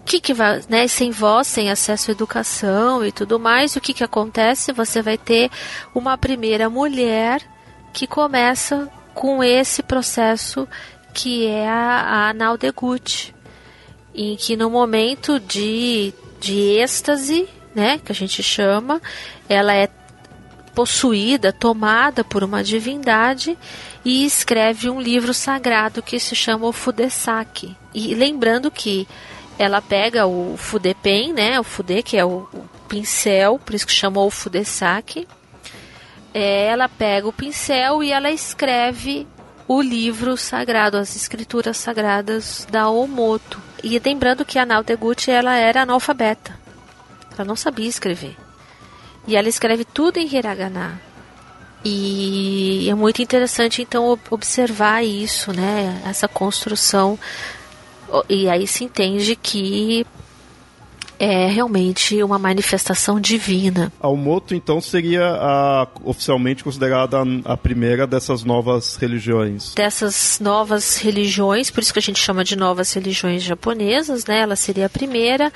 que 0.05 0.19
que 0.19 0.33
vai, 0.33 0.61
né, 0.67 0.87
sem 0.87 1.11
voz, 1.11 1.47
sem 1.47 1.69
acesso 1.69 2.11
à 2.11 2.13
educação 2.13 3.05
e 3.05 3.11
tudo 3.11 3.39
mais, 3.39 3.75
o 3.75 3.81
que 3.81 3.93
que 3.93 4.03
acontece? 4.03 4.73
Você 4.73 5.01
vai 5.01 5.17
ter 5.17 5.49
uma 5.93 6.17
primeira 6.17 6.69
mulher 6.69 7.41
que 7.93 8.07
começa 8.07 8.89
com 9.13 9.43
esse 9.43 9.83
processo 9.83 10.67
que 11.13 11.45
é 11.45 11.67
a, 11.67 12.29
a 12.29 12.33
Naldegut, 12.33 13.33
em 14.13 14.35
que 14.35 14.55
no 14.55 14.69
momento 14.69 15.39
de, 15.39 16.13
de 16.39 16.77
êxtase, 16.79 17.47
né, 17.73 17.99
que 18.03 18.11
a 18.11 18.15
gente 18.15 18.41
chama, 18.41 19.01
ela 19.47 19.73
é 19.73 19.89
possuída, 20.73 21.51
tomada 21.51 22.23
por 22.23 22.43
uma 22.43 22.63
divindade 22.63 23.57
e 24.03 24.25
escreve 24.25 24.89
um 24.89 25.01
livro 25.01 25.33
sagrado 25.33 26.01
que 26.01 26.19
se 26.19 26.35
chama 26.35 26.65
o 26.65 26.71
Fudesaki. 26.71 27.75
E 27.93 28.15
lembrando 28.15 28.71
que 28.71 29.07
ela 29.59 29.81
pega 29.81 30.25
o 30.25 30.55
Fudepen, 30.57 31.33
né, 31.33 31.59
o 31.59 31.63
Fude, 31.63 32.01
que 32.01 32.17
é 32.17 32.25
o, 32.25 32.47
o 32.53 32.69
pincel, 32.87 33.59
por 33.59 33.75
isso 33.75 33.85
que 33.85 33.93
chamou 33.93 34.27
o 34.27 34.31
Fudesaki, 34.31 35.27
ela 36.33 36.87
pega 36.87 37.27
o 37.27 37.33
pincel 37.33 38.03
e 38.03 38.11
ela 38.11 38.31
escreve 38.31 39.27
o 39.67 39.81
livro 39.81 40.35
sagrado, 40.35 40.97
as 40.97 41.15
escrituras 41.15 41.77
sagradas 41.77 42.67
da 42.69 42.89
Omoto. 42.89 43.59
E 43.83 43.97
lembrando 43.99 44.45
que 44.45 44.59
a 44.59 44.65
Nao 44.65 44.83
Deguchi, 44.83 45.31
ela 45.31 45.55
era 45.55 45.83
analfabeta. 45.83 46.59
Ela 47.33 47.45
não 47.45 47.55
sabia 47.55 47.87
escrever. 47.87 48.35
E 49.27 49.35
ela 49.35 49.47
escreve 49.47 49.85
tudo 49.85 50.17
em 50.17 50.27
hiragana. 50.27 51.01
E 51.83 52.87
é 52.89 52.93
muito 52.93 53.21
interessante 53.21 53.81
então 53.81 54.19
observar 54.29 55.03
isso, 55.03 55.51
né? 55.51 56.01
Essa 56.05 56.27
construção. 56.27 57.17
E 58.29 58.49
aí 58.49 58.67
se 58.67 58.83
entende 58.83 59.35
que 59.35 60.05
é 61.21 61.45
realmente 61.45 62.23
uma 62.23 62.39
manifestação 62.39 63.19
divina. 63.19 63.93
A 63.99 64.09
Umoto, 64.09 64.55
então, 64.55 64.81
seria 64.81 65.23
a, 65.23 65.87
oficialmente 66.03 66.63
considerada 66.63 67.19
a, 67.19 67.53
a, 67.53 67.55
primeira 67.55 68.07
dessas 68.07 68.43
novas 68.43 68.95
religiões. 68.95 69.75
Dessas 69.75 70.39
novas 70.39 70.97
religiões, 70.97 71.69
por 71.69 71.83
isso 71.83 71.93
que 71.93 71.99
a 71.99 72.01
gente 72.01 72.19
chama 72.19 72.43
de 72.43 72.55
novas 72.55 72.91
religiões 72.91 73.43
japonesas, 73.43 74.25
né? 74.25 74.39
Ela 74.39 74.55
seria 74.55 74.87
a 74.87 74.89
primeira, 74.89 75.53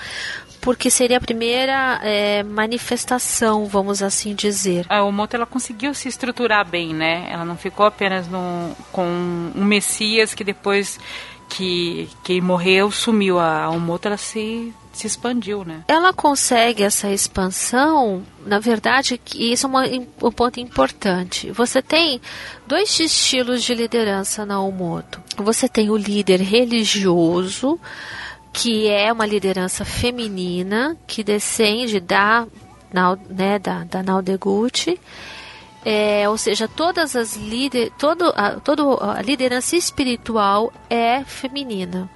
porque 0.61 0.91
seria 0.91 1.17
a 1.17 1.21
primeira 1.21 1.99
é, 2.03 2.43
manifestação, 2.43 3.65
vamos 3.65 4.03
assim 4.03 4.35
dizer. 4.35 4.85
A 4.87 5.03
Umoto, 5.03 5.35
ela 5.35 5.47
conseguiu 5.47 5.95
se 5.95 6.07
estruturar 6.07 6.69
bem, 6.69 6.93
né? 6.93 7.27
Ela 7.27 7.43
não 7.43 7.57
ficou 7.57 7.87
apenas 7.87 8.27
no, 8.27 8.75
com 8.91 9.03
um 9.55 9.65
Messias 9.65 10.35
que 10.35 10.43
depois 10.43 10.99
que, 11.49 12.07
que 12.23 12.39
morreu, 12.39 12.91
sumiu. 12.91 13.39
A 13.39 13.67
Umoto, 13.71 14.07
ela 14.07 14.17
se 14.17 14.71
se 14.95 15.05
expandiu, 15.07 15.65
né? 15.65 15.83
Ela 15.87 16.13
consegue 16.13 16.81
essa 16.81 17.09
expansão, 17.11 18.23
na 18.45 18.59
verdade, 18.59 19.19
isso 19.35 19.65
é 19.65 19.69
uma, 19.69 19.83
um 19.83 20.31
ponto 20.31 20.59
importante. 20.59 21.51
Você 21.51 21.81
tem 21.81 22.21
dois 22.65 22.97
estilos 22.99 23.63
de 23.63 23.75
liderança 23.75 24.45
na 24.45 24.61
Umoto. 24.61 25.21
Você 25.37 25.67
tem 25.67 25.89
o 25.89 25.97
líder 25.97 26.39
religioso, 26.39 27.77
que 28.53 28.87
é 28.87 29.11
uma 29.11 29.25
liderança 29.25 29.83
feminina, 29.83 30.95
que 31.05 31.23
descende 31.23 31.99
da, 31.99 32.47
né, 33.29 33.59
da, 33.59 33.83
da 33.83 34.01
Naldeguchi, 34.01 34.97
é, 35.83 36.27
ou 36.29 36.37
seja, 36.37 36.67
todas 36.67 37.15
as 37.17 37.35
líder, 37.35 37.91
todo, 37.99 38.33
a, 38.35 38.51
todo 38.61 38.97
a 38.99 39.21
liderança 39.21 39.75
espiritual 39.75 40.71
é 40.89 41.23
feminina 41.25 42.09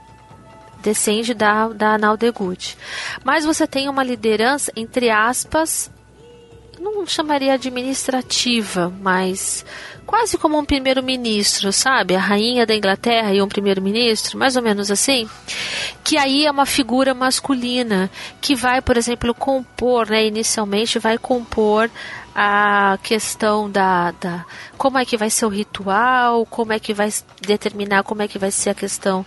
descende 0.81 1.33
da, 1.33 1.67
da 1.69 1.97
Naldegut. 1.97 2.77
Mas 3.23 3.45
você 3.45 3.67
tem 3.67 3.89
uma 3.89 4.03
liderança, 4.03 4.71
entre 4.75 5.09
aspas, 5.09 5.91
não 6.79 7.05
chamaria 7.05 7.53
administrativa, 7.53 8.91
mas 9.01 9.65
quase 10.05 10.37
como 10.37 10.57
um 10.57 10.65
primeiro-ministro, 10.65 11.71
sabe? 11.71 12.15
A 12.15 12.19
rainha 12.19 12.65
da 12.65 12.75
Inglaterra 12.75 13.33
e 13.33 13.41
um 13.41 13.47
primeiro-ministro, 13.47 14.39
mais 14.39 14.55
ou 14.55 14.61
menos 14.61 14.89
assim. 14.89 15.29
Que 16.03 16.17
aí 16.17 16.45
é 16.45 16.51
uma 16.51 16.65
figura 16.65 17.13
masculina 17.13 18.09
que 18.41 18.55
vai, 18.55 18.81
por 18.81 18.97
exemplo, 18.97 19.33
compor, 19.35 20.09
né? 20.09 20.25
Inicialmente 20.25 20.97
vai 20.97 21.17
compor 21.17 21.91
a 22.33 22.97
questão 23.03 23.69
da, 23.69 24.11
da 24.11 24.45
como 24.77 24.97
é 24.97 25.05
que 25.05 25.17
vai 25.17 25.29
ser 25.29 25.45
o 25.45 25.49
ritual, 25.49 26.45
como 26.45 26.71
é 26.71 26.79
que 26.79 26.93
vai 26.93 27.09
determinar 27.41 28.03
como 28.03 28.21
é 28.21 28.27
que 28.27 28.39
vai 28.39 28.49
ser 28.49 28.69
a 28.69 28.73
questão 28.73 29.25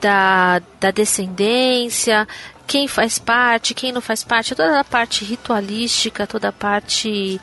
da, 0.00 0.60
da 0.80 0.90
descendência, 0.90 2.26
quem 2.66 2.86
faz 2.86 3.18
parte, 3.18 3.74
quem 3.74 3.92
não 3.92 4.00
faz 4.00 4.22
parte, 4.22 4.54
toda 4.54 4.78
a 4.78 4.84
parte 4.84 5.24
ritualística, 5.24 6.26
toda 6.26 6.48
a 6.48 6.52
parte 6.52 7.40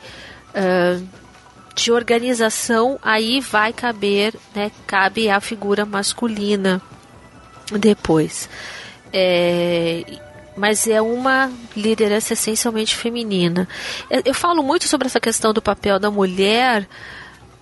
uh, 0.54 1.08
de 1.74 1.92
organização, 1.92 2.98
aí 3.02 3.40
vai 3.40 3.72
caber, 3.72 4.34
né, 4.54 4.70
cabe 4.86 5.28
a 5.28 5.40
figura 5.40 5.84
masculina 5.84 6.80
depois. 7.78 8.48
É, 9.12 10.04
mas 10.56 10.86
é 10.86 11.02
uma 11.02 11.52
liderança 11.76 12.32
essencialmente 12.32 12.94
feminina. 12.96 13.68
Eu, 14.10 14.22
eu 14.26 14.34
falo 14.34 14.62
muito 14.62 14.88
sobre 14.88 15.06
essa 15.06 15.20
questão 15.20 15.52
do 15.52 15.60
papel 15.60 15.98
da 15.98 16.10
mulher 16.10 16.88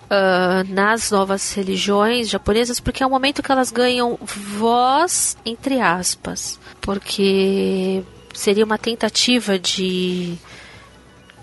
uh, 0.05 0.73
nas 0.73 1.11
novas 1.11 1.53
religiões 1.53 2.29
japonesas, 2.29 2.79
porque 2.79 3.03
é 3.03 3.05
o 3.05 3.09
momento 3.09 3.43
que 3.43 3.51
elas 3.51 3.71
ganham 3.71 4.17
voz, 4.21 5.37
entre 5.45 5.79
aspas, 5.81 6.59
porque 6.81 8.03
seria 8.33 8.65
uma 8.65 8.77
tentativa 8.77 9.57
de 9.57 10.37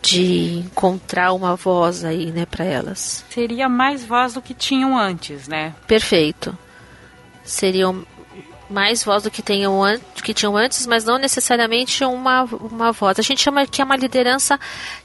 de 0.03 0.59
encontrar 0.59 1.33
uma 1.33 1.55
voz 1.55 2.05
aí, 2.05 2.33
né, 2.33 2.44
para 2.44 2.64
elas. 2.64 3.25
Seria 3.31 3.68
mais 3.68 4.05
voz 4.05 4.35
do 4.35 4.42
que 4.42 4.53
tinham 4.53 4.98
antes, 4.98 5.46
né? 5.46 5.72
Perfeito. 5.87 6.59
Seriam 7.44 8.05
mais 8.72 9.04
voz 9.04 9.22
do 9.22 9.30
que, 9.30 9.42
tenham 9.42 9.82
an 9.82 9.98
que 10.22 10.32
tinham 10.32 10.56
antes, 10.56 10.87
mas 10.87 11.04
não 11.04 11.18
necessariamente 11.18 12.04
uma, 12.04 12.44
uma 12.44 12.92
voz. 12.92 13.18
A 13.18 13.22
gente 13.22 13.42
chama 13.42 13.66
que 13.66 13.82
é 13.82 13.85
uma 13.85 13.96
liderança 13.96 14.58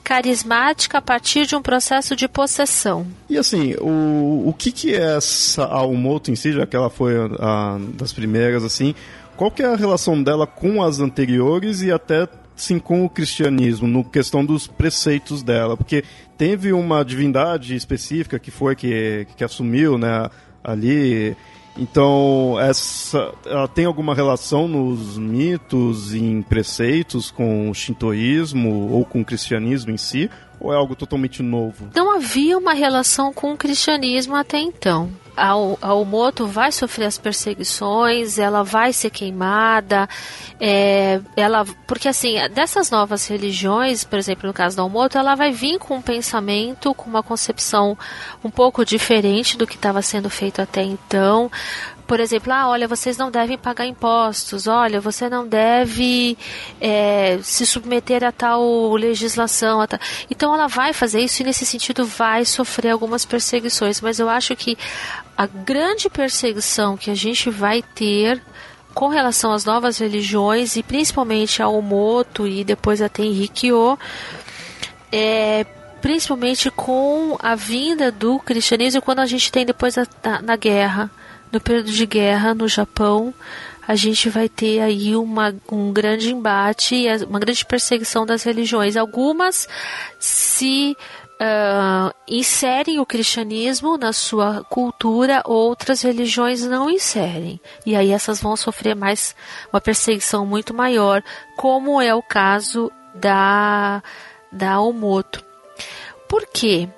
carismática 0.03 0.99
a 0.99 1.01
partir 1.01 1.45
de 1.45 1.55
um 1.55 1.61
processo 1.61 2.15
de 2.15 2.27
possessão. 2.27 3.05
E 3.29 3.37
assim, 3.37 3.75
o, 3.79 4.43
o 4.47 4.53
que, 4.57 4.71
que 4.71 4.93
é 4.93 5.17
essa 5.17 5.65
Almoto 5.65 6.31
em 6.31 6.35
si, 6.35 6.53
já 6.53 6.65
que 6.65 6.75
ela 6.75 6.89
foi 6.89 7.13
a, 7.39 7.77
das 7.93 8.13
primeiras, 8.13 8.63
assim, 8.63 8.95
qual 9.35 9.51
que 9.51 9.61
é 9.61 9.65
a 9.65 9.75
relação 9.75 10.21
dela 10.21 10.47
com 10.47 10.81
as 10.81 10.99
anteriores 10.99 11.81
e 11.81 11.91
até 11.91 12.27
sim 12.55 12.79
com 12.79 13.05
o 13.05 13.09
cristianismo, 13.09 13.87
no 13.87 14.03
questão 14.03 14.43
dos 14.43 14.65
preceitos 14.65 15.43
dela, 15.43 15.77
porque 15.77 16.03
teve 16.37 16.73
uma 16.73 17.05
divindade 17.05 17.75
específica 17.75 18.39
que 18.39 18.49
foi 18.49 18.75
que, 18.75 19.27
que 19.37 19.43
assumiu, 19.43 19.97
né, 19.97 20.27
ali 20.63 21.37
então, 21.77 22.57
essa, 22.59 23.33
ela 23.45 23.67
tem 23.67 23.85
alguma 23.85 24.15
relação 24.15 24.67
nos 24.67 25.17
mitos 25.17 26.13
e 26.13 26.19
em 26.19 26.41
preceitos 26.41 27.29
com 27.29 27.69
o 27.69 27.73
shintoísmo 27.73 28.91
ou 28.91 29.05
com 29.05 29.21
o 29.21 29.25
cristianismo 29.25 29.91
em 29.91 29.97
si? 29.97 30.29
Ou 30.59 30.73
é 30.73 30.75
algo 30.75 30.95
totalmente 30.95 31.43
novo? 31.43 31.89
Não 31.95 32.15
havia 32.15 32.57
uma 32.57 32.73
relação 32.73 33.31
com 33.31 33.53
o 33.53 33.57
cristianismo 33.57 34.35
até 34.35 34.57
então. 34.57 35.11
A, 35.37 35.51
a 35.51 35.93
Omoto 35.93 36.47
vai 36.47 36.71
sofrer 36.71 37.05
as 37.05 37.17
perseguições, 37.17 38.37
ela 38.37 38.63
vai 38.63 38.91
ser 38.91 39.09
queimada, 39.09 40.09
é, 40.59 41.21
ela, 41.35 41.65
porque 41.85 42.07
assim, 42.07 42.35
dessas 42.53 42.89
novas 42.89 43.27
religiões, 43.27 44.03
por 44.03 44.17
exemplo, 44.17 44.47
no 44.47 44.53
caso 44.53 44.75
da 44.75 44.83
Omoto, 44.83 45.17
ela 45.17 45.35
vai 45.35 45.51
vir 45.51 45.77
com 45.77 45.97
um 45.97 46.01
pensamento, 46.01 46.93
com 46.93 47.09
uma 47.09 47.23
concepção 47.23 47.97
um 48.43 48.49
pouco 48.49 48.83
diferente 48.83 49.57
do 49.57 49.67
que 49.67 49.75
estava 49.75 50.01
sendo 50.01 50.29
feito 50.29 50.61
até 50.61 50.81
então 50.81 51.49
por 52.07 52.21
exemplo, 52.21 52.53
ah, 52.53 52.69
olha, 52.69 52.87
vocês 52.87 53.17
não 53.17 53.29
devem 53.29 53.57
pagar 53.57 53.85
impostos, 53.85 54.65
olha, 54.65 55.01
você 55.01 55.29
não 55.29 55.45
deve 55.45 56.37
é, 56.79 57.37
se 57.43 57.65
submeter 57.65 58.23
a 58.23 58.31
tal 58.31 58.95
legislação. 58.95 59.81
A 59.81 59.87
tal... 59.87 59.99
Então 60.31 60.53
ela 60.53 60.67
vai 60.67 60.93
fazer 60.93 61.19
isso 61.19 61.41
e 61.41 61.45
nesse 61.45 61.65
sentido 61.65 62.05
vai 62.05 62.45
sofrer 62.45 62.91
algumas 62.91 63.25
perseguições, 63.25 63.99
mas 63.99 64.19
eu 64.19 64.29
acho 64.29 64.55
que 64.55 64.77
a 65.37 65.45
grande 65.45 66.09
perseguição 66.09 66.97
que 66.97 67.11
a 67.11 67.15
gente 67.15 67.49
vai 67.49 67.83
ter 67.83 68.41
com 68.93 69.07
relação 69.07 69.53
às 69.53 69.63
novas 69.63 69.99
religiões 69.99 70.75
e 70.75 70.81
principalmente 70.81 71.61
ao 71.61 71.79
Moto 71.81 72.47
e 72.47 72.63
depois 72.63 73.01
até 73.01 73.21
Henrique 73.21 73.71
O, 73.71 73.97
é 75.11 75.65
principalmente 76.01 76.71
com 76.71 77.37
a 77.39 77.53
vinda 77.53 78.11
do 78.11 78.39
cristianismo, 78.39 79.01
quando 79.01 79.19
a 79.19 79.25
gente 79.25 79.51
tem 79.51 79.65
depois 79.65 79.95
da, 79.95 80.41
na 80.41 80.55
guerra, 80.55 81.11
no 81.51 81.59
período 81.61 81.91
de 81.91 82.05
guerra 82.05 82.53
no 82.53 82.67
Japão, 82.67 83.33
a 83.87 83.95
gente 83.95 84.29
vai 84.29 84.49
ter 84.49 84.81
aí 84.81 85.15
uma, 85.15 85.55
um 85.71 85.93
grande 85.93 86.33
embate, 86.33 87.05
uma 87.27 87.39
grande 87.39 87.63
perseguição 87.63 88.25
das 88.25 88.43
religiões. 88.43 88.97
Algumas 88.97 89.67
se 90.19 90.97
uh, 91.41 92.13
inserem 92.27 92.99
o 92.99 93.05
cristianismo 93.05 93.97
na 93.97 94.11
sua 94.11 94.63
cultura, 94.69 95.41
outras 95.45 96.01
religiões 96.01 96.63
não 96.63 96.89
inserem. 96.89 97.59
E 97.85 97.95
aí 97.95 98.11
essas 98.11 98.41
vão 98.41 98.55
sofrer 98.55 98.95
mais 98.95 99.35
uma 99.71 99.81
perseguição 99.81 100.45
muito 100.45 100.73
maior, 100.73 101.23
como 101.55 102.01
é 102.01 102.13
o 102.13 102.21
caso 102.21 102.91
da, 103.15 104.01
da 104.51 104.79
Omoto. 104.79 105.43
Por 106.27 106.45
quê? 106.45 106.89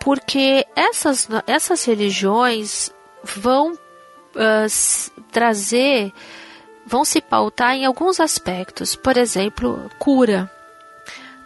Porque 0.00 0.66
essas, 0.74 1.28
essas 1.46 1.84
religiões 1.84 2.90
vão 3.22 3.72
uh, 3.74 5.20
trazer, 5.30 6.12
vão 6.86 7.04
se 7.04 7.20
pautar 7.20 7.74
em 7.74 7.84
alguns 7.84 8.18
aspectos. 8.18 8.96
Por 8.96 9.16
exemplo, 9.16 9.90
cura. 9.98 10.50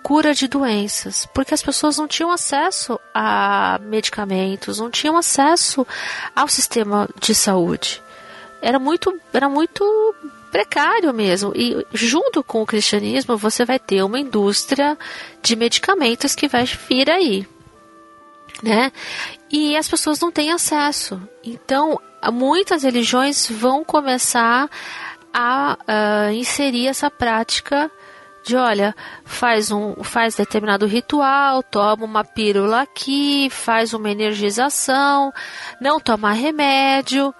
Cura 0.04 0.34
de 0.34 0.46
doenças, 0.46 1.26
porque 1.32 1.54
as 1.54 1.62
pessoas 1.62 1.96
não 1.96 2.06
tinham 2.06 2.30
acesso 2.30 3.00
a 3.14 3.80
medicamentos, 3.82 4.78
não 4.78 4.90
tinham 4.90 5.16
acesso 5.16 5.86
ao 6.36 6.46
sistema 6.46 7.08
de 7.18 7.34
saúde. 7.34 8.02
Era 8.60 8.78
muito, 8.78 9.18
era 9.32 9.48
muito 9.48 9.82
precário 10.52 11.12
mesmo. 11.14 11.52
E 11.56 11.84
junto 11.92 12.44
com 12.44 12.60
o 12.60 12.66
cristianismo, 12.66 13.36
você 13.36 13.64
vai 13.64 13.78
ter 13.78 14.02
uma 14.02 14.20
indústria 14.20 14.96
de 15.42 15.56
medicamentos 15.56 16.34
que 16.34 16.48
vai 16.48 16.64
vir 16.64 17.10
aí. 17.10 17.48
Né? 18.62 18.92
E 19.50 19.74
as 19.74 19.88
pessoas 19.88 20.20
não 20.20 20.30
têm 20.30 20.52
acesso. 20.52 21.20
Então, 21.42 21.98
muitas 22.30 22.82
religiões 22.82 23.48
vão 23.50 23.82
começar 23.82 24.70
a 25.32 25.78
uh, 25.80 26.32
inserir 26.32 26.88
essa 26.88 27.10
prática 27.10 27.90
de 28.44 28.56
olha, 28.56 28.94
faz 29.24 29.70
um 29.70 30.02
faz 30.04 30.34
determinado 30.34 30.86
ritual, 30.86 31.62
toma 31.62 32.04
uma 32.04 32.24
pílula 32.24 32.82
aqui, 32.82 33.48
faz 33.50 33.94
uma 33.94 34.10
energização, 34.10 35.32
não 35.80 35.98
toma 35.98 36.32
remédio. 36.32 37.34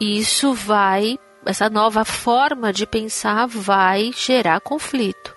Isso 0.00 0.54
vai, 0.54 1.18
essa 1.44 1.68
nova 1.68 2.04
forma 2.04 2.72
de 2.72 2.86
pensar 2.86 3.46
vai 3.46 4.12
gerar 4.14 4.60
conflito. 4.60 5.36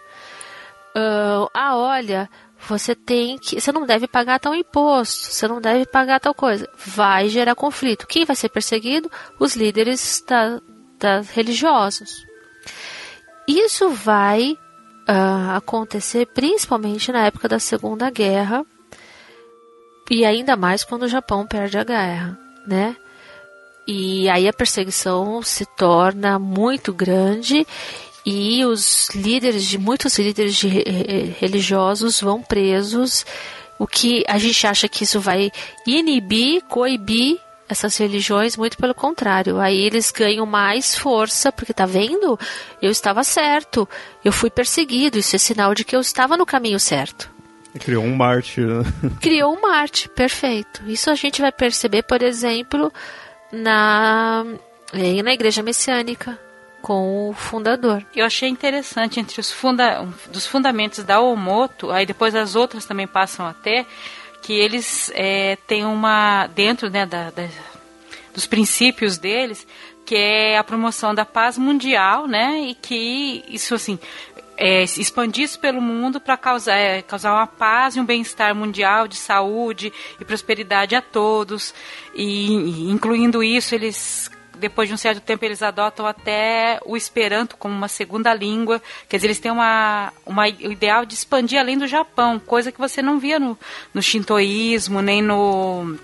Uh, 0.96 1.50
ah, 1.54 1.76
olha, 1.76 2.30
você 2.68 2.94
tem 2.94 3.40
que. 3.40 3.60
Você 3.60 3.72
não 3.72 3.86
deve 3.86 4.08
pagar 4.08 4.40
tal 4.40 4.54
imposto, 4.54 5.32
você 5.32 5.48
não 5.48 5.60
deve 5.60 5.86
pagar 5.86 6.20
tal 6.20 6.34
coisa. 6.34 6.70
Vai 6.78 7.28
gerar 7.28 7.56
conflito. 7.56 8.06
Quem 8.06 8.24
vai 8.24 8.36
ser 8.36 8.50
perseguido? 8.50 9.10
Os 9.40 9.56
líderes 9.56 10.24
da, 10.28 11.22
religiosos. 11.34 12.24
Isso 13.48 13.90
vai 13.90 14.56
uh, 15.08 15.56
acontecer 15.56 16.28
principalmente 16.28 17.12
na 17.12 17.26
época 17.26 17.48
da 17.48 17.60
Segunda 17.60 18.10
Guerra 18.10 18.66
e 20.10 20.26
ainda 20.26 20.56
mais 20.56 20.84
quando 20.84 21.04
o 21.04 21.08
Japão 21.08 21.48
perde 21.48 21.78
a 21.78 21.84
guerra, 21.84 22.38
né? 22.68 22.96
E 23.88 24.30
aí 24.30 24.48
a 24.48 24.54
perseguição 24.54 25.42
se 25.42 25.66
torna 25.66 26.38
muito 26.38 26.94
grande 26.94 27.66
e 28.26 28.64
os 28.66 29.10
líderes 29.16 29.66
de 29.66 29.78
muitos 29.78 30.18
líderes 30.20 30.56
de, 30.56 30.68
religiosos 31.40 32.22
vão 32.22 32.42
presos, 32.42 33.26
o 33.80 33.88
que 33.88 34.24
a 34.28 34.38
gente 34.38 34.68
acha 34.68 34.88
que 34.88 35.04
isso 35.04 35.20
vai 35.20 35.52
inibir, 35.88 36.62
coibir 36.66 37.40
essas 37.72 37.98
religiões, 37.98 38.58
muito 38.58 38.78
pelo 38.78 38.94
contrário. 38.94 39.60
Aí 39.60 39.80
eles 39.80 40.12
ganham 40.12 40.46
mais 40.46 40.96
força, 40.96 41.52
porque 41.52 41.74
tá 41.74 41.86
vendo? 41.86 42.38
Eu 42.82 42.92
estava 42.92 43.24
certo, 43.24 43.88
eu 44.24 44.32
fui 44.32 44.50
perseguido, 44.50 45.18
isso 45.18 45.36
é 45.36 45.40
sinal 45.40 45.74
de 45.74 45.84
que 45.84 45.96
eu 45.96 46.02
estava 46.02 46.36
no 46.36 46.46
caminho 46.46 46.80
certo. 46.80 47.30
Criou 47.80 48.04
um 48.04 48.16
mártir. 48.16 48.68
Né? 48.68 48.84
Criou 49.22 49.56
um 49.56 49.62
mártir, 49.62 50.10
perfeito. 50.10 50.84
Isso 50.86 51.10
a 51.10 51.16
gente 51.16 51.42
vai 51.42 51.52
perceber, 51.52 52.04
por 52.04 52.22
exemplo, 52.22 52.92
na, 53.52 54.46
na 54.94 55.34
igreja 55.34 55.64
messiânica 55.64 56.38
com 56.82 57.30
o 57.30 57.34
fundador. 57.34 58.04
Eu 58.16 58.26
achei 58.26 58.50
interessante 58.50 59.20
entre 59.20 59.40
os 59.40 59.52
funda 59.52 60.06
dos 60.32 60.46
fundamentos 60.46 61.04
da 61.04 61.22
Omoto, 61.22 61.92
aí 61.92 62.06
depois 62.06 62.36
as 62.36 62.56
outras 62.56 62.86
também 62.86 63.08
passam 63.08 63.46
até 63.46 63.86
que 64.42 64.54
eles 64.54 65.12
é, 65.14 65.56
têm 65.68 65.86
uma 65.86 66.48
dentro 66.48 66.90
né, 66.90 67.06
da, 67.06 67.30
da, 67.30 67.48
dos 68.34 68.46
princípios 68.46 69.18
deles 69.18 69.68
que 70.06 70.16
é 70.16 70.58
a 70.58 70.64
promoção 70.64 71.14
da 71.14 71.24
paz 71.24 71.58
mundial, 71.58 72.28
né? 72.28 72.60
E 72.62 72.76
que 72.76 73.46
isso 73.48 73.76
assim 73.76 73.98
é, 74.58 74.84
expandir 74.84 75.46
isso 75.46 75.60
pelo 75.60 75.82
mundo 75.82 76.22
para 76.22 76.38
causar, 76.38 76.76
é, 76.76 77.02
causar 77.02 77.34
uma 77.34 77.48
paz 77.48 77.96
e 77.96 78.00
um 78.00 78.06
bem-estar 78.06 78.54
mundial 78.54 79.08
de 79.08 79.16
saúde 79.16 79.92
e 80.20 80.24
prosperidade 80.24 80.96
a 80.96 81.02
todos. 81.02 81.74
E, 82.14 82.54
e 82.54 82.92
incluindo 82.92 83.44
isso, 83.44 83.74
eles 83.74 84.30
depois 84.62 84.88
de 84.88 84.94
um 84.94 84.98
certo 84.98 85.20
tempo 85.20 85.44
eles 85.44 85.62
adotam 85.62 86.06
até 86.06 86.80
o 86.86 86.96
Esperanto 86.96 87.58
como 87.58 87.76
uma 87.76 87.88
segunda 87.88 88.34
língua. 88.34 88.82
Quer 89.10 89.18
dizer, 89.18 89.28
eles 89.28 89.40
têm 89.40 89.52
uma, 89.52 90.14
uma, 90.26 90.44
o 90.44 90.72
ideal 90.72 91.06
de 91.06 91.16
expandir 91.16 91.60
além 91.60 91.78
do 91.78 91.88
Japão, 91.88 92.40
coisa 92.40 92.72
que 92.72 92.80
você 92.80 93.02
não 93.02 93.20
via 93.20 93.40
no, 93.40 93.58
no 93.94 94.02
shintoísmo, 94.02 95.02
nem 95.02 95.22
no 95.22 95.98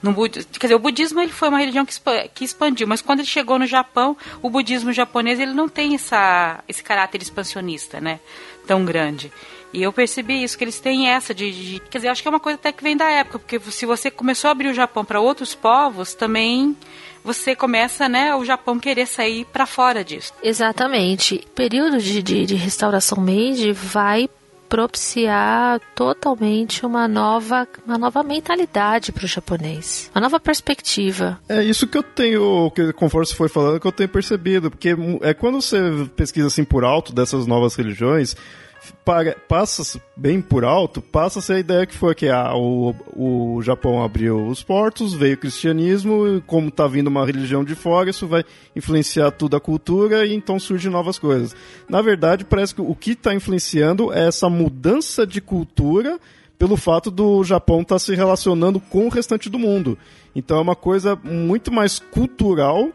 no 0.00 0.14
quer 0.30 0.66
dizer, 0.66 0.74
o 0.76 0.78
budismo 0.78 1.20
ele 1.20 1.32
foi 1.32 1.48
uma 1.48 1.58
religião 1.58 1.84
que, 1.84 1.92
que 2.32 2.44
expandiu, 2.44 2.86
mas 2.86 3.02
quando 3.02 3.18
ele 3.18 3.28
chegou 3.28 3.58
no 3.58 3.66
Japão, 3.66 4.16
o 4.40 4.48
budismo 4.48 4.92
japonês 4.92 5.40
ele 5.40 5.52
não 5.52 5.68
tem 5.68 5.96
essa, 5.96 6.62
esse 6.68 6.84
caráter 6.84 7.20
expansionista, 7.20 8.00
né, 8.00 8.20
tão 8.64 8.84
grande. 8.84 9.32
E 9.72 9.82
eu 9.82 9.92
percebi 9.92 10.42
isso, 10.42 10.56
que 10.56 10.64
eles 10.64 10.80
têm 10.80 11.08
essa 11.08 11.34
de, 11.34 11.50
de, 11.50 11.80
Quer 11.80 11.98
dizer, 11.98 12.08
acho 12.08 12.22
que 12.22 12.28
é 12.28 12.30
uma 12.30 12.40
coisa 12.40 12.58
até 12.58 12.72
que 12.72 12.82
vem 12.82 12.96
da 12.96 13.10
época, 13.10 13.38
porque 13.38 13.60
se 13.70 13.84
você 13.84 14.10
começou 14.10 14.48
a 14.48 14.52
abrir 14.52 14.68
o 14.68 14.74
Japão 14.74 15.04
para 15.04 15.20
outros 15.20 15.54
povos, 15.54 16.14
também 16.14 16.76
você 17.28 17.54
começa, 17.54 18.08
né, 18.08 18.34
o 18.34 18.42
Japão 18.42 18.78
querer 18.78 19.06
sair 19.06 19.44
para 19.52 19.66
fora 19.66 20.02
disso. 20.02 20.32
Exatamente. 20.42 21.44
O 21.46 21.50
período 21.50 21.98
de, 21.98 22.22
de, 22.22 22.46
de 22.46 22.54
restauração 22.54 23.20
Meiji 23.20 23.70
vai 23.70 24.30
propiciar 24.66 25.78
totalmente 25.94 26.86
uma 26.86 27.06
nova, 27.06 27.68
uma 27.86 27.98
nova 27.98 28.22
mentalidade 28.22 29.12
para 29.12 29.24
o 29.24 29.28
japonês, 29.28 30.10
uma 30.14 30.22
nova 30.22 30.40
perspectiva. 30.40 31.38
É 31.48 31.62
isso 31.62 31.86
que 31.86 31.98
eu 31.98 32.02
tenho, 32.02 32.70
que 32.70 32.92
conforme 32.94 33.26
você 33.26 33.34
foi 33.34 33.48
falando, 33.48 33.80
que 33.80 33.86
eu 33.86 33.92
tenho 33.92 34.08
percebido, 34.08 34.70
porque 34.70 34.94
é 35.22 35.34
quando 35.34 35.60
você 35.60 35.78
pesquisa 36.16 36.46
assim 36.46 36.64
por 36.64 36.82
alto 36.82 37.14
dessas 37.14 37.46
novas 37.46 37.74
religiões, 37.74 38.36
passa 39.48 40.00
bem 40.16 40.40
por 40.40 40.64
alto, 40.64 41.00
passa-se 41.00 41.52
a 41.52 41.58
ideia 41.58 41.86
que 41.86 41.94
foi 41.94 42.14
que 42.14 42.28
ah, 42.28 42.54
o, 42.54 42.94
o 43.14 43.62
Japão 43.62 44.02
abriu 44.02 44.46
os 44.46 44.62
portos, 44.62 45.14
veio 45.14 45.34
o 45.34 45.38
cristianismo, 45.38 46.26
e 46.26 46.40
como 46.42 46.68
está 46.68 46.86
vindo 46.86 47.08
uma 47.08 47.24
religião 47.24 47.64
de 47.64 47.74
fora, 47.74 48.10
isso 48.10 48.26
vai 48.26 48.44
influenciar 48.76 49.30
toda 49.30 49.56
a 49.56 49.60
cultura 49.60 50.26
e 50.26 50.34
então 50.34 50.58
surgem 50.58 50.90
novas 50.90 51.18
coisas. 51.18 51.56
Na 51.88 52.02
verdade, 52.02 52.44
parece 52.44 52.74
que 52.74 52.80
o 52.80 52.94
que 52.94 53.12
está 53.12 53.34
influenciando 53.34 54.12
é 54.12 54.26
essa 54.26 54.48
mudança 54.48 55.26
de 55.26 55.40
cultura 55.40 56.18
pelo 56.58 56.76
fato 56.76 57.10
do 57.10 57.44
Japão 57.44 57.82
estar 57.82 57.94
tá 57.94 57.98
se 57.98 58.14
relacionando 58.14 58.80
com 58.80 59.06
o 59.06 59.10
restante 59.10 59.48
do 59.48 59.58
mundo. 59.58 59.96
Então 60.34 60.58
é 60.58 60.60
uma 60.60 60.76
coisa 60.76 61.16
muito 61.16 61.72
mais 61.72 61.98
cultural 61.98 62.90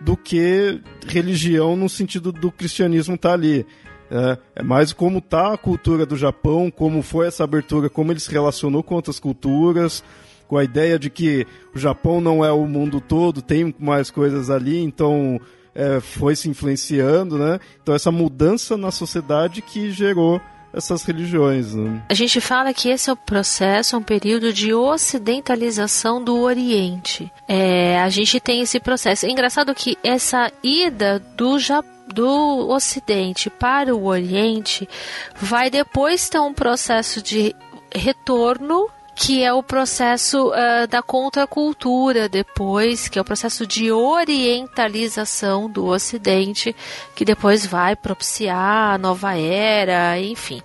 do 0.00 0.16
que 0.16 0.80
religião 1.06 1.76
no 1.76 1.88
sentido 1.88 2.30
do 2.30 2.50
cristianismo 2.52 3.16
estar 3.16 3.30
tá 3.30 3.34
ali. 3.34 3.66
É, 4.10 4.38
é 4.56 4.62
mais 4.62 4.92
como 4.92 5.20
tá 5.20 5.52
a 5.52 5.58
cultura 5.58 6.06
do 6.06 6.16
Japão, 6.16 6.70
como 6.70 7.02
foi 7.02 7.26
essa 7.26 7.44
abertura, 7.44 7.90
como 7.90 8.12
ele 8.12 8.20
se 8.20 8.30
relacionou 8.30 8.82
com 8.82 8.94
outras 8.94 9.20
culturas, 9.20 10.02
com 10.46 10.56
a 10.56 10.64
ideia 10.64 10.98
de 10.98 11.10
que 11.10 11.46
o 11.74 11.78
Japão 11.78 12.20
não 12.20 12.44
é 12.44 12.50
o 12.50 12.66
mundo 12.66 13.00
todo, 13.00 13.42
tem 13.42 13.74
mais 13.78 14.10
coisas 14.10 14.48
ali, 14.48 14.82
então 14.82 15.40
é, 15.74 16.00
foi 16.00 16.34
se 16.34 16.48
influenciando, 16.48 17.38
né? 17.38 17.60
Então 17.82 17.94
essa 17.94 18.10
mudança 18.10 18.76
na 18.76 18.90
sociedade 18.90 19.60
que 19.60 19.90
gerou 19.90 20.40
essas 20.72 21.02
religiões. 21.02 21.74
Né? 21.74 22.02
A 22.08 22.14
gente 22.14 22.40
fala 22.40 22.72
que 22.74 22.88
esse 22.88 23.08
é 23.08 23.12
o 23.12 23.16
processo, 23.16 23.96
é 23.96 23.98
um 23.98 24.02
período 24.02 24.52
de 24.52 24.72
ocidentalização 24.74 26.22
do 26.22 26.38
Oriente. 26.38 27.30
É, 27.46 27.98
a 28.00 28.08
gente 28.08 28.38
tem 28.40 28.60
esse 28.60 28.78
processo. 28.78 29.26
É 29.26 29.30
engraçado 29.30 29.74
que 29.74 29.96
essa 30.02 30.50
ida 30.62 31.18
do 31.36 31.58
Japão 31.58 31.97
do 32.12 32.68
Ocidente 32.68 33.50
para 33.50 33.94
o 33.94 34.06
Oriente 34.06 34.88
vai 35.36 35.70
depois 35.70 36.28
ter 36.28 36.40
um 36.40 36.54
processo 36.54 37.22
de 37.22 37.54
retorno 37.94 38.88
que 39.20 39.42
é 39.42 39.52
o 39.52 39.64
processo 39.64 40.50
uh, 40.50 40.86
da 40.88 41.02
contracultura 41.02 42.28
depois, 42.28 43.08
que 43.08 43.18
é 43.18 43.22
o 43.22 43.24
processo 43.24 43.66
de 43.66 43.90
orientalização 43.90 45.68
do 45.68 45.86
Ocidente, 45.86 46.74
que 47.16 47.24
depois 47.24 47.66
vai 47.66 47.96
propiciar 47.96 48.94
a 48.94 48.98
nova 48.98 49.36
era, 49.36 50.20
enfim 50.20 50.62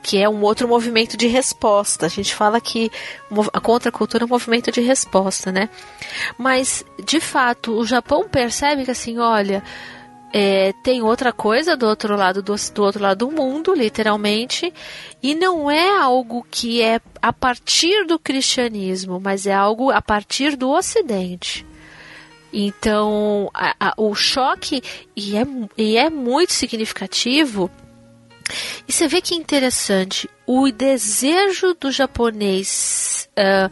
que 0.00 0.16
é 0.16 0.26
um 0.26 0.40
outro 0.40 0.66
movimento 0.66 1.18
de 1.18 1.26
resposta. 1.26 2.06
A 2.06 2.08
gente 2.08 2.34
fala 2.34 2.60
que 2.62 2.90
a 3.52 3.60
contracultura 3.60 4.24
é 4.24 4.26
um 4.26 4.28
movimento 4.28 4.72
de 4.72 4.80
resposta, 4.80 5.52
né? 5.52 5.68
Mas, 6.38 6.82
de 7.04 7.20
fato, 7.20 7.72
o 7.72 7.84
Japão 7.84 8.26
percebe 8.26 8.86
que 8.86 8.90
assim, 8.90 9.18
olha, 9.18 9.62
é, 10.32 10.72
tem 10.82 11.02
outra 11.02 11.32
coisa 11.32 11.76
do 11.76 11.86
outro 11.86 12.16
lado 12.16 12.42
do, 12.42 12.54
do 12.74 12.82
outro 12.82 13.02
lado 13.02 13.26
do 13.26 13.32
mundo, 13.32 13.74
literalmente, 13.74 14.72
e 15.22 15.34
não 15.34 15.70
é 15.70 15.88
algo 15.98 16.46
que 16.50 16.82
é 16.82 17.00
a 17.20 17.32
partir 17.32 18.06
do 18.06 18.18
cristianismo, 18.18 19.20
mas 19.20 19.46
é 19.46 19.54
algo 19.54 19.90
a 19.90 20.02
partir 20.02 20.56
do 20.56 20.70
Ocidente. 20.70 21.66
Então, 22.52 23.50
a, 23.52 23.74
a, 23.78 23.94
o 23.96 24.14
choque, 24.14 24.82
e 25.14 25.36
é, 25.36 25.46
e 25.76 25.96
é 25.96 26.08
muito 26.08 26.52
significativo, 26.52 27.70
e 28.86 28.92
você 28.92 29.06
vê 29.06 29.20
que 29.20 29.34
interessante, 29.34 30.28
o 30.46 30.70
desejo 30.70 31.74
do 31.74 31.90
japonês 31.90 33.28
uh, 33.38 33.70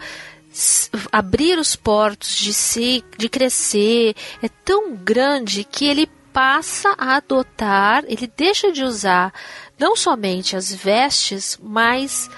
abrir 1.11 1.59
os 1.59 1.75
portos, 1.75 2.37
de 2.37 2.53
se, 2.53 3.05
de 3.17 3.29
crescer, 3.29 4.15
é 4.43 4.49
tão 4.65 4.95
grande 4.95 5.65
que 5.65 5.87
ele 5.87 6.09
passa 6.37 6.95
a 6.99 7.16
adotar, 7.16 8.05
ele 8.07 8.30
deixa 8.37 8.70
de 8.70 8.84
usar 8.84 9.32
não 9.78 9.97
somente 9.97 10.55
as 10.55 10.70
vestes, 10.70 11.59
mas 11.62 12.28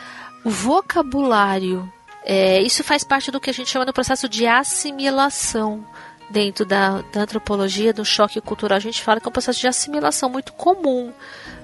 o 0.44 0.50
vocabulário. 0.50 1.92
É, 2.24 2.62
isso 2.62 2.84
faz 2.84 3.02
parte 3.02 3.32
do 3.32 3.40
que 3.40 3.50
a 3.50 3.52
gente 3.52 3.68
chama 3.68 3.84
do 3.84 3.92
processo 3.92 4.28
de 4.28 4.46
assimilação 4.46 5.84
dentro 6.30 6.64
da, 6.64 7.02
da 7.12 7.22
antropologia, 7.22 7.92
do 7.92 8.04
choque 8.04 8.40
cultural. 8.40 8.76
A 8.76 8.80
gente 8.80 9.02
fala 9.02 9.18
que 9.18 9.26
é 9.26 9.30
um 9.30 9.32
processo 9.32 9.58
de 9.58 9.66
assimilação 9.66 10.30
muito 10.30 10.52
comum, 10.52 11.12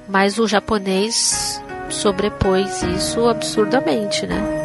mas 0.09 0.37
o 0.37 0.49
japonês 0.49 1.63
sobrepôs 1.89 2.83
isso 2.83 3.29
absurdamente, 3.29 4.27
né? 4.27 4.64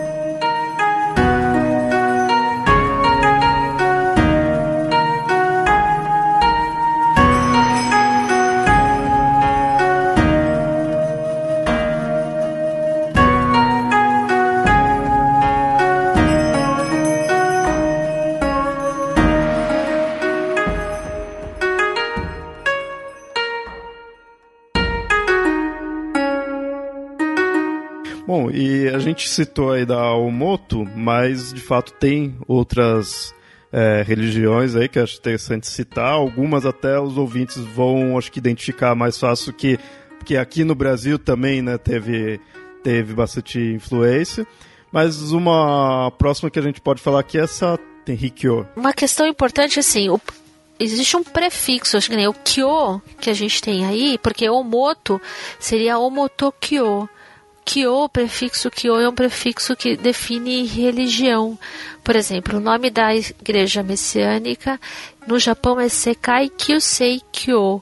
E 28.51 28.87
a 28.89 28.99
gente 28.99 29.27
citou 29.27 29.71
aí 29.71 29.85
da 29.85 30.13
Omoto, 30.13 30.85
mas 30.95 31.53
de 31.53 31.61
fato 31.61 31.93
tem 31.93 32.37
outras 32.47 33.33
é, 33.71 34.03
religiões 34.05 34.75
aí 34.75 34.87
que 34.87 34.99
acho 34.99 35.17
interessante 35.17 35.67
citar. 35.67 36.13
Algumas 36.13 36.65
até 36.65 36.99
os 36.99 37.17
ouvintes 37.17 37.57
vão, 37.57 38.17
acho 38.17 38.31
que, 38.31 38.39
identificar 38.39 38.95
mais 38.95 39.17
fácil 39.17 39.53
que, 39.53 39.79
que 40.25 40.37
aqui 40.37 40.63
no 40.63 40.75
Brasil 40.75 41.19
também 41.19 41.61
né, 41.61 41.77
teve, 41.77 42.39
teve 42.83 43.13
bastante 43.13 43.59
influência. 43.59 44.45
Mas 44.91 45.31
uma 45.31 46.11
próxima 46.17 46.49
que 46.49 46.57
a 46.57 46.63
gente 46.63 46.81
pode 46.81 47.01
falar 47.01 47.19
aqui 47.19 47.37
é 47.37 47.43
essa 47.43 47.77
Tenrikyo. 48.05 48.67
Uma 48.75 48.93
questão 48.93 49.27
importante, 49.27 49.79
assim, 49.79 50.09
o, 50.09 50.19
existe 50.79 51.15
um 51.15 51.23
prefixo, 51.23 51.95
acho 51.95 52.09
que 52.09 52.15
nem 52.15 52.27
o 52.27 52.33
kyo 52.33 53.01
que 53.19 53.29
a 53.29 53.33
gente 53.33 53.61
tem 53.61 53.85
aí, 53.85 54.17
porque 54.17 54.49
omoto 54.49 55.21
seria 55.59 55.99
omotokyo. 55.99 57.07
Kyo, 57.71 58.05
o 58.05 58.09
prefixo 58.09 58.71
Kyo 58.71 58.99
é 58.99 59.07
um 59.07 59.13
prefixo 59.13 59.75
que 59.75 59.95
define 59.95 60.65
religião. 60.65 61.55
Por 62.03 62.15
exemplo, 62.15 62.57
o 62.57 62.59
nome 62.59 62.89
da 62.89 63.15
igreja 63.15 63.83
messiânica 63.83 64.81
no 65.27 65.37
Japão 65.37 65.79
é 65.79 65.87
Sekai 65.87 66.49
Kyusei 66.49 67.21
Kyo. 67.31 67.79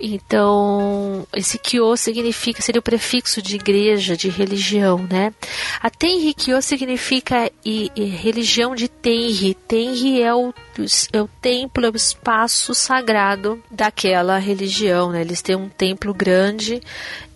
Então, 0.00 1.26
esse 1.34 1.58
Kyo 1.58 1.96
significa, 1.96 2.62
seria 2.62 2.78
o 2.78 2.82
prefixo 2.82 3.42
de 3.42 3.56
igreja, 3.56 4.16
de 4.16 4.28
religião, 4.28 4.98
né? 4.98 5.34
A 5.80 5.90
Tenri 5.90 6.32
Kyo 6.34 6.62
significa 6.62 7.50
e, 7.64 7.90
e, 7.96 8.04
religião 8.04 8.76
de 8.76 8.86
Tenri. 8.86 9.54
Tenri 9.54 10.22
é 10.22 10.32
o, 10.32 10.54
é 11.12 11.20
o 11.20 11.28
templo, 11.40 11.84
é 11.84 11.90
o 11.90 11.96
espaço 11.96 12.74
sagrado 12.74 13.60
daquela 13.68 14.38
religião, 14.38 15.10
né? 15.10 15.20
Eles 15.20 15.42
têm 15.42 15.56
um 15.56 15.68
templo 15.68 16.14
grande 16.14 16.80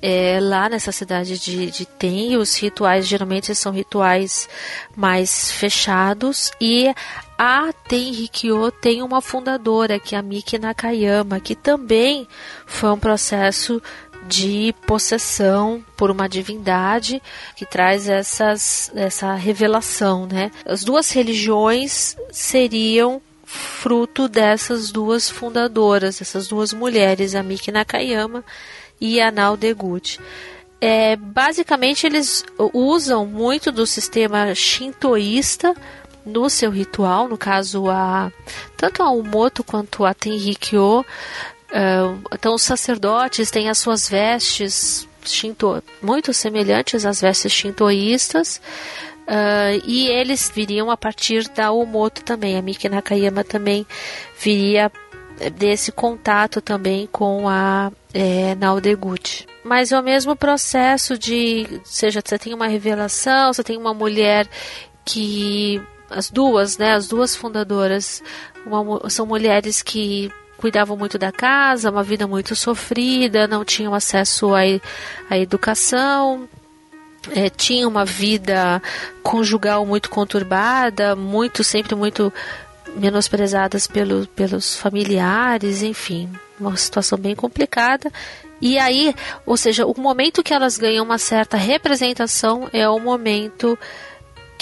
é, 0.00 0.38
lá 0.40 0.68
nessa 0.68 0.92
cidade 0.92 1.40
de, 1.40 1.68
de 1.68 1.84
Tenri. 1.84 2.36
Os 2.36 2.56
rituais, 2.56 3.08
geralmente, 3.08 3.52
são 3.56 3.72
rituais 3.72 4.48
mais 4.94 5.50
fechados 5.50 6.52
e 6.60 6.94
a 7.44 7.72
Tenrikyo 7.72 8.70
tem 8.70 9.02
uma 9.02 9.20
fundadora, 9.20 9.98
que 9.98 10.14
é 10.14 10.18
a 10.18 10.22
Miki 10.22 10.60
Nakayama, 10.60 11.40
que 11.40 11.56
também 11.56 12.28
foi 12.64 12.90
um 12.90 12.98
processo 13.00 13.82
de 14.28 14.72
possessão 14.86 15.84
por 15.96 16.08
uma 16.08 16.28
divindade 16.28 17.20
que 17.56 17.66
traz 17.66 18.08
essas, 18.08 18.92
essa 18.94 19.34
revelação, 19.34 20.24
né? 20.24 20.52
As 20.64 20.84
duas 20.84 21.10
religiões 21.10 22.16
seriam 22.30 23.20
fruto 23.44 24.28
dessas 24.28 24.92
duas 24.92 25.28
fundadoras, 25.28 26.22
essas 26.22 26.46
duas 26.46 26.72
mulheres, 26.72 27.34
a 27.34 27.42
Miki 27.42 27.72
Nakayama 27.72 28.44
e 29.00 29.20
a 29.20 29.32
Nao 29.32 29.56
Deguchi. 29.56 30.20
É, 30.80 31.16
basicamente, 31.16 32.06
eles 32.06 32.44
usam 32.72 33.26
muito 33.26 33.72
do 33.72 33.84
sistema 33.84 34.54
shintoísta 34.54 35.74
no 36.24 36.48
seu 36.48 36.70
ritual, 36.70 37.28
no 37.28 37.36
caso 37.36 37.88
a 37.88 38.30
tanto 38.76 39.02
a 39.02 39.10
Umoto 39.10 39.62
quanto 39.64 40.04
a 40.04 40.14
Tenrikyo, 40.14 41.00
uh, 41.00 42.22
então 42.32 42.54
os 42.54 42.62
sacerdotes 42.62 43.50
têm 43.50 43.68
as 43.68 43.78
suas 43.78 44.08
vestes 44.08 45.08
shinto, 45.24 45.82
muito 46.02 46.32
semelhantes 46.32 47.04
às 47.04 47.20
vestes 47.20 47.52
shintoístas. 47.52 48.60
Uh, 49.22 49.80
e 49.86 50.08
eles 50.08 50.50
viriam 50.52 50.90
a 50.90 50.96
partir 50.96 51.48
da 51.48 51.70
Umoto 51.70 52.24
também. 52.24 52.56
A 52.56 52.62
Miki 52.62 52.88
Nakayama 52.88 53.44
também 53.44 53.86
viria 54.38 54.90
desse 55.50 55.92
contato 55.92 56.60
também 56.60 57.08
com 57.10 57.48
a 57.48 57.90
é, 58.12 58.54
Naodeguchi. 58.54 59.46
Mas 59.64 59.92
é 59.92 59.98
o 59.98 60.02
mesmo 60.02 60.34
processo 60.34 61.16
de, 61.16 61.80
seja, 61.84 62.20
você 62.24 62.38
tem 62.38 62.52
uma 62.52 62.66
revelação, 62.66 63.52
você 63.52 63.62
tem 63.62 63.76
uma 63.76 63.94
mulher 63.94 64.46
que 65.04 65.80
as 66.12 66.30
duas, 66.30 66.78
né, 66.78 66.94
as 66.94 67.08
duas 67.08 67.34
fundadoras, 67.34 68.22
uma, 68.66 69.08
são 69.10 69.26
mulheres 69.26 69.82
que 69.82 70.30
cuidavam 70.56 70.96
muito 70.96 71.18
da 71.18 71.32
casa, 71.32 71.90
uma 71.90 72.04
vida 72.04 72.26
muito 72.26 72.54
sofrida, 72.54 73.48
não 73.48 73.64
tinham 73.64 73.94
acesso 73.94 74.54
à, 74.54 74.60
à 75.28 75.36
educação, 75.36 76.48
é, 77.30 77.48
tinham 77.50 77.90
uma 77.90 78.04
vida 78.04 78.80
conjugal 79.22 79.84
muito 79.84 80.08
conturbada, 80.08 81.16
muito 81.16 81.64
sempre 81.64 81.94
muito 81.94 82.32
menosprezadas 82.96 83.86
pelo, 83.86 84.26
pelos 84.28 84.76
familiares, 84.76 85.82
enfim, 85.82 86.30
uma 86.60 86.76
situação 86.76 87.18
bem 87.18 87.34
complicada. 87.34 88.10
E 88.60 88.78
aí, 88.78 89.14
ou 89.44 89.56
seja, 89.56 89.84
o 89.84 90.00
momento 90.00 90.42
que 90.42 90.54
elas 90.54 90.78
ganham 90.78 91.04
uma 91.04 91.18
certa 91.18 91.56
representação 91.56 92.68
é 92.72 92.88
o 92.88 93.00
momento 93.00 93.76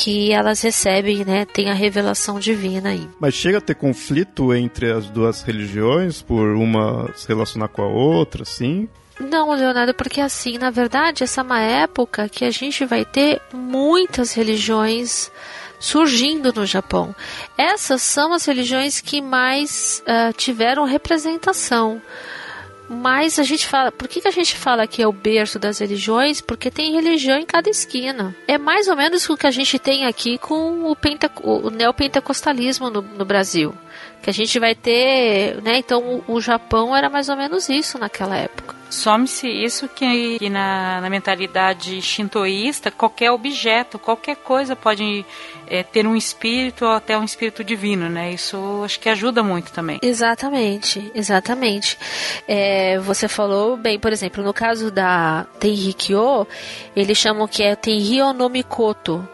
que 0.01 0.33
elas 0.33 0.63
recebem, 0.63 1.27
né, 1.27 1.45
tem 1.45 1.71
a 1.71 1.75
revelação 1.75 2.41
divina 2.41 2.89
aí. 2.89 3.07
Mas 3.21 3.35
chega 3.35 3.59
a 3.59 3.61
ter 3.61 3.75
conflito 3.75 4.55
entre 4.55 4.91
as 4.91 5.11
duas 5.11 5.43
religiões 5.43 6.23
por 6.23 6.57
uma 6.57 7.13
se 7.15 7.29
relacionar 7.29 7.69
com 7.69 7.83
a 7.83 7.87
outra, 7.87 8.43
sim? 8.47 8.89
Não, 9.21 9.53
Leonardo, 9.53 9.93
porque 9.93 10.23
assim, 10.23 10.57
na 10.57 10.71
verdade, 10.71 11.23
essa 11.23 11.43
é 11.43 11.45
uma 11.45 11.61
época 11.61 12.31
que 12.31 12.47
a 12.47 12.51
gente 12.51 12.87
vai 12.87 13.05
ter 13.05 13.43
muitas 13.53 14.33
religiões 14.33 15.31
surgindo 15.79 16.51
no 16.51 16.65
Japão. 16.65 17.15
Essas 17.59 18.01
são 18.01 18.33
as 18.33 18.47
religiões 18.47 19.03
que 19.03 19.21
mais 19.21 20.03
uh, 20.07 20.33
tiveram 20.33 20.85
representação. 20.85 22.01
Mas 22.93 23.39
a 23.39 23.45
gente 23.45 23.69
fala, 23.69 23.93
por 23.93 24.09
que, 24.09 24.21
que 24.21 24.27
a 24.27 24.33
gente 24.33 24.57
fala 24.57 24.85
que 24.85 25.01
é 25.01 25.07
o 25.07 25.13
berço 25.13 25.61
das 25.61 25.79
religiões? 25.79 26.41
Porque 26.41 26.73
tem 26.73 26.93
religião 26.93 27.39
em 27.39 27.47
cada 27.47 27.71
esquina. 27.71 28.35
É 28.49 28.59
mais 28.59 28.89
ou 28.89 28.97
menos 28.97 29.31
o 29.31 29.37
que 29.37 29.47
a 29.47 29.51
gente 29.53 29.79
tem 29.79 30.07
aqui 30.07 30.39
com 30.39 30.91
o, 30.91 30.97
penta, 30.97 31.31
o 31.41 31.71
neopentecostalismo 31.71 32.91
no, 32.91 33.01
no 33.01 33.25
Brasil. 33.25 33.73
Que 34.21 34.29
a 34.29 34.33
gente 34.33 34.59
vai 34.59 34.75
ter, 34.75 35.63
né? 35.63 35.79
Então 35.79 36.25
o, 36.27 36.35
o 36.35 36.41
Japão 36.41 36.95
era 36.97 37.09
mais 37.09 37.29
ou 37.29 37.37
menos 37.37 37.69
isso 37.69 37.97
naquela 37.97 38.37
época. 38.37 38.80
Some-se 38.91 39.49
isso 39.49 39.89
que, 39.89 40.39
que 40.41 40.51
na, 40.51 41.01
na, 41.01 41.09
mentalidade 41.09 42.03
shintoísta, 42.03 42.91
qualquer 42.91 43.31
objeto, 43.31 44.01
qualquer 44.01 44.35
coisa 44.37 44.75
pode 44.75 45.25
é, 45.69 45.85
ter 45.85 46.07
um 46.07 46.17
espírito 46.17 46.85
ou 46.85 46.91
até 46.91 47.17
um 47.17 47.23
espírito 47.23 47.63
divino, 47.63 48.09
né? 48.09 48.33
Isso 48.33 48.83
acho 48.85 48.99
que 48.99 49.09
ajuda 49.09 49.45
muito 49.45 49.71
também. 49.71 50.01
Exatamente, 50.03 51.11
exatamente. 51.15 51.97
É, 52.49 52.99
você 52.99 53.29
falou 53.29 53.77
bem, 53.77 53.97
por 53.99 54.13
exemplo, 54.13 54.43
no 54.43 54.53
caso 54.53 54.91
da 54.91 55.47
Tenrikyo, 55.61 56.45
eles 56.97 57.17
chamam 57.17 57.47
que 57.47 57.63
é 57.63 57.77
Tenryo 57.77 58.33
no 58.33 58.49
Mikoto, 58.49 59.27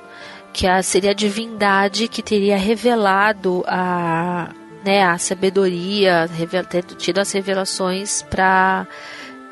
que 0.53 0.67
é 0.67 0.83
seria 0.83 1.13
a 1.13 1.15
divindade 1.15 2.09
que 2.09 2.23
teria 2.23 2.59
revelado 2.59 3.65
a, 3.67 4.51
né, 4.85 5.03
a 5.03 5.17
sabedoria, 5.17 6.29
ter 6.69 6.83
tido 6.83 7.19
as 7.19 7.33
revelações 7.33 8.23
para 8.23 8.87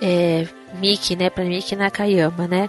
é, 0.05 0.47
Miki, 0.75 1.17
né, 1.17 1.31
para 1.31 1.45
Miki 1.45 1.75
Nakayama, 1.75 2.47
né? 2.47 2.69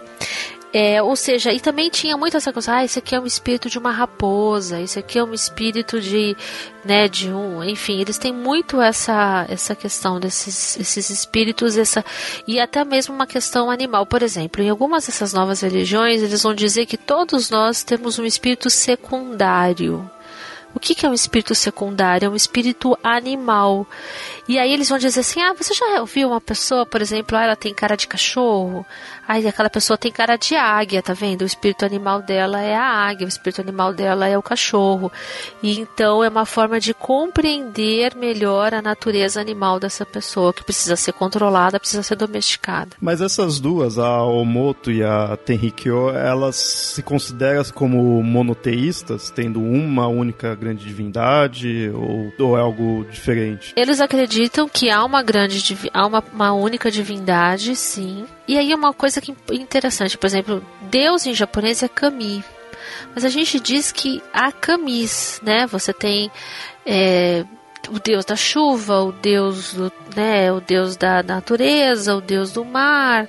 É, 0.77 1.01
ou 1.01 1.15
seja, 1.15 1.53
e 1.53 1.59
também 1.61 1.89
tinha 1.89 2.17
muito 2.17 2.35
essa 2.35 2.51
coisa, 2.51 2.75
ah, 2.75 2.83
isso 2.83 2.99
aqui 2.99 3.15
é 3.15 3.19
um 3.19 3.25
espírito 3.25 3.69
de 3.69 3.79
uma 3.79 3.91
raposa, 3.91 4.81
isso 4.81 4.99
aqui 4.99 5.17
é 5.17 5.23
um 5.23 5.33
espírito 5.33 6.01
de, 6.01 6.35
né, 6.83 7.07
de 7.07 7.31
um, 7.31 7.63
enfim, 7.63 8.01
eles 8.01 8.17
têm 8.17 8.33
muito 8.33 8.81
essa 8.81 9.45
essa 9.47 9.73
questão 9.73 10.19
desses 10.19 10.77
esses 10.77 11.09
espíritos, 11.09 11.77
essa 11.77 12.03
e 12.45 12.59
até 12.59 12.83
mesmo 12.83 13.15
uma 13.15 13.25
questão 13.25 13.71
animal, 13.71 14.05
por 14.05 14.21
exemplo, 14.21 14.61
em 14.61 14.69
algumas 14.69 15.05
dessas 15.05 15.31
novas 15.31 15.61
religiões, 15.61 16.21
eles 16.21 16.43
vão 16.43 16.53
dizer 16.53 16.85
que 16.85 16.97
todos 16.97 17.49
nós 17.49 17.81
temos 17.83 18.19
um 18.19 18.25
espírito 18.25 18.69
secundário. 18.69 20.09
O 20.75 20.79
que, 20.79 20.93
que 20.93 21.05
é 21.05 21.09
um 21.09 21.13
espírito 21.13 21.55
secundário? 21.55 22.25
É 22.25 22.29
um 22.29 22.35
espírito 22.35 22.97
animal. 23.01 23.87
E 24.47 24.59
aí 24.59 24.73
eles 24.73 24.89
vão 24.89 24.97
dizer 24.97 25.21
assim: 25.21 25.41
ah, 25.41 25.53
você 25.53 25.73
já 25.73 26.01
ouviu 26.01 26.27
uma 26.27 26.41
pessoa, 26.41 26.85
por 26.85 27.01
exemplo, 27.01 27.37
ah, 27.37 27.43
ela 27.45 27.55
tem 27.55 27.73
cara 27.73 27.95
de 27.95 28.07
cachorro? 28.07 28.85
Aí 29.27 29.47
aquela 29.47 29.69
pessoa 29.69 29.97
tem 29.97 30.11
cara 30.11 30.35
de 30.35 30.55
águia, 30.55 31.01
tá 31.01 31.13
vendo? 31.13 31.41
O 31.41 31.45
espírito 31.45 31.85
animal 31.85 32.21
dela 32.21 32.61
é 32.61 32.75
a 32.75 32.83
águia, 32.83 33.25
o 33.25 33.29
espírito 33.29 33.61
animal 33.61 33.93
dela 33.93 34.27
é 34.27 34.37
o 34.37 34.43
cachorro. 34.43 35.11
E 35.63 35.79
então 35.79 36.23
é 36.23 36.29
uma 36.29 36.45
forma 36.45 36.79
de 36.79 36.93
compreender 36.93 38.15
melhor 38.15 38.73
a 38.73 38.81
natureza 38.81 39.41
animal 39.41 39.79
dessa 39.79 40.05
pessoa, 40.05 40.53
que 40.53 40.63
precisa 40.63 40.95
ser 40.95 41.13
controlada, 41.13 41.79
precisa 41.79 42.03
ser 42.03 42.15
domesticada. 42.15 42.91
Mas 43.01 43.21
essas 43.21 43.59
duas, 43.59 43.97
a 43.97 44.23
Omoto 44.23 44.91
e 44.91 45.03
a 45.03 45.37
Tenrikyo, 45.37 46.09
elas 46.09 46.55
se 46.55 47.01
consideram 47.01 47.55
como 47.73 48.21
monoteístas, 48.21 49.29
tendo 49.29 49.61
uma 49.61 50.07
única 50.07 50.53
grande 50.55 50.83
divindade, 50.83 51.89
ou, 51.93 52.33
ou 52.37 52.57
é 52.57 52.61
algo 52.61 53.05
diferente? 53.09 53.73
Eles 53.75 54.01
acreditam 54.01 54.67
que 54.67 54.89
há 54.89 55.03
uma 55.03 55.21
grande, 55.21 55.77
há 55.93 56.05
uma, 56.05 56.23
uma 56.33 56.53
única 56.53 56.91
divindade, 56.91 57.75
sim. 57.75 58.25
E 58.47 58.57
aí 58.57 58.73
uma 58.73 58.93
coisa 58.93 59.19
que 59.19 59.31
é 59.31 59.55
interessante, 59.55 60.17
por 60.17 60.27
exemplo, 60.27 60.65
Deus 60.81 61.25
em 61.25 61.33
japonês 61.33 61.81
é 61.81 61.87
Kami. 61.87 62.43
Mas 63.13 63.25
a 63.25 63.29
gente 63.29 63.59
diz 63.59 63.91
que 63.91 64.21
há 64.33 64.51
Kamis, 64.51 65.39
né? 65.43 65.65
Você 65.67 65.93
tem 65.93 66.29
é, 66.85 67.45
o 67.89 67.99
deus 67.99 68.25
da 68.25 68.35
chuva, 68.35 69.01
o 69.01 69.11
deus 69.11 69.73
do, 69.73 69.91
né, 70.15 70.51
o 70.51 70.59
deus 70.59 70.95
da 70.95 71.23
natureza, 71.23 72.15
o 72.15 72.21
deus 72.21 72.51
do 72.51 72.63
mar, 72.65 73.27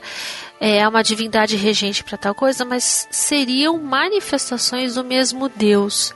é 0.60 0.86
uma 0.86 1.02
divindade 1.02 1.56
regente 1.56 2.02
para 2.02 2.16
tal 2.16 2.34
coisa, 2.34 2.64
mas 2.64 3.06
seriam 3.10 3.78
manifestações 3.78 4.94
do 4.94 5.04
mesmo 5.04 5.48
Deus. 5.48 6.14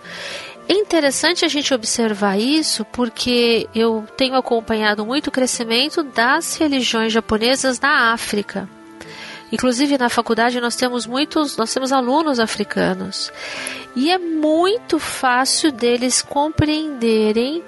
É 0.68 0.72
interessante 0.72 1.44
a 1.44 1.48
gente 1.48 1.74
observar 1.74 2.38
isso 2.38 2.84
porque 2.86 3.68
eu 3.74 4.06
tenho 4.16 4.36
acompanhado 4.36 5.04
muito 5.04 5.26
o 5.26 5.32
crescimento 5.32 6.02
das 6.02 6.56
religiões 6.56 7.12
japonesas 7.12 7.80
na 7.80 8.12
África. 8.12 8.68
Inclusive 9.52 9.98
na 9.98 10.08
faculdade 10.08 10.60
nós 10.60 10.76
temos 10.76 11.06
muitos, 11.06 11.56
nós 11.56 11.72
temos 11.72 11.92
alunos 11.92 12.38
africanos. 12.38 13.32
E 13.96 14.10
é 14.10 14.18
muito 14.18 14.98
fácil 14.98 15.72
deles 15.72 16.22
compreenderem 16.22 17.64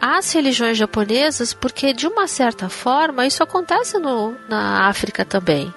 as 0.00 0.32
religiões 0.32 0.78
japonesas, 0.78 1.52
porque 1.52 1.92
de 1.92 2.06
uma 2.06 2.26
certa 2.26 2.70
forma 2.70 3.26
isso 3.26 3.42
acontece 3.42 3.98
no, 3.98 4.34
na 4.48 4.88
África 4.88 5.24
também. 5.24 5.72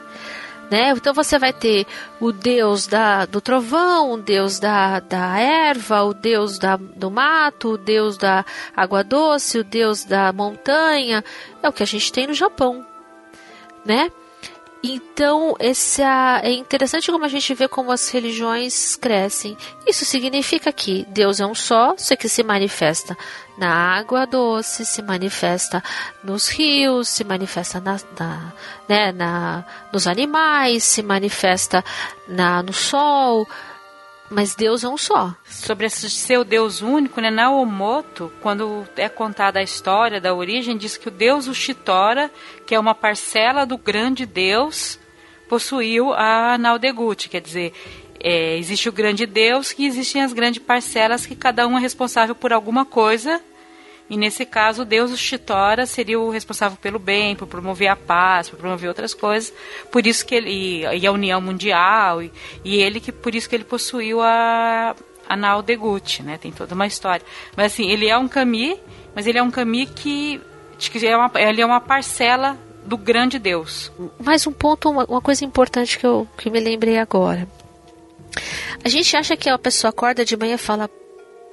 Né? 0.72 0.92
Então 0.92 1.14
você 1.14 1.38
vai 1.38 1.52
ter 1.52 1.86
o 2.22 2.32
deus 2.32 2.88
da, 2.88 3.26
do 3.26 3.42
trovão, 3.42 4.14
o 4.14 4.18
deus 4.18 4.60
da, 4.60 5.02
da 5.02 5.38
erva, 5.38 6.04
o 6.04 6.14
deus 6.14 6.58
da, 6.58 6.78
do 6.78 7.12
mato, 7.12 7.74
o 7.74 7.78
deus 7.78 8.18
da 8.18 8.46
água 8.76 9.04
doce, 9.04 9.60
o 9.60 9.64
deus 9.64 10.06
da 10.06 10.32
montanha. 10.32 11.24
É 11.62 11.68
o 11.68 11.74
que 11.74 11.84
a 11.84 11.86
gente 11.86 12.12
tem 12.12 12.28
no 12.28 12.34
Japão, 12.34 12.84
né? 13.86 14.10
Então, 14.86 15.56
esse 15.62 16.02
é 16.02 16.52
interessante 16.52 17.10
como 17.10 17.24
a 17.24 17.30
gente 17.30 17.54
vê 17.54 17.70
como 17.70 17.90
as 17.90 18.10
religiões 18.10 18.98
crescem. 18.98 19.58
Isso 19.88 20.04
significa 20.04 20.74
que 20.74 21.06
Deus 21.08 21.40
é 21.40 21.46
um 21.46 21.56
só, 21.56 21.96
só 21.98 22.18
que 22.18 22.28
se 22.28 22.44
manifesta 22.44 23.18
na 23.58 23.70
água 23.70 24.26
doce, 24.26 24.86
se 24.86 25.02
manifesta 25.02 25.82
nos 26.22 26.50
rios, 26.50 27.08
se 27.08 27.24
manifesta 27.24 27.80
na, 27.80 27.98
na, 28.20 28.54
né, 28.86 29.12
na, 29.14 29.64
nos 29.94 30.06
animais, 30.06 30.84
se 30.84 31.02
manifesta 31.02 31.82
na, 32.28 32.62
no 32.62 32.74
sol, 32.74 33.48
mas 34.30 34.56
Deus 34.56 34.84
é 34.84 34.88
um 34.88 34.98
só. 34.98 35.36
Sobre 35.46 35.86
esse 35.86 36.10
seu 36.10 36.44
Deus 36.44 36.82
único, 36.82 37.22
né, 37.22 37.30
na 37.30 37.52
Omoto, 37.52 38.32
quando 38.42 38.88
é 38.96 39.08
contada 39.08 39.60
a 39.60 39.64
história 39.64 40.20
da 40.20 40.34
origem, 40.34 40.78
diz 40.78 40.98
que 40.98 41.08
o 41.08 41.12
Deus 41.12 41.48
Ushitora, 41.48 42.32
que 42.66 42.74
é 42.74 42.80
uma 42.80 42.96
parcela 42.96 43.66
do 43.66 43.78
grande 43.78 44.26
Deus, 44.26 45.00
possuiu 45.48 46.14
a 46.14 46.58
Naldegut, 46.58 47.30
quer 47.30 47.42
dizer, 47.42 47.74
é, 48.20 48.58
existe 48.58 48.90
o 48.90 48.94
grande 48.94 49.26
Deus 49.26 49.72
que 49.72 49.86
existem 49.86 50.22
as 50.22 50.34
grandes 50.34 50.64
parcelas 50.64 51.26
que 51.26 51.36
cada 51.36 51.68
um 51.68 51.78
é 51.78 51.82
responsável 51.82 52.34
por 52.34 52.54
alguma 52.54 52.86
coisa 52.86 53.42
e 54.10 54.18
nesse 54.18 54.46
caso, 54.46 54.86
Deus 54.86 55.12
o 55.12 55.18
Chitora 55.18 55.86
seria 55.86 56.20
o 56.20 56.30
responsável 56.30 56.78
pelo 56.82 57.00
bem, 57.00 57.36
por 57.36 57.48
promover 57.48 57.88
a 57.88 57.96
paz, 57.96 58.50
por 58.50 58.60
promover 58.60 58.90
outras 58.90 59.14
coisas. 59.14 59.54
Por 59.92 60.06
isso 60.06 60.26
que 60.26 60.36
ele 60.36 60.86
e 60.86 61.08
a 61.08 61.12
união 61.12 61.40
mundial 61.40 62.22
e, 62.22 62.32
e 62.64 62.76
ele 62.76 63.00
que 63.00 63.12
por 63.12 63.34
isso 63.34 63.50
que 63.50 63.56
ele 63.56 63.64
possuiu 63.64 64.22
a 64.22 64.96
a 65.28 65.38
Nao 65.38 65.62
Degut, 65.62 66.22
né? 66.22 66.38
Tem 66.38 66.52
toda 66.52 66.76
uma 66.76 66.86
história. 66.86 67.26
Mas 67.56 67.74
assim, 67.74 67.90
ele 67.90 68.08
é 68.08 68.18
um 68.18 68.28
Kami, 68.28 68.78
mas 69.16 69.26
ele 69.26 69.38
é 69.38 69.44
um 69.44 69.50
Kami 69.50 69.86
que, 69.86 70.42
que 70.78 71.08
é 71.08 71.16
uma, 71.16 71.32
ele 71.36 71.62
é 71.62 71.66
uma 71.66 71.80
parcela 71.80 72.58
do 72.86 72.98
grande 72.98 73.40
Deus. 73.40 73.92
Mais 74.22 74.46
um 74.46 74.52
ponto, 74.52 74.90
uma, 74.90 75.06
uma 75.06 75.22
coisa 75.22 75.46
importante 75.46 75.98
que 75.98 76.06
eu 76.06 76.28
que 76.38 76.50
me 76.50 76.60
lembrei 76.60 76.98
agora. 76.98 77.48
A 78.84 78.90
gente 78.90 79.16
acha 79.16 79.38
que 79.38 79.50
a 79.50 79.58
pessoa 79.58 79.90
acorda 79.90 80.26
de 80.26 80.36
manhã 80.36 80.56
e 80.56 80.58
fala: 80.58 80.90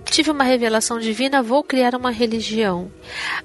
tive 0.05 0.30
uma 0.30 0.44
revelação 0.44 0.98
divina, 0.98 1.42
vou 1.42 1.62
criar 1.62 1.94
uma 1.94 2.11
religião. 2.11 2.90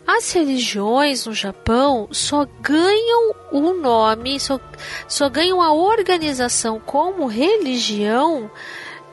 As 0.05 0.31
religiões 0.31 1.25
no 1.25 1.33
Japão 1.33 2.07
só 2.11 2.47
ganham 2.61 3.35
o 3.51 3.73
nome, 3.73 4.39
só, 4.39 4.59
só 5.07 5.29
ganham 5.29 5.61
a 5.61 5.73
organização 5.73 6.79
como 6.79 7.27
religião 7.27 8.49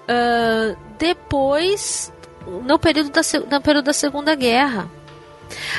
uh, 0.03 0.77
depois, 0.99 2.13
no 2.47 2.79
período, 2.79 3.11
da, 3.11 3.23
no 3.51 3.61
período 3.61 3.85
da 3.87 3.93
Segunda 3.93 4.35
Guerra. 4.35 4.91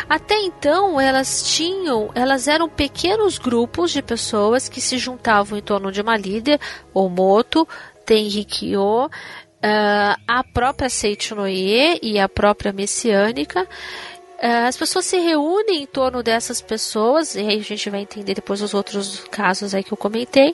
Até 0.08 0.40
então, 0.42 1.00
elas 1.02 1.44
tinham, 1.56 2.12
elas 2.14 2.48
eram 2.48 2.70
pequenos 2.70 3.38
grupos 3.38 3.92
de 3.92 4.02
pessoas 4.02 4.70
que 4.70 4.80
se 4.80 4.98
juntavam 4.98 5.58
em 5.58 5.62
torno 5.62 5.92
de 5.92 6.02
uma 6.02 6.16
líder, 6.16 6.60
ou 6.94 7.10
moto, 7.10 7.68
Tenrikyo, 8.06 9.10
uh, 9.64 10.22
a 10.28 10.44
própria 10.44 10.90
Seichunoye 10.90 12.00
e 12.02 12.20
a 12.20 12.28
própria 12.28 12.74
Messiânica. 12.74 13.64
Uh, 13.64 14.68
as 14.68 14.76
pessoas 14.76 15.06
se 15.06 15.18
reúnem 15.18 15.84
em 15.84 15.86
torno 15.86 16.22
dessas 16.22 16.62
pessoas, 16.62 17.36
e 17.36 17.40
aí 17.40 17.60
a 17.60 17.64
gente 17.64 17.90
vai 17.90 18.02
entender 18.02 18.34
depois 18.34 18.62
os 18.62 18.74
outros 18.74 19.24
casos 19.32 19.74
aí 19.74 19.84
que 19.84 19.94
eu 19.94 19.98
comentei. 19.98 20.54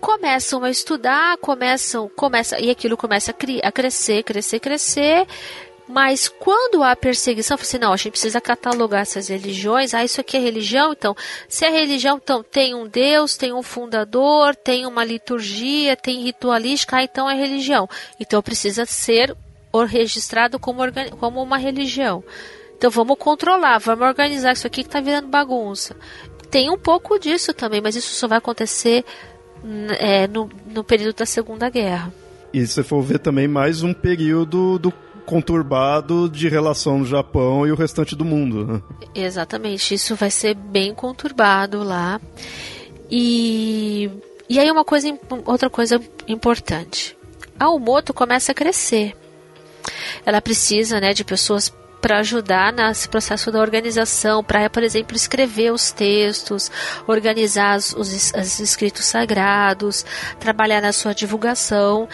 Começam 0.00 0.64
a 0.64 0.70
estudar, 0.70 1.36
começam, 1.38 2.08
começa, 2.16 2.58
e 2.60 2.70
aquilo 2.70 2.96
começa 2.96 3.32
a, 3.32 3.68
a 3.68 3.72
crescer, 3.72 4.22
crescer, 4.22 4.60
crescer, 4.60 5.26
mas 5.90 6.28
quando 6.28 6.82
há 6.82 6.94
perseguição, 6.94 7.56
você 7.56 7.76
assim, 7.76 7.78
não, 7.78 7.92
a 7.92 7.96
gente 7.96 8.12
precisa 8.12 8.40
catalogar 8.40 9.00
essas 9.02 9.28
religiões. 9.28 9.92
Ah, 9.92 10.04
isso 10.04 10.20
aqui 10.20 10.36
é 10.36 10.40
religião, 10.40 10.92
então, 10.92 11.16
se 11.48 11.64
é 11.64 11.70
religião, 11.70 12.20
então 12.22 12.42
tem 12.42 12.74
um 12.74 12.86
Deus, 12.86 13.36
tem 13.36 13.52
um 13.52 13.62
fundador, 13.62 14.54
tem 14.54 14.86
uma 14.86 15.04
liturgia, 15.04 15.96
tem 15.96 16.22
ritualística, 16.22 16.96
ah, 16.96 17.02
então 17.02 17.28
é 17.28 17.34
religião. 17.34 17.88
Então 18.18 18.40
precisa 18.40 18.86
ser 18.86 19.36
registrado 19.88 20.58
como, 20.58 20.80
como 21.18 21.42
uma 21.42 21.58
religião. 21.58 22.22
Então 22.76 22.90
vamos 22.90 23.18
controlar, 23.18 23.78
vamos 23.78 24.06
organizar 24.06 24.52
isso 24.52 24.66
aqui 24.66 24.82
que 24.82 24.88
está 24.88 25.00
virando 25.00 25.28
bagunça. 25.28 25.96
Tem 26.50 26.70
um 26.70 26.78
pouco 26.78 27.18
disso 27.18 27.52
também, 27.52 27.80
mas 27.80 27.96
isso 27.96 28.14
só 28.14 28.26
vai 28.26 28.38
acontecer 28.38 29.04
é, 29.98 30.26
no, 30.26 30.48
no 30.66 30.82
período 30.82 31.16
da 31.16 31.26
Segunda 31.26 31.68
Guerra. 31.68 32.12
E 32.52 32.66
se 32.66 32.82
for 32.82 33.02
ver 33.02 33.20
também 33.20 33.46
mais 33.46 33.82
um 33.82 33.94
período 33.94 34.78
do 34.78 34.92
conturbado 35.30 36.28
de 36.28 36.48
relação 36.48 36.98
no 36.98 37.06
Japão 37.06 37.64
e 37.64 37.70
o 37.70 37.76
restante 37.76 38.16
do 38.16 38.24
mundo. 38.24 38.66
Né? 38.66 38.82
Exatamente, 39.14 39.94
isso 39.94 40.16
vai 40.16 40.28
ser 40.28 40.54
bem 40.54 40.92
conturbado 40.92 41.84
lá. 41.84 42.20
E, 43.08 44.10
e 44.48 44.58
aí 44.58 44.68
uma 44.68 44.84
coisa, 44.84 45.16
outra 45.46 45.70
coisa 45.70 46.00
importante. 46.26 47.16
A 47.56 47.70
Umoto 47.70 48.12
começa 48.12 48.50
a 48.50 48.54
crescer. 48.54 49.16
Ela 50.26 50.42
precisa 50.42 51.00
né, 51.00 51.12
de 51.12 51.24
pessoas 51.24 51.72
para 52.00 52.18
ajudar 52.18 52.72
nesse 52.72 53.08
processo 53.08 53.52
da 53.52 53.60
organização, 53.60 54.42
para, 54.42 54.68
por 54.68 54.82
exemplo, 54.82 55.14
escrever 55.14 55.72
os 55.72 55.92
textos, 55.92 56.72
organizar 57.06 57.76
os, 57.76 57.92
os, 57.92 58.58
escritos 58.58 59.04
sagrados, 59.04 60.04
trabalhar 60.40 60.80
na 60.80 60.92
sua 60.92 61.14
divulgação. 61.14 62.08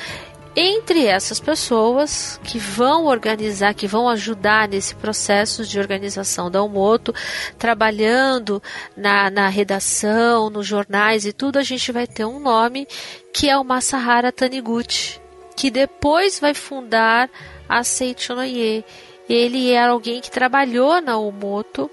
Entre 0.58 1.04
essas 1.04 1.38
pessoas 1.38 2.40
que 2.42 2.58
vão 2.58 3.04
organizar, 3.04 3.74
que 3.74 3.86
vão 3.86 4.08
ajudar 4.08 4.66
nesse 4.66 4.94
processo 4.94 5.66
de 5.66 5.78
organização 5.78 6.50
da 6.50 6.62
Umoto, 6.62 7.14
trabalhando 7.58 8.62
na, 8.96 9.28
na 9.28 9.48
redação, 9.48 10.48
nos 10.48 10.66
jornais 10.66 11.26
e 11.26 11.32
tudo, 11.34 11.58
a 11.58 11.62
gente 11.62 11.92
vai 11.92 12.06
ter 12.06 12.24
um 12.24 12.40
nome 12.40 12.88
que 13.34 13.50
é 13.50 13.58
o 13.58 13.64
Masahara 13.64 14.32
Taniguchi, 14.32 15.20
que 15.54 15.70
depois 15.70 16.40
vai 16.40 16.54
fundar 16.54 17.28
a 17.68 17.84
Seichonoye 17.84 18.82
ele 19.28 19.72
era 19.72 19.92
alguém 19.92 20.20
que 20.20 20.30
trabalhou 20.30 21.00
na 21.00 21.18
Umoto, 21.18 21.90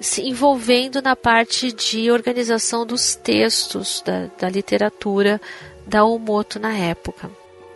se 0.00 0.22
envolvendo 0.22 1.02
na 1.02 1.14
parte 1.14 1.70
de 1.72 2.10
organização 2.10 2.86
dos 2.86 3.14
textos 3.14 4.02
da, 4.04 4.30
da 4.38 4.48
literatura 4.48 5.40
da 5.86 6.04
Umoto 6.04 6.58
na 6.58 6.74
época. 6.74 7.30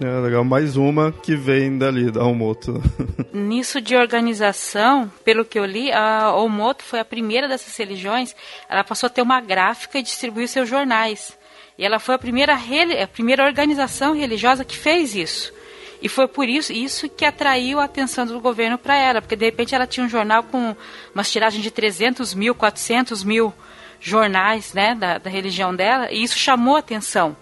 É, 0.04 0.20
legal. 0.20 0.44
Mais 0.44 0.76
uma 0.76 1.10
que 1.10 1.34
vem 1.34 1.78
dali, 1.78 2.10
da 2.10 2.22
Omoto. 2.22 2.82
Nisso 3.32 3.80
de 3.80 3.96
organização, 3.96 5.10
pelo 5.24 5.46
que 5.46 5.58
eu 5.58 5.64
li, 5.64 5.90
a 5.90 6.34
Omoto 6.34 6.84
foi 6.84 7.00
a 7.00 7.04
primeira 7.06 7.48
dessas 7.48 7.74
religiões. 7.74 8.36
Ela 8.68 8.84
passou 8.84 9.06
a 9.06 9.10
ter 9.10 9.22
uma 9.22 9.40
gráfica 9.40 9.98
e 9.98 10.02
distribuir 10.02 10.46
seus 10.46 10.68
jornais. 10.68 11.38
E 11.78 11.86
ela 11.86 11.98
foi 11.98 12.16
a 12.16 12.18
primeira, 12.18 12.54
a 12.54 13.06
primeira 13.06 13.46
organização 13.46 14.14
religiosa 14.14 14.62
que 14.62 14.76
fez 14.76 15.14
isso. 15.14 15.54
E 16.02 16.08
foi 16.08 16.28
por 16.28 16.46
isso, 16.50 16.70
isso 16.70 17.08
que 17.08 17.24
atraiu 17.24 17.80
a 17.80 17.84
atenção 17.84 18.26
do 18.26 18.38
governo 18.42 18.76
para 18.76 18.98
ela, 18.98 19.22
porque 19.22 19.36
de 19.36 19.46
repente 19.46 19.74
ela 19.74 19.86
tinha 19.86 20.04
um 20.04 20.08
jornal 20.08 20.42
com 20.42 20.76
umas 21.14 21.32
tiragens 21.32 21.62
de 21.62 21.70
300 21.70 22.34
mil, 22.34 22.54
400 22.54 23.24
mil 23.24 23.54
jornais 24.00 24.74
né, 24.74 24.94
da, 24.94 25.16
da 25.16 25.30
religião 25.30 25.74
dela, 25.74 26.12
e 26.12 26.22
isso 26.22 26.36
chamou 26.36 26.76
a 26.76 26.80
atenção 26.80 27.34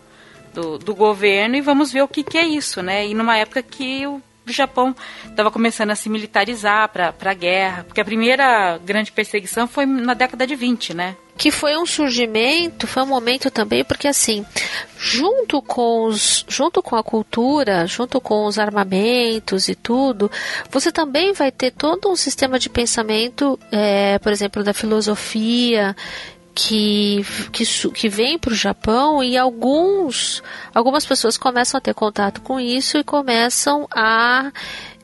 do, 0.55 0.79
do 0.79 0.95
governo, 0.95 1.57
e 1.57 1.61
vamos 1.61 1.93
ver 1.93 2.03
o 2.03 2.09
que, 2.09 2.23
que 2.23 2.39
é 2.39 2.47
isso, 2.47 2.83
né? 2.83 3.07
E 3.07 3.15
numa 3.15 3.37
época 3.37 3.63
que 3.63 4.07
o 4.07 4.21
Japão 4.47 4.95
estava 5.25 5.51
começando 5.51 5.91
a 5.91 5.95
se 5.95 6.09
militarizar 6.09 6.89
para 6.89 7.15
a 7.21 7.35
guerra, 7.35 7.85
porque 7.85 8.01
a 8.01 8.05
primeira 8.05 8.79
grande 8.79 9.13
perseguição 9.13 9.67
foi 9.67 9.87
na 9.87 10.15
década 10.15 10.47
de 10.47 10.55
20, 10.55 10.95
né? 10.95 11.17
que 11.37 11.51
foi 11.51 11.77
um 11.77 11.87
surgimento, 11.87 12.87
foi 12.87 13.03
um 13.03 13.07
momento 13.07 13.51
também, 13.51 13.83
porque 13.83 14.07
assim, 14.07 14.45
junto 14.97 15.63
com 15.63 16.05
os, 16.05 16.45
junto 16.49 16.83
com 16.83 16.95
a 16.95 17.03
cultura, 17.03 17.87
junto 17.87 18.21
com 18.21 18.47
os 18.47 18.59
armamentos 18.59 19.69
e 19.69 19.75
tudo, 19.75 20.31
você 20.71 20.93
também 20.93 21.33
vai 21.33 21.51
ter 21.51 21.71
todo 21.73 22.09
um 22.09 22.17
sistema 22.17 22.59
de 22.59 22.69
pensamento, 22.69 23.59
é, 23.73 24.19
por 24.19 24.31
exemplo, 24.31 24.63
da 24.63 24.75
filosofia 24.75 25.97
que, 26.55 27.25
que, 27.53 27.65
que 27.91 28.09
vem 28.09 28.39
para 28.39 28.53
o 28.53 28.57
Japão 28.57 29.23
e 29.23 29.37
alguns, 29.37 30.43
algumas 30.75 31.07
pessoas 31.07 31.37
começam 31.37 31.79
a 31.79 31.81
ter 31.81 31.95
contato 31.95 32.41
com 32.43 32.61
isso 32.61 32.99
e 32.99 33.05
começam 33.05 33.87
a 33.91 34.53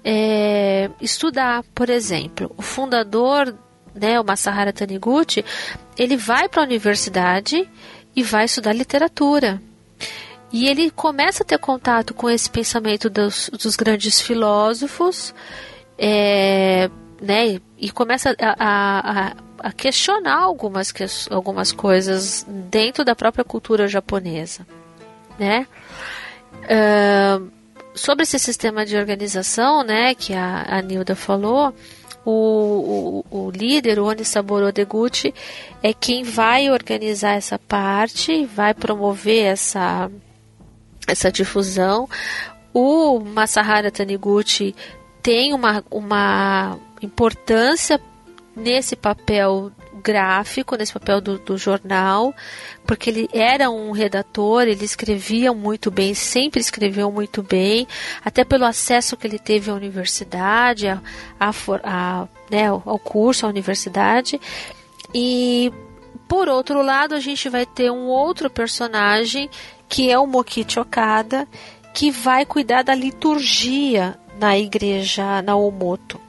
é, 0.04 0.90
estudar. 1.00 1.64
Por 1.74 1.88
exemplo, 1.88 2.52
o 2.56 2.62
fundador 2.62 3.54
né, 3.98 4.18
o 4.20 4.24
Masahara 4.24 4.72
Taniguchi, 4.72 5.44
ele 5.96 6.16
vai 6.16 6.48
para 6.48 6.62
a 6.62 6.64
universidade 6.64 7.68
e 8.14 8.22
vai 8.22 8.44
estudar 8.44 8.72
literatura. 8.72 9.60
E 10.50 10.66
ele 10.66 10.90
começa 10.90 11.42
a 11.42 11.46
ter 11.46 11.58
contato 11.58 12.14
com 12.14 12.30
esse 12.30 12.48
pensamento 12.48 13.10
dos, 13.10 13.50
dos 13.50 13.76
grandes 13.76 14.20
filósofos, 14.20 15.34
é, 15.98 16.88
né, 17.20 17.60
e 17.76 17.90
começa 17.90 18.34
a, 18.40 18.54
a, 18.58 19.26
a, 19.26 19.36
questionar 19.76 20.38
algumas, 20.42 20.92
algumas 21.30 21.72
coisas 21.72 22.46
dentro 22.48 23.04
da 23.04 23.14
própria 23.14 23.44
cultura 23.44 23.88
japonesa, 23.88 24.66
né? 25.38 25.66
Uh, 26.64 27.50
sobre 27.94 28.22
esse 28.22 28.38
sistema 28.38 28.86
de 28.86 28.96
organização, 28.96 29.82
né, 29.82 30.14
que 30.14 30.32
a, 30.32 30.66
a 30.68 30.82
Nilda 30.82 31.16
falou, 31.16 31.74
o, 32.24 33.24
o, 33.30 33.46
o 33.46 33.50
líder, 33.50 33.98
o 33.98 34.04
Onisaburo 34.04 34.72
Deguchi, 34.72 35.34
é 35.82 35.92
quem 35.92 36.22
vai 36.22 36.70
organizar 36.70 37.32
essa 37.32 37.58
parte, 37.58 38.44
vai 38.44 38.74
promover 38.74 39.44
essa, 39.46 40.10
essa 41.06 41.32
difusão. 41.32 42.08
O 42.72 43.18
Masahara 43.18 43.90
Taniguchi 43.90 44.74
tem 45.22 45.54
uma, 45.54 45.82
uma 45.90 46.78
importância 47.00 48.00
nesse 48.58 48.96
papel 48.96 49.72
gráfico, 50.02 50.76
nesse 50.76 50.92
papel 50.92 51.20
do, 51.20 51.38
do, 51.38 51.58
jornal, 51.58 52.34
porque 52.86 53.10
ele 53.10 53.28
era 53.32 53.70
um 53.70 53.90
redator, 53.90 54.62
ele 54.62 54.84
escrevia 54.84 55.52
muito 55.52 55.90
bem, 55.90 56.14
sempre 56.14 56.60
escreveu 56.60 57.10
muito 57.10 57.42
bem, 57.42 57.86
até 58.24 58.44
pelo 58.44 58.64
acesso 58.64 59.16
que 59.16 59.26
ele 59.26 59.38
teve 59.38 59.70
à 59.70 59.74
universidade, 59.74 60.88
a, 60.88 61.00
a, 61.38 61.50
a, 61.82 62.28
né, 62.50 62.68
ao 62.68 62.98
curso, 62.98 63.46
à 63.46 63.48
universidade. 63.48 64.40
E, 65.14 65.72
por 66.28 66.48
outro 66.48 66.82
lado, 66.82 67.14
a 67.14 67.20
gente 67.20 67.48
vai 67.48 67.66
ter 67.66 67.90
um 67.90 68.06
outro 68.06 68.48
personagem, 68.48 69.48
que 69.88 70.10
é 70.10 70.18
o 70.18 70.26
Mokichi 70.26 70.78
Okada, 70.78 71.48
que 71.94 72.10
vai 72.10 72.44
cuidar 72.46 72.82
da 72.82 72.94
liturgia 72.94 74.18
na 74.38 74.56
igreja 74.56 75.42
na 75.42 75.56
Omoto, 75.56 76.20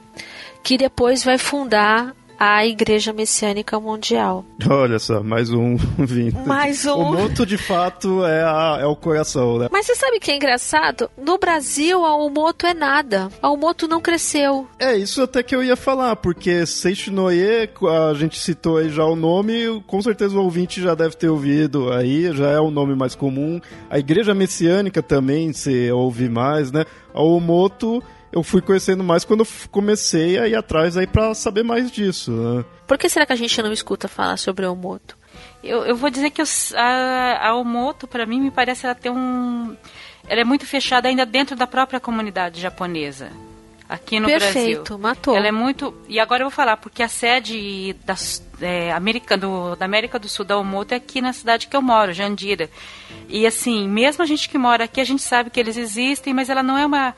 que 0.62 0.76
depois 0.76 1.22
vai 1.22 1.38
fundar 1.38 2.14
a 2.40 2.64
Igreja 2.64 3.12
Messiânica 3.12 3.78
Mundial. 3.78 4.46
Olha 4.66 4.98
só, 4.98 5.22
mais 5.22 5.50
um 5.50 5.76
vindo. 5.98 6.40
Mais 6.46 6.86
um. 6.86 6.94
O 6.94 7.12
moto 7.12 7.44
de 7.44 7.58
fato 7.58 8.24
é, 8.24 8.42
a, 8.42 8.78
é 8.80 8.86
o 8.86 8.96
coração, 8.96 9.58
né? 9.58 9.68
Mas 9.70 9.84
você 9.84 9.94
sabe 9.94 10.18
que 10.18 10.30
é 10.30 10.36
engraçado? 10.36 11.10
No 11.22 11.36
Brasil, 11.36 12.02
a 12.02 12.16
Umoto 12.16 12.66
é 12.66 12.72
nada. 12.72 13.28
A 13.42 13.50
Umoto 13.50 13.86
não 13.86 14.00
cresceu. 14.00 14.66
É, 14.78 14.96
isso 14.96 15.20
até 15.20 15.42
que 15.42 15.54
eu 15.54 15.62
ia 15.62 15.76
falar, 15.76 16.16
porque 16.16 16.64
Seishinoye, 16.64 17.68
a 18.10 18.14
gente 18.14 18.38
citou 18.38 18.78
aí 18.78 18.88
já 18.88 19.04
o 19.04 19.14
nome, 19.14 19.82
com 19.86 20.00
certeza 20.00 20.38
o 20.38 20.42
ouvinte 20.42 20.80
já 20.80 20.94
deve 20.94 21.16
ter 21.16 21.28
ouvido 21.28 21.92
aí, 21.92 22.34
já 22.34 22.48
é 22.48 22.58
o 22.58 22.70
nome 22.70 22.94
mais 22.94 23.14
comum. 23.14 23.60
A 23.90 23.98
Igreja 23.98 24.32
Messiânica 24.32 25.02
também, 25.02 25.52
se 25.52 25.92
ouvir 25.92 26.30
mais, 26.30 26.72
né? 26.72 26.86
A 27.12 27.22
Umoto 27.22 28.02
eu 28.32 28.42
fui 28.42 28.60
conhecendo 28.60 29.02
mais 29.02 29.24
quando 29.24 29.40
eu 29.40 29.46
comecei 29.70 30.38
a 30.38 30.46
ir 30.46 30.54
atrás 30.54 30.96
aí 30.96 31.06
para 31.06 31.34
saber 31.34 31.62
mais 31.62 31.90
disso. 31.90 32.30
Né? 32.30 32.64
Por 32.86 32.96
que 32.96 33.08
será 33.08 33.26
que 33.26 33.32
a 33.32 33.36
gente 33.36 33.60
não 33.62 33.72
escuta 33.72 34.08
falar 34.08 34.36
sobre 34.36 34.64
o 34.64 34.72
Omoto? 34.72 35.18
Eu, 35.62 35.84
eu 35.84 35.96
vou 35.96 36.10
dizer 36.10 36.30
que 36.30 36.40
eu, 36.40 36.46
a, 36.76 37.48
a 37.48 37.54
Omoto, 37.54 38.06
para 38.06 38.26
mim, 38.26 38.40
me 38.40 38.50
parece 38.50 38.86
ela 38.86 38.94
ter 38.94 39.10
um... 39.10 39.76
Ela 40.28 40.42
é 40.42 40.44
muito 40.44 40.64
fechada 40.64 41.08
ainda 41.08 41.26
dentro 41.26 41.56
da 41.56 41.66
própria 41.66 41.98
comunidade 41.98 42.60
japonesa. 42.60 43.30
Aqui 43.88 44.20
no 44.20 44.26
Perfeito, 44.26 44.52
Brasil. 44.52 44.76
Perfeito, 44.76 44.98
matou. 44.98 45.36
Ela 45.36 45.48
é 45.48 45.52
muito... 45.52 45.92
E 46.08 46.20
agora 46.20 46.42
eu 46.42 46.48
vou 46.48 46.54
falar, 46.54 46.76
porque 46.76 47.02
a 47.02 47.08
sede 47.08 47.94
da, 48.04 48.14
é, 48.60 48.92
América, 48.92 49.36
do, 49.36 49.74
da 49.74 49.84
América 49.84 50.18
do 50.18 50.28
Sul 50.28 50.44
da 50.44 50.56
Omoto 50.56 50.94
é 50.94 50.96
aqui 50.96 51.20
na 51.20 51.32
cidade 51.32 51.66
que 51.66 51.76
eu 51.76 51.82
moro, 51.82 52.12
Jandira. 52.12 52.70
E 53.28 53.46
assim, 53.46 53.88
mesmo 53.88 54.22
a 54.22 54.26
gente 54.26 54.48
que 54.48 54.56
mora 54.56 54.84
aqui, 54.84 55.00
a 55.00 55.04
gente 55.04 55.22
sabe 55.22 55.50
que 55.50 55.58
eles 55.58 55.76
existem, 55.76 56.32
mas 56.32 56.48
ela 56.48 56.62
não 56.62 56.78
é 56.78 56.86
uma 56.86 57.14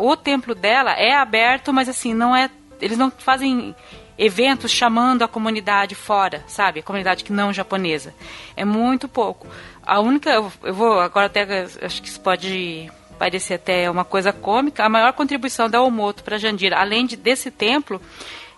o 0.00 0.16
templo 0.16 0.54
dela 0.54 0.92
é 0.92 1.14
aberto, 1.14 1.72
mas 1.72 1.88
assim, 1.88 2.14
não 2.14 2.34
é. 2.34 2.50
Eles 2.80 2.98
não 2.98 3.10
fazem 3.10 3.74
eventos 4.18 4.70
chamando 4.70 5.22
a 5.22 5.28
comunidade 5.28 5.94
fora, 5.94 6.44
sabe? 6.46 6.80
A 6.80 6.82
comunidade 6.82 7.24
que 7.24 7.32
não 7.32 7.52
japonesa. 7.52 8.14
É 8.56 8.64
muito 8.64 9.08
pouco. 9.08 9.46
A 9.82 10.00
única. 10.00 10.30
Eu 10.30 10.50
vou 10.72 11.00
agora 11.00 11.26
até. 11.26 11.66
Acho 11.82 12.02
que 12.02 12.08
isso 12.08 12.20
pode 12.20 12.90
parecer 13.18 13.54
até 13.54 13.90
uma 13.90 14.04
coisa 14.04 14.32
cômica. 14.32 14.84
A 14.84 14.88
maior 14.88 15.12
contribuição 15.12 15.68
da 15.68 15.82
Omoto 15.82 16.24
para 16.24 16.38
Jandira, 16.38 16.78
além 16.78 17.06
de, 17.06 17.16
desse 17.16 17.50
templo, 17.50 18.00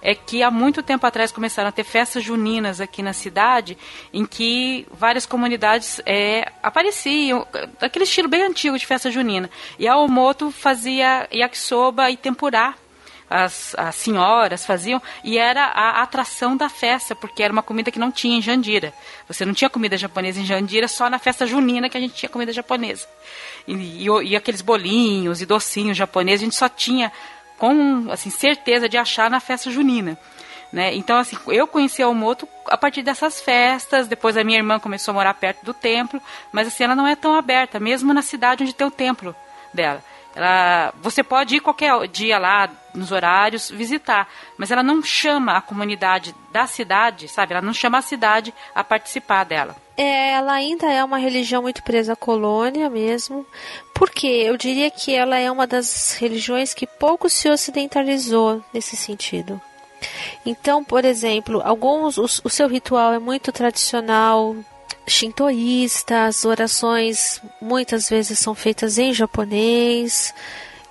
é 0.07 0.15
que 0.15 0.41
há 0.41 0.53
muito 0.53 0.85
tempo 0.85 1.05
atrás 1.05 1.33
começaram 1.33 1.69
a 1.69 1.73
ter 1.73 1.83
festas 1.83 2.23
juninas 2.23 2.81
aqui 2.81 3.03
na 3.03 3.13
cidade, 3.13 3.77
em 4.13 4.25
que 4.25 4.87
várias 4.93 5.27
comunidades 5.27 6.01
é, 6.07 6.49
apareciam, 6.63 7.45
aquele 7.81 8.05
estilo 8.05 8.29
bem 8.29 8.45
antigo 8.45 8.79
de 8.79 8.87
festa 8.87 9.11
junina. 9.11 9.51
E 9.81 9.89
a 9.89 9.97
Omoto 9.97 10.53
fazia 10.53 11.29
yakisoba 11.33 12.09
e 12.09 12.17
tempurá 12.17 12.77
as, 13.29 13.75
as 13.77 13.97
senhoras 13.97 14.65
faziam, 14.65 15.03
e 15.25 15.39
era 15.39 15.65
a 15.65 16.01
atração 16.03 16.57
da 16.57 16.69
festa, 16.69 17.13
porque 17.17 17.43
era 17.43 17.53
uma 17.53 17.63
comida 17.63 17.91
que 17.91 17.99
não 17.99 18.13
tinha 18.13 18.39
em 18.39 18.41
Jandira. 18.41 18.95
Você 19.27 19.45
não 19.45 19.53
tinha 19.53 19.69
comida 19.69 19.97
japonesa 19.97 20.41
em 20.41 20.45
Jandira, 20.45 20.87
só 20.87 21.11
na 21.11 21.19
festa 21.19 21.49
junina 21.49 21.89
que 21.89 21.97
a 21.97 22.01
gente 22.01 22.15
tinha 22.15 22.31
comida 22.31 22.53
japonesa. 22.53 23.09
E, 23.67 23.75
e, 23.75 24.07
e 24.07 24.37
aqueles 24.37 24.61
bolinhos 24.61 25.43
e 25.43 25.47
docinhos 25.47 25.97
japoneses 25.97 26.43
a 26.43 26.45
gente 26.45 26.55
só 26.55 26.69
tinha 26.69 27.11
com 27.59 28.07
assim, 28.11 28.31
certeza 28.31 28.89
de 28.89 28.97
achar 28.97 29.31
na 29.31 29.41
festa 29.41 29.71
junina. 29.71 30.19
Né? 30.73 30.95
Então, 30.95 31.17
assim, 31.17 31.37
eu 31.49 31.67
conheci 31.67 32.03
a 32.03 32.09
Omoto 32.09 32.49
a 32.67 32.77
partir 32.77 33.03
dessas 33.03 33.41
festas, 33.41 34.09
depois 34.09 34.37
a 34.37 34.45
minha 34.45 34.59
irmã 34.59 34.79
começou 34.79 35.13
a 35.13 35.15
morar 35.15 35.35
perto 35.35 35.65
do 35.65 35.73
templo, 35.73 36.21
mas 36.53 36.69
assim, 36.69 36.85
ela 36.85 36.97
não 36.97 37.07
é 37.07 37.15
tão 37.15 37.35
aberta, 37.35 37.79
mesmo 37.79 38.13
na 38.13 38.23
cidade 38.23 38.65
onde 38.65 38.75
tem 38.75 38.87
o 38.87 38.91
templo 38.91 39.35
dela. 39.73 40.03
Ela, 40.37 40.93
você 41.01 41.23
pode 41.23 41.57
ir 41.57 41.61
qualquer 41.61 42.07
dia 42.09 42.39
lá, 42.39 42.69
nos 42.95 43.11
horários, 43.11 43.71
visitar, 43.71 44.29
mas 44.59 44.71
ela 44.71 44.83
não 44.83 45.03
chama 45.03 45.57
a 45.57 45.63
comunidade 45.63 46.35
da 46.53 46.67
cidade, 46.67 47.27
sabe? 47.27 47.55
Ela 47.55 47.63
não 47.63 47.73
chama 47.73 47.99
a 47.99 48.03
cidade 48.03 48.53
a 48.75 48.85
participar 48.85 49.45
dela. 49.45 49.75
É, 49.97 50.33
ela 50.33 50.53
ainda 50.53 50.93
é 50.93 51.03
uma 51.03 51.17
religião 51.17 51.63
muito 51.63 51.83
presa 51.83 52.13
à 52.13 52.17
colônia 52.17 52.91
mesmo, 52.91 53.47
porque 53.95 54.27
eu 54.27 54.59
diria 54.59 54.91
que 54.91 55.15
ela 55.15 55.39
é 55.39 55.51
uma 55.51 55.67
das 55.67 56.19
religiões 56.21 56.75
que 56.75 56.87
pouco 56.87 57.31
se 57.31 57.49
ocidentalizou 57.49 58.63
nesse 58.75 58.95
sentido. 58.95 59.59
Então, 60.45 60.85
por 60.85 61.07
exemplo, 61.07 61.63
alguns 61.65 62.19
o, 62.19 62.25
o 62.45 62.51
seu 62.51 62.69
ritual 62.69 63.15
é 63.15 63.19
muito 63.19 63.51
tradicional, 63.51 64.55
shintoísta, 65.07 66.25
as 66.25 66.45
orações 66.45 67.41
muitas 67.61 68.09
vezes 68.09 68.39
são 68.39 68.55
feitas 68.55 68.99
em 68.99 69.13
japonês. 69.13 70.35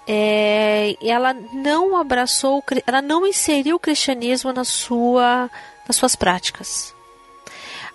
É, 0.07 0.95
ela 1.01 1.33
não 1.33 1.97
abraçou, 1.97 2.63
ela 2.85 3.01
não 3.01 3.25
inseriu 3.25 3.75
o 3.75 3.79
cristianismo 3.79 4.53
na 4.53 4.63
sua, 4.63 5.49
nas 5.87 5.95
suas 5.95 6.15
práticas. 6.15 6.93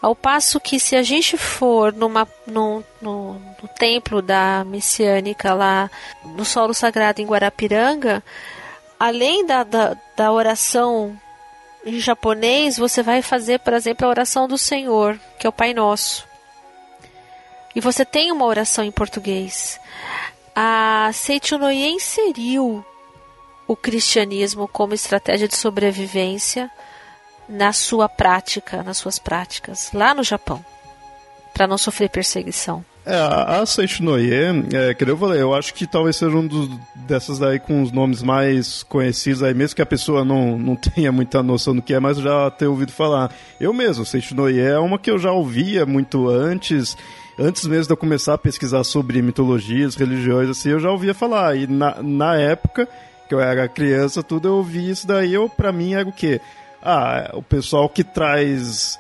Ao 0.03 0.15
passo 0.15 0.59
que 0.59 0.81
se 0.81 0.97
a 0.97 1.03
gente 1.03 1.37
for 1.37 1.93
numa, 1.93 2.27
no, 2.47 2.83
no, 3.03 3.35
no 3.35 3.69
templo 3.79 4.23
da 4.23 4.65
messiânica 4.65 5.53
lá 5.53 5.91
no 6.25 6.45
solo 6.45 6.73
sagrado 6.73 7.21
em 7.21 7.27
Guarapiranga, 7.27 8.23
além 8.99 9.45
da, 9.45 9.63
da, 9.63 9.97
da 10.17 10.33
oração 10.33 11.19
em 11.85 11.99
japonês, 11.99 12.77
você 12.77 13.03
vai 13.03 13.23
fazer, 13.23 13.61
por 13.61 13.73
exemplo, 13.73 14.07
a 14.07 14.11
oração 14.11 14.47
do 14.47 14.59
Senhor, 14.59 15.19
que 15.39 15.47
é 15.47 15.51
o 15.51 15.53
Pai 15.53 15.73
Nosso. 15.73 16.29
E 17.75 17.81
você 17.81 18.05
tem 18.05 18.33
uma 18.33 18.45
oração 18.45 18.85
em 18.85 18.91
português. 18.91 19.81
A 20.55 21.11
Seichunoye 21.13 21.89
inseriu 21.89 22.85
o 23.67 23.77
cristianismo 23.77 24.67
como 24.67 24.95
estratégia 24.95 25.47
de 25.47 25.57
sobrevivência 25.57 26.71
na 27.49 27.73
sua 27.73 28.09
prática, 28.09 28.83
nas 28.83 28.99
suas 28.99 29.19
práticas, 29.19 29.91
lá 29.93 30.13
no 30.13 30.23
Japão, 30.23 30.65
para 31.55 31.67
não 31.67 31.79
sofrer 31.79 32.11
perseguição. 32.11 32.85
É, 33.05 33.17
a 33.17 33.65
Seishinoye, 33.65 34.31
é, 34.75 34.95
que 34.95 35.05
eu 35.05 35.17
falei, 35.17 35.41
eu 35.41 35.55
acho 35.55 35.73
que 35.73 35.87
talvez 35.87 36.17
seja 36.17 36.37
um 36.37 36.47
dos, 36.47 36.69
dessas 36.95 37.39
daí 37.39 37.59
com 37.59 37.83
os 37.83 37.91
nomes 37.91 38.23
mais 38.23 38.83
conhecidos 38.83 39.43
aí, 39.43 39.55
mesmo 39.55 39.75
que 39.75 39.83
a 39.83 39.87
pessoa 39.87 40.25
não, 40.25 40.59
não 40.59 40.77
tenha 40.77 41.11
muita 41.11 41.43
noção 41.43 41.75
do 41.75 41.81
que 41.81 41.95
é, 41.95 42.01
mas 42.01 42.19
já 42.19 42.51
ter 42.51 42.67
ouvido 42.67 42.93
falar. 42.93 43.33
Eu 43.59 43.73
mesmo, 43.73 44.05
Seishinoye 44.05 44.61
é 44.61 44.79
uma 44.79 44.99
que 44.99 45.11
eu 45.11 45.19
já 45.19 45.33
ouvia 45.33 45.87
muito 45.87 46.29
antes, 46.29 46.97
antes 47.39 47.67
mesmo 47.67 47.87
de 47.87 47.93
eu 47.93 47.97
começar 47.97 48.35
a 48.35 48.39
pesquisar 48.39 48.85
sobre 48.85 49.23
mitologias, 49.23 49.97
religiões, 49.97 50.51
assim, 50.51 50.69
eu 50.69 50.81
já 50.81 50.91
ouvia 50.91 51.15
falar. 51.15 51.57
E 51.57 51.67
na, 51.67 52.03
na 52.03 52.37
época, 52.37 52.87
que 53.27 53.35
eu 53.35 53.41
era 53.41 53.67
criança, 53.67 54.23
tudo, 54.23 54.49
eu 54.49 54.57
ouvi 54.57 54.91
isso 54.91 55.07
daí, 55.07 55.33
eu, 55.33 55.49
pra 55.49 55.73
mim 55.73 55.95
era 55.95 56.09
o 56.09 56.13
quê? 56.13 56.39
Ah, 56.83 57.31
o 57.33 57.43
pessoal 57.43 57.89
que 57.89 58.05
traz 58.05 58.99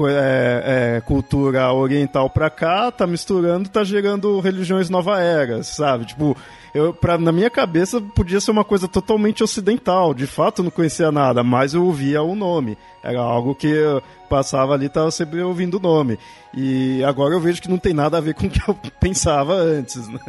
é, 0.00 0.96
é, 0.96 1.00
cultura 1.00 1.72
oriental 1.72 2.28
pra 2.30 2.48
cá, 2.48 2.90
tá 2.90 3.06
misturando, 3.06 3.68
tá 3.68 3.84
gerando 3.84 4.40
religiões 4.40 4.88
nova 4.88 5.20
era, 5.20 5.62
sabe? 5.62 6.06
Tipo, 6.06 6.36
eu, 6.74 6.94
pra, 6.94 7.18
na 7.18 7.30
minha 7.30 7.50
cabeça 7.50 8.00
podia 8.00 8.40
ser 8.40 8.50
uma 8.50 8.64
coisa 8.64 8.88
totalmente 8.88 9.42
ocidental. 9.42 10.14
De 10.14 10.26
fato, 10.26 10.62
não 10.62 10.70
conhecia 10.70 11.12
nada, 11.12 11.44
mas 11.44 11.74
eu 11.74 11.84
ouvia 11.84 12.22
o 12.22 12.34
nome. 12.34 12.78
Era 13.02 13.20
algo 13.20 13.54
que 13.54 13.66
eu 13.66 14.02
passava 14.28 14.72
ali, 14.72 14.88
tava 14.88 15.10
sempre 15.10 15.42
ouvindo 15.42 15.76
o 15.76 15.80
nome. 15.80 16.18
E 16.54 17.04
agora 17.04 17.34
eu 17.34 17.40
vejo 17.40 17.60
que 17.60 17.68
não 17.68 17.78
tem 17.78 17.92
nada 17.92 18.16
a 18.16 18.20
ver 18.20 18.34
com 18.34 18.46
o 18.46 18.50
que 18.50 18.60
eu 18.66 18.74
pensava 18.98 19.54
antes, 19.54 20.08
né? 20.08 20.20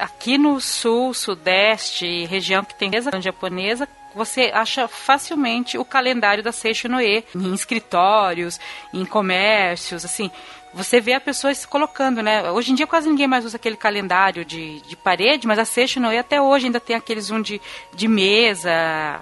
Aqui 0.00 0.38
no 0.38 0.60
sul, 0.60 1.12
sudeste, 1.12 2.26
região 2.26 2.62
que 2.62 2.74
tem 2.74 2.90
japonesa, 3.20 3.88
você 4.14 4.50
acha 4.52 4.88
facilmente 4.88 5.78
o 5.78 5.84
calendário 5.84 6.42
da 6.42 6.52
Seishinoe 6.52 7.24
em 7.34 7.54
escritórios, 7.54 8.58
em 8.92 9.04
comércios, 9.04 10.04
assim 10.04 10.30
você 10.72 11.00
vê 11.00 11.14
a 11.14 11.20
pessoa 11.20 11.52
se 11.52 11.66
colocando, 11.66 12.22
né? 12.22 12.50
Hoje 12.50 12.72
em 12.72 12.74
dia 12.74 12.86
quase 12.86 13.08
ninguém 13.08 13.26
mais 13.26 13.44
usa 13.44 13.56
aquele 13.56 13.76
calendário 13.76 14.44
de, 14.44 14.80
de 14.82 14.96
parede, 14.96 15.46
mas 15.46 15.58
a 15.58 15.64
Seixinoe 15.64 16.16
até 16.16 16.40
hoje 16.40 16.66
ainda 16.66 16.78
tem 16.78 16.94
aqueles 16.94 17.30
um 17.30 17.42
de, 17.42 17.60
de 17.94 18.06
mesa. 18.06 18.70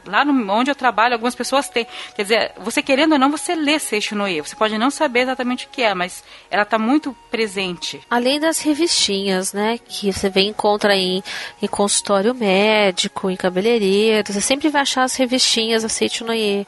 Lá 0.07 0.25
no, 0.25 0.53
onde 0.53 0.71
eu 0.71 0.75
trabalho, 0.75 1.15
algumas 1.15 1.35
pessoas 1.35 1.69
têm. 1.69 1.87
Quer 2.15 2.23
dizer, 2.23 2.53
você 2.59 2.83
querendo 2.83 3.13
ou 3.13 3.19
não, 3.19 3.31
você 3.31 3.55
lê 3.55 3.79
Seixinoe. 3.79 4.41
Você 4.43 4.55
pode 4.55 4.77
não 4.77 4.91
saber 4.91 5.21
exatamente 5.21 5.67
o 5.67 5.69
que 5.71 5.83
é, 5.83 5.95
mas 5.95 6.23
ela 6.51 6.63
está 6.65 6.79
muito 6.79 7.17
presente. 7.31 8.01
Além 8.11 8.39
das 8.39 8.61
revistinhas, 8.61 9.53
né? 9.53 9.79
Que 9.79 10.13
você 10.13 10.29
vê 10.29 10.43
encontra 10.43 10.95
em, 10.95 11.23
em 11.63 11.67
consultório 11.67 12.35
médico, 12.35 13.31
em 13.31 13.37
cabeleireiro. 13.37 14.33
Você 14.33 14.41
sempre 14.41 14.69
vai 14.69 14.83
achar 14.83 15.05
as 15.05 15.17
revistinhas 15.17 15.83
da 15.83 15.89
Seixinoe, 15.89 16.67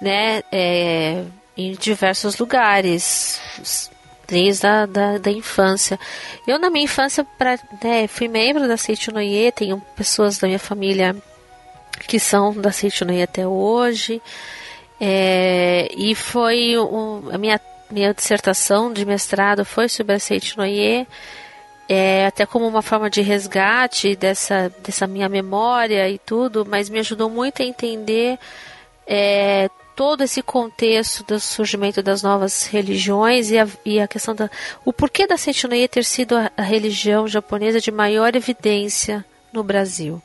né? 0.00 0.42
É, 0.50 1.24
em 1.56 1.72
diversos 1.72 2.38
lugares 2.38 3.40
desde 4.26 4.66
a 4.66 4.86
da, 4.86 5.18
da 5.18 5.30
infância. 5.30 5.98
Eu, 6.46 6.58
na 6.58 6.70
minha 6.70 6.84
infância, 6.84 7.24
pra, 7.38 7.58
né, 7.82 8.06
fui 8.06 8.28
membro 8.28 8.66
da 8.66 8.76
Seichunoye, 8.76 9.52
tenho 9.52 9.80
pessoas 9.96 10.38
da 10.38 10.46
minha 10.46 10.58
família 10.58 11.14
que 12.06 12.18
são 12.18 12.52
da 12.52 12.72
Seichunoye 12.72 13.22
até 13.22 13.46
hoje. 13.46 14.20
É, 15.00 15.88
e 15.96 16.14
foi 16.14 16.78
um, 16.78 17.30
a 17.32 17.38
minha, 17.38 17.60
minha 17.90 18.14
dissertação 18.14 18.92
de 18.92 19.04
mestrado 19.04 19.64
foi 19.64 19.88
sobre 19.88 20.14
a 20.14 20.18
Seichunoye, 20.18 21.06
é, 21.88 22.26
até 22.26 22.46
como 22.46 22.66
uma 22.66 22.82
forma 22.82 23.10
de 23.10 23.20
resgate 23.20 24.16
dessa, 24.16 24.72
dessa 24.82 25.06
minha 25.06 25.28
memória 25.28 26.08
e 26.08 26.18
tudo, 26.18 26.64
mas 26.64 26.88
me 26.88 26.98
ajudou 27.00 27.28
muito 27.28 27.62
a 27.62 27.64
entender 27.64 28.38
é, 29.06 29.68
todo 29.94 30.22
esse 30.22 30.42
contexto 30.42 31.24
do 31.24 31.38
surgimento 31.38 32.02
das 32.02 32.22
novas 32.22 32.66
religiões 32.66 33.50
e 33.50 33.58
a, 33.58 33.68
e 33.84 34.00
a 34.00 34.08
questão 34.08 34.34
da 34.34 34.50
o 34.84 34.92
porquê 34.92 35.26
da 35.26 35.36
Seishinoye 35.36 35.88
ter 35.88 36.04
sido 36.04 36.36
a, 36.36 36.50
a, 36.56 36.62
religião 36.62 37.28
japonesa 37.28 37.80
de 37.80 37.90
maior 37.90 38.34
evidência 38.34 39.24
no 39.52 39.62
Brasil. 39.62 40.20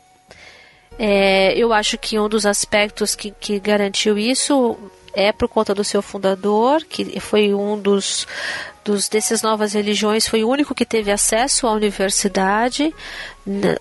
É, 0.97 1.53
eu 1.57 1.71
acho 1.71 1.97
que 1.97 2.19
um 2.19 2.27
dos 2.27 2.45
aspectos 2.45 3.15
que, 3.15 3.31
que 3.31 3.59
garantiu 3.59 4.17
isso 4.17 4.77
é 5.19 5.31
por 5.31 5.47
conta 5.47 5.73
do 5.73 5.83
seu 5.83 6.01
fundador, 6.01 6.83
que 6.85 7.19
foi 7.19 7.53
um 7.53 7.79
dos, 7.79 8.27
dos 8.83 9.09
dessas 9.09 9.41
novas 9.41 9.73
religiões, 9.73 10.27
foi 10.27 10.43
o 10.43 10.49
único 10.49 10.73
que 10.73 10.85
teve 10.85 11.11
acesso 11.11 11.67
à 11.67 11.71
universidade. 11.71 12.93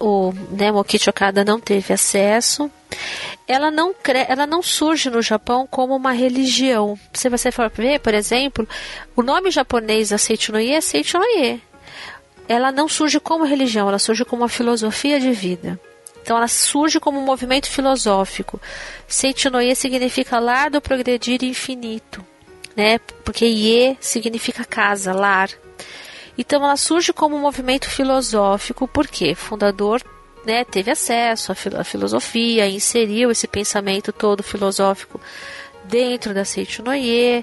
O 0.01 0.33
né, 0.51 0.73
Mokichi 0.73 1.11
Okada 1.11 1.45
não 1.45 1.61
teve 1.61 1.93
acesso 1.93 2.71
ela 3.47 3.71
não, 3.71 3.95
cre 3.95 4.27
ela 4.29 4.47
não 4.47 4.63
surge 4.63 5.09
no 5.09 5.23
Japão 5.23 5.67
como 5.67 5.97
uma 5.97 6.13
religião. 6.13 6.99
Se 7.15 7.29
você 7.29 7.51
for 7.51 7.71
ver, 7.71 8.01
por 8.01 8.13
exemplo, 8.13 8.69
o 9.17 9.23
nome 9.23 9.51
japonês 9.51 10.11
da 10.11 10.19
Seichunoye 10.19 10.75
é 10.75 10.81
Seichunoye. 10.81 11.63
Ela 12.47 12.71
não 12.71 12.89
surge 12.89 13.19
como 13.19 13.45
religião, 13.45 13.89
ela 13.89 13.99
surge 13.99 14.25
como 14.25 14.43
uma 14.43 14.49
filosofia 14.49 15.19
de 15.19 15.33
vida. 15.33 15.81
Então 16.29 16.37
ela 16.37 16.47
surge 16.47 17.01
como 17.01 17.19
um 17.19 17.25
movimento 17.25 17.71
filosófico. 17.71 18.61
Seichunoye 19.07 19.75
significa 19.75 20.39
lar 20.39 20.69
do 20.69 20.79
progredir 20.79 21.43
infinito, 21.43 22.23
né? 22.77 22.99
Porque 23.25 23.47
Ie 23.47 23.97
significa 23.99 24.63
casa, 24.63 25.15
lar. 25.15 25.49
Então 26.37 26.63
ela 26.63 26.77
surge 26.77 27.15
como 27.15 27.35
um 27.35 27.41
movimento 27.41 27.89
filosófico, 27.89 28.87
porque 28.87 29.35
fundador 29.35 30.03
né, 30.45 30.67
teve 30.67 30.91
acesso 30.91 31.51
à, 31.51 31.83
filosofia, 31.83 32.69
inseriu 32.69 33.31
esse 33.31 33.49
pensamento 33.49 34.13
todo 34.13 34.43
filosófico 34.43 35.19
dentro 35.85 36.35
da 36.35 36.45
Seichunoye. 36.45 37.43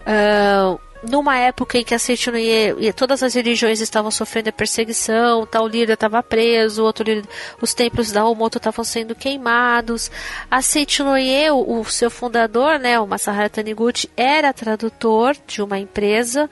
Uh, 0.00 0.80
numa 1.08 1.36
época 1.36 1.78
em 1.78 1.84
que 1.84 1.94
a 1.94 1.98
Seichunoye 1.98 2.74
e 2.78 2.92
todas 2.92 3.22
as 3.22 3.34
religiões 3.34 3.80
estavam 3.80 4.10
sofrendo 4.10 4.52
perseguição, 4.52 5.46
tal 5.46 5.66
líder 5.66 5.94
estava 5.94 6.22
preso, 6.22 6.84
outro 6.84 7.04
líder, 7.04 7.28
os 7.60 7.74
templos 7.74 8.12
da 8.12 8.26
Omoto 8.26 8.58
estavam 8.58 8.84
sendo 8.84 9.14
queimados. 9.14 10.10
A 10.50 10.62
Seichunoye, 10.62 11.50
o, 11.50 11.80
o 11.80 11.84
seu 11.84 12.10
fundador, 12.10 12.78
né, 12.78 12.98
o 12.98 13.06
Masahara 13.06 13.48
Taniguchi, 13.48 14.10
era 14.16 14.52
tradutor 14.52 15.36
de 15.46 15.62
uma 15.62 15.78
empresa, 15.78 16.48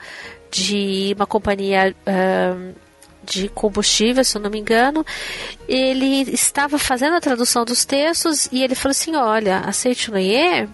de 0.51 1.13
uma 1.15 1.25
companhia 1.25 1.95
de 3.23 3.47
combustível, 3.49 4.23
se 4.23 4.37
eu 4.37 4.41
não 4.41 4.49
me 4.49 4.59
engano, 4.59 5.05
ele 5.67 6.21
estava 6.31 6.77
fazendo 6.77 7.15
a 7.15 7.21
tradução 7.21 7.63
dos 7.63 7.85
textos 7.85 8.49
e 8.51 8.61
ele 8.61 8.75
falou 8.75 8.91
assim: 8.91 9.15
olha, 9.15 9.59
a 9.59 9.71
Seitunoye, 9.71 10.69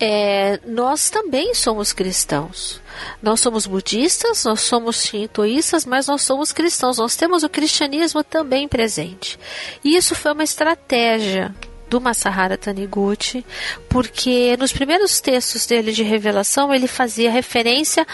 é, 0.00 0.60
nós 0.64 1.10
também 1.10 1.54
somos 1.54 1.92
cristãos. 1.92 2.80
Nós 3.22 3.40
somos 3.40 3.66
budistas, 3.66 4.44
nós 4.44 4.60
somos 4.60 5.02
shintoístas, 5.02 5.84
mas 5.84 6.06
nós 6.06 6.22
somos 6.22 6.52
cristãos. 6.52 6.98
Nós 6.98 7.16
temos 7.16 7.42
o 7.42 7.48
cristianismo 7.48 8.22
também 8.22 8.68
presente. 8.68 9.38
E 9.84 9.96
isso 9.96 10.14
foi 10.14 10.32
uma 10.32 10.44
estratégia 10.44 11.54
do 11.88 12.00
Masahara 12.00 12.56
Taniguchi, 12.56 13.44
porque 13.88 14.56
nos 14.58 14.72
primeiros 14.72 15.20
textos 15.20 15.66
dele 15.66 15.90
de 15.90 16.02
revelação 16.02 16.72
ele 16.72 16.86
fazia 16.86 17.30
referência 17.30 18.06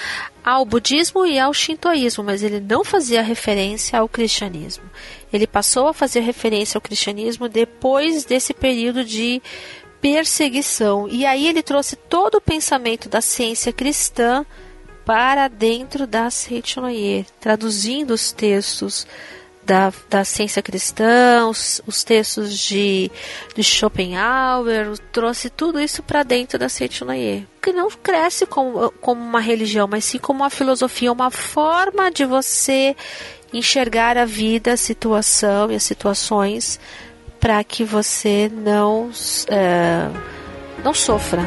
ao 0.44 0.64
budismo 0.64 1.26
e 1.26 1.38
ao 1.38 1.52
shintoísmo, 1.52 2.22
mas 2.22 2.42
ele 2.42 2.60
não 2.60 2.84
fazia 2.84 3.20
referência 3.20 3.98
ao 3.98 4.08
cristianismo. 4.08 4.84
Ele 5.32 5.46
passou 5.46 5.88
a 5.88 5.94
fazer 5.94 6.20
referência 6.20 6.78
ao 6.78 6.82
cristianismo 6.82 7.48
depois 7.48 8.24
desse 8.24 8.54
período 8.54 9.04
de 9.04 9.42
perseguição. 10.04 11.08
E 11.08 11.24
aí 11.24 11.48
ele 11.48 11.62
trouxe 11.62 11.96
todo 11.96 12.34
o 12.34 12.40
pensamento 12.40 13.08
da 13.08 13.22
ciência 13.22 13.72
cristã 13.72 14.44
para 15.02 15.48
dentro 15.48 16.06
da 16.06 16.28
Seitonoye, 16.28 17.24
traduzindo 17.40 18.10
os 18.10 18.30
textos 18.30 19.06
da, 19.64 19.90
da 20.10 20.22
ciência 20.22 20.60
cristã, 20.60 21.46
os, 21.48 21.80
os 21.86 22.04
textos 22.04 22.58
de, 22.58 23.10
de 23.54 23.62
Schopenhauer, 23.64 24.98
trouxe 25.10 25.48
tudo 25.48 25.80
isso 25.80 26.02
para 26.02 26.22
dentro 26.22 26.58
da 26.58 26.68
Seitonoye. 26.68 27.48
Que 27.62 27.72
não 27.72 27.88
cresce 27.90 28.44
como, 28.44 28.90
como 29.00 29.22
uma 29.22 29.40
religião, 29.40 29.88
mas 29.88 30.04
sim 30.04 30.18
como 30.18 30.40
uma 30.40 30.50
filosofia, 30.50 31.10
uma 31.10 31.30
forma 31.30 32.10
de 32.10 32.26
você 32.26 32.94
enxergar 33.54 34.18
a 34.18 34.26
vida, 34.26 34.74
a 34.74 34.76
situação 34.76 35.72
e 35.72 35.76
as 35.76 35.82
situações 35.82 36.78
para 37.44 37.62
que 37.62 37.84
você 37.84 38.50
não, 38.50 39.10
é, 39.50 40.08
não 40.82 40.94
sofra. 40.94 41.42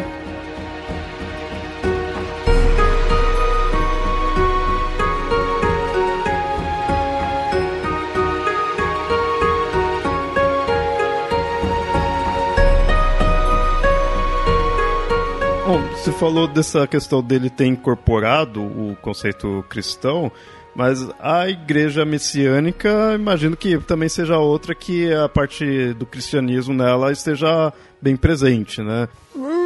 Você 16.07 16.11
falou 16.13 16.47
dessa 16.47 16.87
questão 16.87 17.21
dele 17.21 17.49
ter 17.49 17.65
incorporado 17.65 18.61
o 18.61 18.95
conceito 19.01 19.65
cristão, 19.67 20.31
mas 20.77 21.09
a 21.19 21.49
igreja 21.49 22.05
messiânica, 22.05 23.15
imagino 23.15 23.57
que 23.57 23.79
também 23.79 24.07
seja 24.07 24.37
outra 24.37 24.75
que 24.75 25.11
a 25.11 25.27
parte 25.27 25.91
do 25.95 26.05
cristianismo 26.05 26.71
nela 26.71 27.11
esteja 27.11 27.73
bem 27.99 28.15
presente, 28.15 28.83
né? 28.83 29.09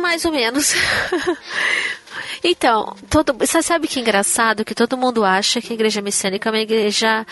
Mais 0.02 0.24
ou 0.24 0.32
menos. 0.32 0.74
então, 2.42 2.96
todo, 3.10 3.34
você 3.34 3.62
sabe 3.62 3.90
que 3.90 4.00
é 4.00 4.02
engraçado 4.02 4.64
que 4.64 4.74
todo 4.74 4.98
mundo 4.98 5.26
acha 5.26 5.60
que 5.60 5.74
a 5.74 5.76
igreja 5.76 6.02
messiânica 6.02 6.48
é 6.48 6.52
uma 6.54 6.60
igreja 6.60 7.28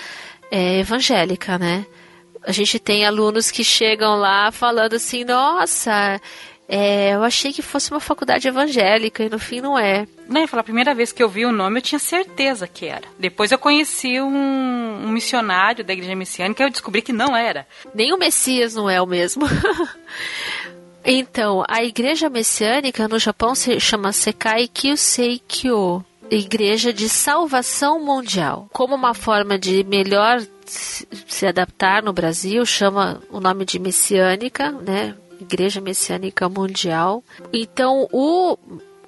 é, 0.52 0.82
evangélica, 0.82 1.58
né? 1.58 1.86
A 2.44 2.52
gente 2.52 2.80
tem 2.80 3.06
alunos 3.06 3.50
que 3.50 3.64
chegam 3.64 4.18
lá 4.18 4.52
falando 4.52 4.96
assim, 4.96 5.24
nossa, 5.24 6.20
é, 6.72 7.16
eu 7.16 7.24
achei 7.24 7.52
que 7.52 7.64
fosse 7.64 7.90
uma 7.90 8.00
faculdade 8.00 8.48
evangélica 8.48 9.24
e 9.24 9.30
no 9.30 9.40
fim 9.40 9.60
não 9.60 9.78
é. 9.78 10.08
Né, 10.28 10.46
a 10.52 10.64
primeira 10.64 10.94
vez 10.94 11.12
que 11.12 11.24
eu 11.24 11.28
vi 11.28 11.44
o 11.44 11.52
nome 11.52 11.80
eu 11.80 11.82
tinha 11.82 11.98
certeza 11.98 12.68
que 12.68 12.86
era. 12.86 13.08
Depois 13.18 13.52
eu 13.52 13.58
conheci 13.58 14.22
um, 14.22 14.28
um 15.04 15.10
missionário 15.10 15.84
da 15.84 15.92
igreja 15.92 16.16
messiânica 16.16 16.62
e 16.62 16.68
eu 16.68 16.70
descobri 16.70 17.02
que 17.02 17.12
não 17.12 17.36
era. 17.36 17.68
Nem 17.92 18.14
o 18.14 18.20
Messias 18.20 18.76
não 18.76 18.88
é 18.88 19.02
o 19.02 19.08
mesmo. 19.08 19.48
então, 21.04 21.66
a 21.68 21.84
igreja 21.84 22.30
messiânica 22.30 23.08
no 23.08 23.18
Japão 23.18 23.56
se 23.56 23.80
chama 23.80 24.14
Sekai 24.14 24.68
Kyusei 24.68 25.42
Kyo. 25.48 26.06
Igreja 26.30 26.94
de 26.94 27.10
Salvação 27.10 28.00
Mundial. 28.00 28.70
Como 28.72 28.94
uma 28.94 29.16
forma 29.16 29.58
de 29.58 29.84
melhor 29.84 30.40
se 30.68 31.48
adaptar 31.48 32.04
no 32.04 32.14
Brasil, 32.14 32.64
chama 32.64 33.20
o 33.32 33.40
nome 33.40 33.66
de 33.66 33.80
messiânica, 33.80 34.72
né? 34.72 35.16
Igreja 35.40 35.82
Messiânica 35.82 36.48
Mundial. 36.50 37.24
Então, 37.54 38.08
o 38.12 38.58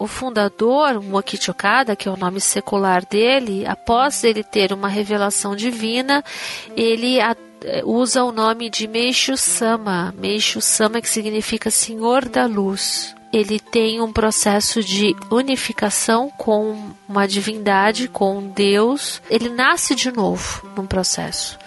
o 0.01 0.07
fundador, 0.07 0.99
Mokichi 0.99 1.51
Okada, 1.51 1.95
que 1.95 2.09
é 2.09 2.11
o 2.11 2.17
nome 2.17 2.41
secular 2.41 3.05
dele, 3.05 3.67
após 3.67 4.23
ele 4.23 4.43
ter 4.43 4.73
uma 4.73 4.87
revelação 4.87 5.55
divina, 5.55 6.23
ele 6.75 7.19
eh, 7.19 7.83
usa 7.85 8.23
o 8.23 8.31
nome 8.31 8.67
de 8.67 8.87
Meishu 8.87 9.37
Sama. 9.37 10.11
Meishu 10.17 10.59
Sama 10.59 11.01
que 11.01 11.07
significa 11.07 11.69
Senhor 11.69 12.27
da 12.27 12.47
Luz. 12.47 13.15
Ele 13.31 13.59
tem 13.59 14.01
um 14.01 14.11
processo 14.11 14.83
de 14.83 15.15
unificação 15.29 16.31
com 16.35 16.91
uma 17.07 17.27
divindade, 17.27 18.07
com 18.07 18.47
Deus. 18.47 19.21
Ele 19.29 19.49
nasce 19.49 19.93
de 19.93 20.11
novo 20.11 20.67
num 20.75 20.87
processo. 20.87 21.59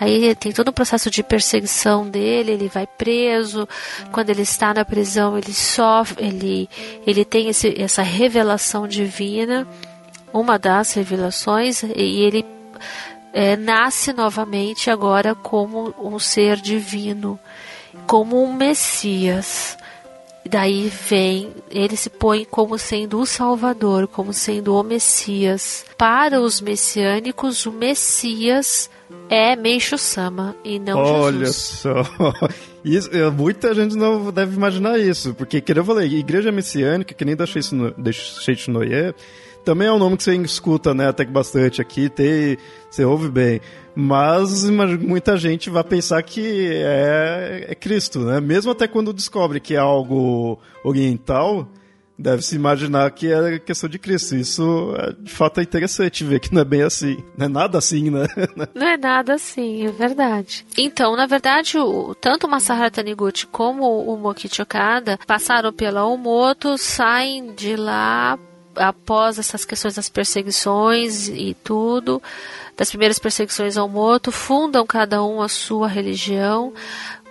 Aí 0.00 0.34
tem 0.36 0.52
todo 0.52 0.68
um 0.68 0.72
processo 0.72 1.10
de 1.10 1.22
perseguição 1.22 2.08
dele, 2.08 2.52
ele 2.52 2.68
vai 2.68 2.86
preso. 2.86 3.68
Quando 4.12 4.30
ele 4.30 4.42
está 4.42 4.72
na 4.72 4.84
prisão, 4.84 5.36
ele 5.36 5.52
sofre, 5.52 6.24
ele, 6.24 6.68
ele 7.06 7.24
tem 7.24 7.48
esse, 7.48 7.80
essa 7.80 8.02
revelação 8.02 8.86
divina, 8.86 9.66
uma 10.32 10.58
das 10.58 10.92
revelações, 10.92 11.82
e 11.82 12.22
ele 12.22 12.46
é, 13.32 13.56
nasce 13.56 14.12
novamente 14.12 14.90
agora 14.90 15.34
como 15.34 15.94
um 15.98 16.18
ser 16.18 16.56
divino, 16.56 17.38
como 18.06 18.42
um 18.42 18.52
Messias. 18.52 19.76
Daí 20.48 20.88
vem, 20.88 21.52
ele 21.70 21.96
se 21.96 22.08
põe 22.08 22.44
como 22.44 22.78
sendo 22.78 23.20
o 23.20 23.26
Salvador, 23.26 24.06
como 24.06 24.32
sendo 24.32 24.74
o 24.74 24.82
Messias. 24.82 25.84
Para 25.98 26.40
os 26.40 26.60
messiânicos, 26.60 27.66
o 27.66 27.72
Messias 27.72 28.88
é 29.28 29.56
Meishu 29.56 29.98
Sama 29.98 30.56
e 30.64 30.78
não 30.78 30.98
Olha 30.98 31.46
Jesus. 31.46 31.86
Olha 31.86 32.04
só. 32.04 32.32
Isso, 32.84 33.10
muita 33.36 33.74
gente 33.74 33.96
não 33.96 34.30
deve 34.30 34.54
imaginar 34.54 34.98
isso, 34.98 35.34
porque, 35.34 35.60
que 35.60 35.72
eu 35.72 35.84
falei, 35.84 36.08
igreja 36.14 36.52
messiânica, 36.52 37.12
que 37.12 37.24
nem 37.24 37.36
da 37.36 37.44
Sheitinoye, 37.44 39.12
também 39.64 39.88
é 39.88 39.92
um 39.92 39.98
nome 39.98 40.16
que 40.16 40.22
você 40.22 40.34
escuta, 40.36 40.94
né, 40.94 41.08
até 41.08 41.24
que 41.24 41.30
bastante 41.30 41.82
aqui, 41.82 42.08
tem, 42.08 42.56
você 42.88 43.04
ouve 43.04 43.28
bem. 43.28 43.60
Mas 43.94 44.70
muita 44.70 45.36
gente 45.36 45.68
vai 45.68 45.82
pensar 45.84 46.22
que 46.22 46.70
é, 46.72 47.66
é 47.68 47.74
Cristo, 47.74 48.20
né? 48.20 48.40
Mesmo 48.40 48.70
até 48.70 48.86
quando 48.86 49.12
descobre 49.12 49.58
que 49.58 49.74
é 49.74 49.78
algo 49.78 50.58
oriental, 50.84 51.68
deve 52.18 52.42
se 52.42 52.56
imaginar 52.56 53.10
que 53.12 53.32
é 53.32 53.58
questão 53.58 53.88
de 53.88 53.98
Cristo. 53.98 54.34
Isso, 54.34 54.94
é, 54.98 55.12
de 55.12 55.30
fato, 55.30 55.60
é 55.60 55.62
interessante 55.62 56.24
ver 56.24 56.40
que 56.40 56.52
não 56.52 56.62
é 56.62 56.64
bem 56.64 56.82
assim. 56.82 57.22
Não 57.36 57.46
é 57.46 57.48
nada 57.48 57.78
assim, 57.78 58.10
né? 58.10 58.26
Não 58.74 58.86
é 58.86 58.96
nada 58.96 59.34
assim, 59.34 59.86
é 59.86 59.90
verdade. 59.90 60.66
Então, 60.76 61.16
na 61.16 61.26
verdade, 61.26 61.78
o, 61.78 62.14
tanto 62.14 62.46
o 62.46 62.50
Masahara 62.50 62.90
Taniguchi 62.90 63.46
como 63.46 64.02
o 64.04 64.16
Mokichi 64.16 64.62
Okada 64.62 65.18
passaram 65.26 65.72
pela 65.72 66.04
Omoto, 66.04 66.76
saem 66.76 67.54
de 67.54 67.76
lá 67.76 68.38
após 68.78 69.38
essas 69.38 69.64
questões 69.64 69.94
das 69.94 70.08
perseguições 70.08 71.28
e 71.28 71.54
tudo, 71.62 72.22
das 72.76 72.88
primeiras 72.88 73.18
perseguições 73.18 73.76
ao 73.76 73.88
Moto, 73.88 74.30
fundam 74.30 74.86
cada 74.86 75.22
um 75.22 75.42
a 75.42 75.48
sua 75.48 75.88
religião, 75.88 76.72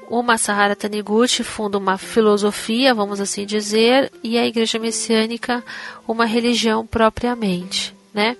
o 0.09 0.23
Masahara 0.23 0.75
Taniguchi 0.75 1.43
funda 1.43 1.77
uma 1.77 1.97
filosofia, 1.97 2.93
vamos 2.93 3.19
assim 3.19 3.45
dizer, 3.45 4.11
e 4.23 4.37
a 4.37 4.45
Igreja 4.45 4.79
Messiânica 4.79 5.63
uma 6.07 6.25
religião 6.25 6.85
propriamente, 6.85 7.93
né? 8.13 8.37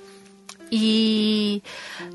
E, 0.72 1.62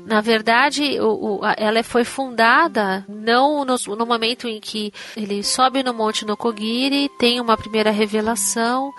na 0.05 0.21
verdade, 0.21 0.99
o, 0.99 1.39
o, 1.39 1.41
ela 1.57 1.81
foi 1.83 2.03
fundada 2.03 3.03
não 3.09 3.65
no, 3.65 3.75
no, 3.95 4.05
momento 4.05 4.47
em 4.47 4.59
que 4.59 4.93
ele 5.17 5.43
sobe 5.43 5.81
no 5.81 5.93
Monte 5.93 6.25
Nokogiri, 6.25 7.09
tem 7.17 7.41
uma 7.41 7.57
primeira 7.57 7.89
revelação, 7.89 8.93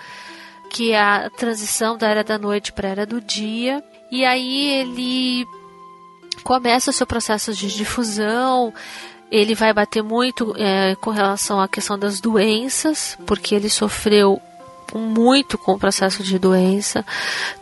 que 0.70 0.90
é 0.90 1.00
a 1.00 1.30
transição 1.30 1.96
da 1.96 2.08
Era 2.08 2.24
da 2.24 2.36
Noite 2.36 2.72
para 2.72 2.88
a 2.88 2.90
Era 2.90 3.06
do 3.06 3.20
Dia, 3.20 3.82
e 4.10 4.24
aí 4.24 4.80
ele 4.80 5.46
começa 6.42 6.90
o 6.90 6.92
seu 6.92 7.06
processo 7.06 7.54
de 7.54 7.72
difusão, 7.72 8.72
ele 9.34 9.52
vai 9.56 9.72
bater 9.72 10.00
muito 10.00 10.54
é, 10.56 10.94
com 11.00 11.10
relação 11.10 11.60
à 11.60 11.66
questão 11.66 11.98
das 11.98 12.20
doenças, 12.20 13.18
porque 13.26 13.52
ele 13.52 13.68
sofreu 13.68 14.40
muito 14.94 15.58
com 15.58 15.72
o 15.72 15.78
processo 15.78 16.22
de 16.22 16.38
doença. 16.38 17.04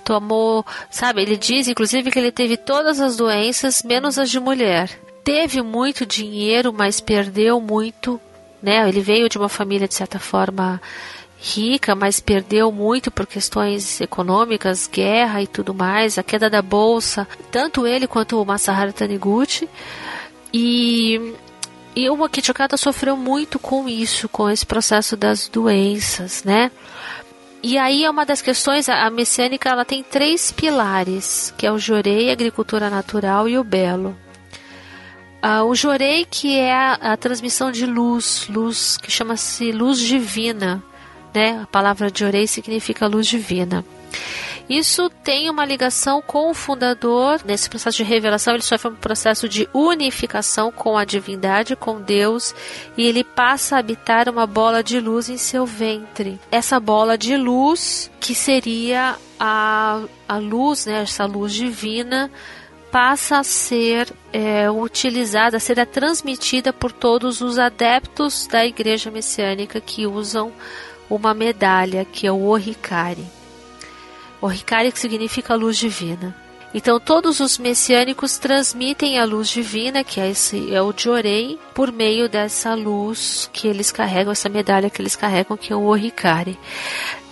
Tomou, 0.05 0.67
sabe, 0.91 1.23
ele 1.23 1.35
diz 1.35 1.69
inclusive 1.69 2.11
que 2.11 2.19
ele 2.19 2.31
teve 2.31 2.59
todas 2.59 3.01
as 3.01 3.17
doenças, 3.17 3.83
menos 3.83 4.19
as 4.19 4.31
de 4.31 4.39
mulher. 4.39 4.91
Teve 5.25 5.63
muito 5.63 6.05
dinheiro, 6.05 6.75
mas 6.75 7.01
perdeu 7.01 7.59
muito, 7.59 8.21
né? 8.63 8.87
Ele 8.87 9.01
veio 9.01 9.31
de 9.31 9.39
uma 9.39 9.49
família 9.49 9.89
de 9.89 9.95
certa 9.95 10.19
forma 10.19 10.79
rica, 11.39 11.95
mas 11.95 12.21
perdeu 12.21 12.71
muito 12.71 13.11
por 13.11 13.27
questões 13.27 13.99
econômicas, 13.99 14.87
guerra 14.87 15.41
e 15.41 15.47
tudo 15.47 15.73
mais, 15.73 16.19
a 16.19 16.23
queda 16.23 16.51
da 16.51 16.61
bolsa, 16.61 17.27
tanto 17.51 17.87
ele 17.87 18.07
quanto 18.07 18.41
o 18.41 18.45
Masaharu 18.45 18.93
Taniguchi. 18.93 19.67
E, 20.53 21.35
e 21.95 22.09
o 22.09 22.19
Okada 22.23 22.77
sofreu 22.77 23.17
muito 23.17 23.59
com 23.59 23.89
isso, 23.89 24.29
com 24.29 24.49
esse 24.49 24.65
processo 24.65 25.17
das 25.17 25.49
doenças, 25.49 26.43
né? 26.43 26.71
E 27.63 27.79
aí 27.79 28.05
é 28.05 28.11
uma 28.11 28.27
das 28.27 28.43
questões, 28.43 28.89
a 28.89 29.09
messiânica 29.09 29.69
ela 29.69 29.85
tem 29.85 30.03
três 30.03 30.51
pilares, 30.51 31.55
que 31.57 31.67
é 31.67 31.71
o 31.71 31.79
jorei, 31.79 32.29
a 32.29 32.33
agricultura 32.33 32.91
natural 32.91 33.49
e 33.49 33.57
o 33.57 33.63
belo. 33.63 34.17
Ah, 35.41 35.65
o 35.65 35.75
jorei 35.75 36.25
que 36.25 36.57
é 36.59 36.73
a, 36.73 36.93
a, 36.95 37.17
transmissão 37.17 37.71
de 37.71 37.85
luz, 37.85 38.47
luz 38.49 38.97
que 38.97 39.11
chama-se 39.11 39.71
luz 39.71 39.99
divina, 39.99 40.83
né? 41.35 41.61
A 41.63 41.67
palavra 41.67 42.11
jorei 42.13 42.47
significa 42.47 43.07
luz 43.07 43.27
divina. 43.27 43.85
Isso 44.69 45.11
tem 45.23 45.51
uma 45.51 45.65
ligação 45.65 46.23
com 46.23 46.51
o 46.51 46.55
fundador. 46.55 47.41
Nesse 47.45 47.69
processo 47.69 47.97
de 47.99 48.05
revelação, 48.05 48.55
ele 48.55 48.63
sofre 48.63 48.91
um 48.91 48.95
processo 48.95 49.49
de 49.49 49.69
unificação 49.73 50.71
com 50.71 50.97
a 50.97 51.05
divindade, 51.05 51.77
com 51.77 52.01
Deus, 52.01 52.55
e 52.97 53.07
ele 53.07 53.25
passa 53.25 53.77
a 53.77 53.79
habitar 53.79 54.29
uma 54.29 54.47
bola 54.47 54.83
de 54.83 55.01
luz 55.01 55.29
em 55.29 55.37
seu 55.37 55.67
ventre. 55.67 56.41
Essa 56.51 56.79
bola 56.79 57.19
de 57.19 57.37
luz, 57.37 58.11
que 58.21 58.35
seria 58.35 59.17
a, 59.39 60.03
a 60.29 60.39
luz, 60.39 60.87
né, 60.87 61.03
essa 61.03 61.25
luz 61.25 61.53
divina, 61.53 62.31
passa 62.93 63.39
a 63.39 63.45
ser 63.45 64.13
é, 64.33 64.71
utilizada, 64.71 65.57
a 65.57 65.61
ser 65.61 65.85
transmitida 65.87 66.73
por 66.73 66.93
todos 66.93 67.41
os 67.41 67.59
adeptos 67.59 68.47
da 68.47 68.67
igreja 68.67 69.11
messiânica 69.11 69.81
que 69.81 70.07
usam 70.07 70.53
uma 71.09 71.33
medalha, 71.33 72.05
que 72.05 72.27
é 72.27 72.33
o 72.33 72.45
Oricari. 72.45 73.42
Oricari 74.43 74.93
que 74.93 74.99
significa 74.99 75.55
luz 75.55 75.79
divina. 75.79 76.35
Então 76.75 76.99
todos 76.99 77.39
os 77.39 77.59
messiânicos 77.59 78.39
transmitem 78.39 79.19
a 79.19 79.25
luz 79.25 79.49
divina, 79.49 80.03
que 80.03 80.21
é 80.21 80.31
esse 80.31 80.75
é 80.75 80.83
o 80.83 80.93
Jorei, 80.97 81.59
por 81.75 81.93
meio 81.93 82.29
dessa 82.29 82.75
luz 82.75 83.49
que 83.53 83.69
eles 83.69 83.93
carregam, 83.93 84.33
essa 84.33 84.49
medalha 84.49 84.91
que 84.91 85.01
eles 85.01 85.15
carregam, 85.15 85.57
que 85.57 85.73
é 85.73 85.77
o 85.77 85.85
Oricari. 85.85 86.59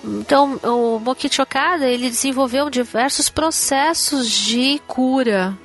Então, 0.04 0.58
o 0.62 0.98
Mokichi 0.98 1.42
Okada, 1.42 1.86
ele 1.86 2.08
desenvolveu 2.08 2.70
diversos 2.70 3.28
processos 3.28 4.30
de 4.30 4.80
cura 4.86 5.58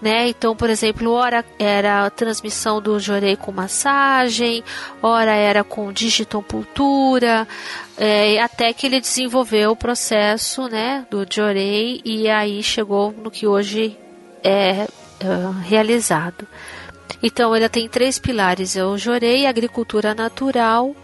né? 0.00 0.28
Então, 0.28 0.54
por 0.54 0.68
exemplo, 0.68 1.10
ora 1.10 1.44
era 1.58 2.06
a 2.06 2.10
transmissão 2.10 2.80
do 2.80 2.98
jorei 3.00 3.36
com 3.36 3.52
massagem, 3.52 4.62
ora 5.02 5.34
era 5.34 5.64
com 5.64 5.92
digitompultura, 5.92 7.48
é, 7.96 8.40
até 8.40 8.72
que 8.72 8.86
ele 8.86 9.00
desenvolveu 9.00 9.70
o 9.70 9.76
processo, 9.76 10.68
né, 10.68 11.06
do 11.10 11.26
jorei 11.28 12.00
e 12.04 12.28
aí 12.28 12.62
chegou 12.62 13.12
no 13.12 13.30
que 13.30 13.46
hoje 13.46 13.96
é 14.44 14.86
uh, 15.24 15.50
realizado. 15.62 16.46
Então, 17.22 17.54
ele 17.56 17.68
tem 17.68 17.88
três 17.88 18.18
pilares: 18.18 18.76
é 18.76 18.84
o 18.84 18.96
jorei, 18.96 19.46
agricultura 19.46 20.14
natural. 20.14 20.94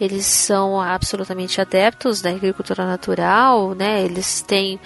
Eles 0.00 0.26
são 0.26 0.80
absolutamente 0.80 1.60
adeptos 1.60 2.20
da 2.20 2.30
agricultura 2.30 2.84
natural, 2.84 3.74
né? 3.74 4.02
Eles 4.02 4.40
têm 4.42 4.78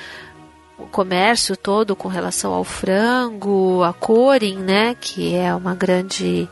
o 0.78 0.86
comércio 0.86 1.56
todo 1.56 1.96
com 1.96 2.08
relação 2.08 2.52
ao 2.52 2.64
frango, 2.64 3.82
a 3.82 3.92
Corin, 3.92 4.58
né, 4.58 4.96
que 5.00 5.34
é 5.34 5.54
uma 5.54 5.74
grande 5.74 6.48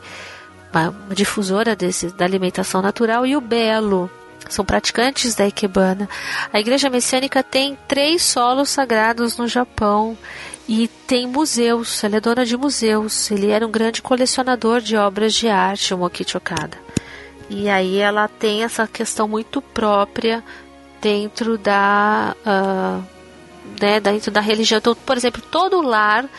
uma, 0.71 0.93
difusora 1.13 1.75
desse, 1.75 2.07
da 2.07 2.25
alimentação 2.25 2.81
natural, 2.81 3.25
e 3.25 3.35
o 3.35 3.41
Belo, 3.41 4.09
são 4.49 4.63
praticantes 4.63 5.35
da 5.35 5.45
Ikebana. 5.45 6.09
A 6.51 6.59
Igreja 6.59 6.89
Messiânica 6.89 7.43
tem 7.43 7.77
três 7.87 8.21
solos 8.21 8.69
sagrados 8.69 9.37
no 9.37 9.47
Japão 9.47 10.17
e 10.67 10.87
tem 11.05 11.27
museus. 11.27 12.03
Ela 12.03 12.17
é 12.17 12.21
dona 12.21 12.45
de 12.45 12.55
museus. 12.55 13.29
Ele 13.29 13.49
era 13.49 13.65
um 13.67 13.71
grande 13.71 14.01
colecionador 14.01 14.79
de 14.79 14.95
obras 14.95 15.33
de 15.33 15.49
arte, 15.49 15.93
o 15.93 15.97
Mokichi 15.97 16.37
Okada. 16.37 16.77
E 17.49 17.69
aí 17.69 17.97
ela 17.97 18.27
tem 18.27 18.63
essa 18.63 18.87
questão 18.87 19.27
muito 19.27 19.61
própria 19.61 20.43
dentro 21.01 21.57
da 21.57 22.35
uh, 22.45 23.16
né, 23.79 23.99
dentro 23.99 24.31
da 24.31 24.41
religião. 24.41 24.79
Então, 24.79 24.95
por 24.95 25.17
exemplo, 25.17 25.41
todo 25.41 25.81
lar 25.81 26.29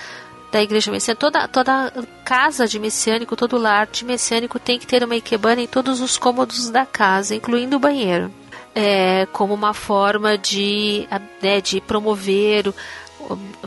da 0.50 0.62
igreja 0.62 0.90
messiânica, 0.90 1.20
toda, 1.20 1.48
toda 1.48 1.92
casa 2.24 2.66
de 2.66 2.78
messiânico, 2.78 3.36
todo 3.36 3.58
lar 3.58 3.86
de 3.86 4.04
messiânico 4.04 4.58
tem 4.58 4.78
que 4.78 4.86
ter 4.86 5.04
uma 5.04 5.16
ikebana 5.16 5.60
em 5.60 5.66
todos 5.66 6.00
os 6.00 6.16
cômodos 6.16 6.70
da 6.70 6.86
casa, 6.86 7.34
incluindo 7.34 7.76
o 7.76 7.80
banheiro. 7.80 8.32
É, 8.74 9.26
como 9.32 9.54
uma 9.54 9.74
forma 9.74 10.38
de, 10.38 11.06
né, 11.42 11.60
de 11.60 11.80
promover, 11.80 12.72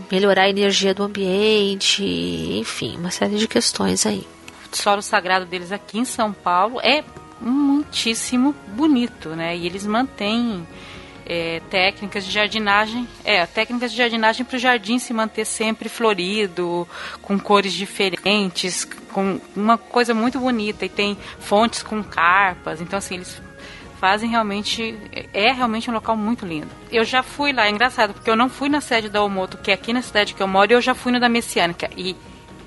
melhorar 0.09 0.43
a 0.43 0.49
energia 0.49 0.93
do 0.93 1.03
ambiente, 1.03 2.03
enfim, 2.03 2.97
uma 2.97 3.12
série 3.12 3.38
de 3.38 3.47
questões 3.47 4.05
aí. 4.05 4.26
O 4.72 4.78
solo 4.78 5.01
sagrado 5.01 5.45
deles 5.45 5.72
aqui 5.72 5.99
em 5.99 6.05
São 6.05 6.32
Paulo 6.32 6.80
é 6.82 7.03
muitíssimo 7.41 8.55
bonito, 8.68 9.30
né? 9.30 9.57
E 9.57 9.66
eles 9.66 9.86
mantêm 9.86 10.66
é, 11.32 11.61
técnicas 11.69 12.25
de 12.25 12.32
jardinagem, 12.32 13.07
é, 13.23 13.45
técnicas 13.45 13.91
de 13.91 13.97
jardinagem 13.97 14.45
para 14.45 14.57
o 14.57 14.59
jardim 14.59 14.99
se 14.99 15.13
manter 15.13 15.45
sempre 15.45 15.88
florido, 15.88 16.86
com 17.21 17.39
cores 17.39 17.71
diferentes, 17.71 18.84
com 19.13 19.39
uma 19.55 19.77
coisa 19.77 20.13
muito 20.13 20.38
bonita 20.38 20.86
e 20.86 20.89
tem 20.89 21.17
fontes 21.39 21.84
com 21.84 22.03
carpas, 22.03 22.82
então 22.82 22.99
assim 22.99 23.15
eles 23.15 23.41
fazem 23.97 24.29
realmente 24.29 24.97
é 25.34 25.53
realmente 25.53 25.89
um 25.89 25.93
local 25.93 26.17
muito 26.17 26.45
lindo. 26.45 26.67
Eu 26.91 27.05
já 27.05 27.23
fui 27.23 27.53
lá, 27.53 27.67
é 27.67 27.69
engraçado 27.69 28.13
porque 28.13 28.29
eu 28.29 28.36
não 28.36 28.49
fui 28.49 28.67
na 28.67 28.82
sede 28.82 29.07
da 29.07 29.23
Omoto, 29.23 29.57
que 29.57 29.71
é 29.71 29.73
aqui 29.73 29.93
na 29.93 30.01
cidade 30.01 30.34
que 30.34 30.43
eu 30.43 30.47
moro, 30.49 30.69
e 30.69 30.75
eu 30.75 30.82
já 30.82 30.93
fui 30.93 31.13
no 31.13 31.19
da 31.19 31.29
Messiânica 31.29 31.89
e 31.95 32.13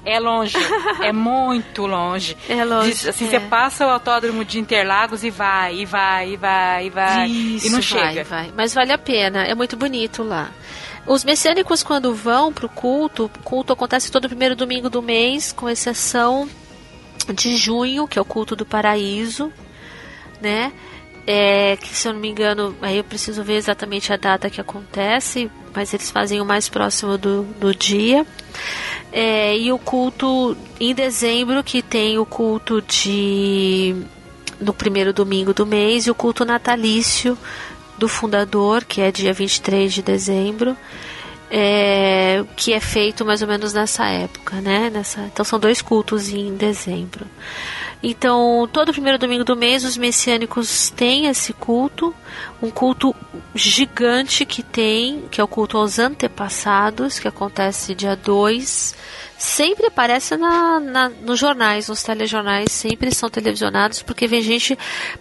é 0.05 0.21
longe, 0.21 0.57
é 1.03 1.13
muito 1.13 1.87
longe. 1.87 2.37
É 2.49 2.65
longe. 2.65 2.91
Diz, 2.91 3.07
assim, 3.09 3.27
é. 3.27 3.31
você 3.31 3.41
passa 3.41 3.87
o 3.87 3.91
autódromo 3.91 4.45
de 4.45 4.59
Interlagos 4.59 5.25
e 5.25 5.31
vai, 5.31 5.77
e 5.77 5.85
vai, 5.85 6.33
e 6.33 6.37
vai, 6.37 6.87
e 6.87 6.91
vai. 6.91 7.29
Isso, 7.29 7.67
e 7.67 7.71
não 7.71 7.81
vai, 7.81 7.83
chega. 7.83 8.25
Vai. 8.25 8.53
Mas 8.57 8.75
vale 8.75 8.93
a 8.93 8.99
pena, 8.99 9.45
é 9.45 9.55
muito 9.55 9.77
bonito 9.77 10.23
lá. 10.23 10.51
Os 11.07 11.23
messiânicos, 11.23 11.83
quando 11.83 12.15
vão 12.15 12.53
para 12.53 12.67
o 12.67 12.69
culto, 12.69 13.25
o 13.27 13.29
culto 13.41 13.73
acontece 13.73 14.11
todo 14.11 14.29
primeiro 14.29 14.57
domingo 14.57 14.89
do 14.89 15.03
mês, 15.03 15.53
com 15.53 15.69
exceção 15.69 16.49
de 17.33 17.57
junho, 17.57 18.09
que 18.09 18.19
é 18.19 18.23
o 18.23 18.25
culto 18.25 18.57
do 18.57 18.65
paraíso, 18.65 19.53
né? 20.41 20.73
É, 21.27 21.77
que 21.77 21.89
se 21.95 22.07
eu 22.07 22.13
não 22.13 22.21
me 22.21 22.29
engano, 22.29 22.77
aí 22.83 22.99
eu 22.99 23.05
preciso 23.05 23.43
ver 23.43 23.55
exatamente 23.55 24.13
a 24.13 24.17
data 24.17 24.51
que 24.51 24.61
acontece, 24.61 25.51
mas 25.75 25.93
eles 25.93 26.11
fazem 26.11 26.41
o 26.41 26.45
mais 26.45 26.69
próximo 26.69 27.17
do, 27.17 27.43
do 27.59 27.75
dia. 27.75 28.27
É, 29.17 29.57
e 29.57 29.71
o 29.71 29.79
culto 29.79 30.57
em 30.81 30.93
dezembro, 30.93 31.63
que 31.63 31.81
tem 31.81 32.19
o 32.19 32.27
culto 32.27 32.83
de. 32.83 33.95
no 34.61 34.75
primeiro 34.75 35.13
domingo 35.13 35.55
do 35.55 35.65
mês, 35.65 36.09
e 36.09 36.11
o 36.11 36.15
culto 36.17 36.45
natalício 36.45 37.39
do 37.97 38.09
fundador, 38.09 38.85
que 38.85 39.01
é 39.01 39.13
dia 39.13 39.33
23 39.33 39.95
de 39.95 40.03
dezembro. 40.03 40.77
É, 41.49 42.43
que 42.57 42.73
é 42.73 42.81
feito 42.81 43.25
mais 43.25 43.41
ou 43.41 43.47
menos 43.47 43.73
nessa 43.73 44.07
época, 44.07 44.61
né? 44.61 44.91
Nessa, 44.91 45.21
então 45.21 45.45
são 45.45 45.61
dois 45.61 45.81
cultos 45.81 46.29
em 46.31 46.57
dezembro. 46.57 47.25
Então, 48.07 48.69
todo 48.71 48.93
primeiro 48.93 49.17
domingo 49.17 49.45
do 49.45 49.57
mês, 49.57 49.83
os 49.83 49.97
messiânicos 49.97 50.91
têm 50.91 51.25
esse 51.25 51.55
culto, 51.55 52.15
um 52.63 52.71
culto 52.71 53.17
gigante 53.55 54.45
que 54.45 54.63
tem, 54.63 55.23
que 55.31 55.41
é 55.41 55.45
o 55.45 55.49
culto 55.49 55.79
aos 55.79 55.99
antepassados, 55.99 57.19
que 57.19 57.27
acontece 57.27 57.95
dia 57.95 58.15
2. 58.15 58.95
Sempre 59.39 59.87
aparece 59.87 60.37
na, 60.37 60.79
na, 60.81 61.09
nos 61.09 61.39
jornais, 61.39 61.89
nos 61.89 62.03
telejornais, 62.03 62.71
sempre 62.73 63.11
são 63.11 63.31
televisionados, 63.31 64.03
porque 64.03 64.27
vem 64.29 64.43
gente 64.43 64.79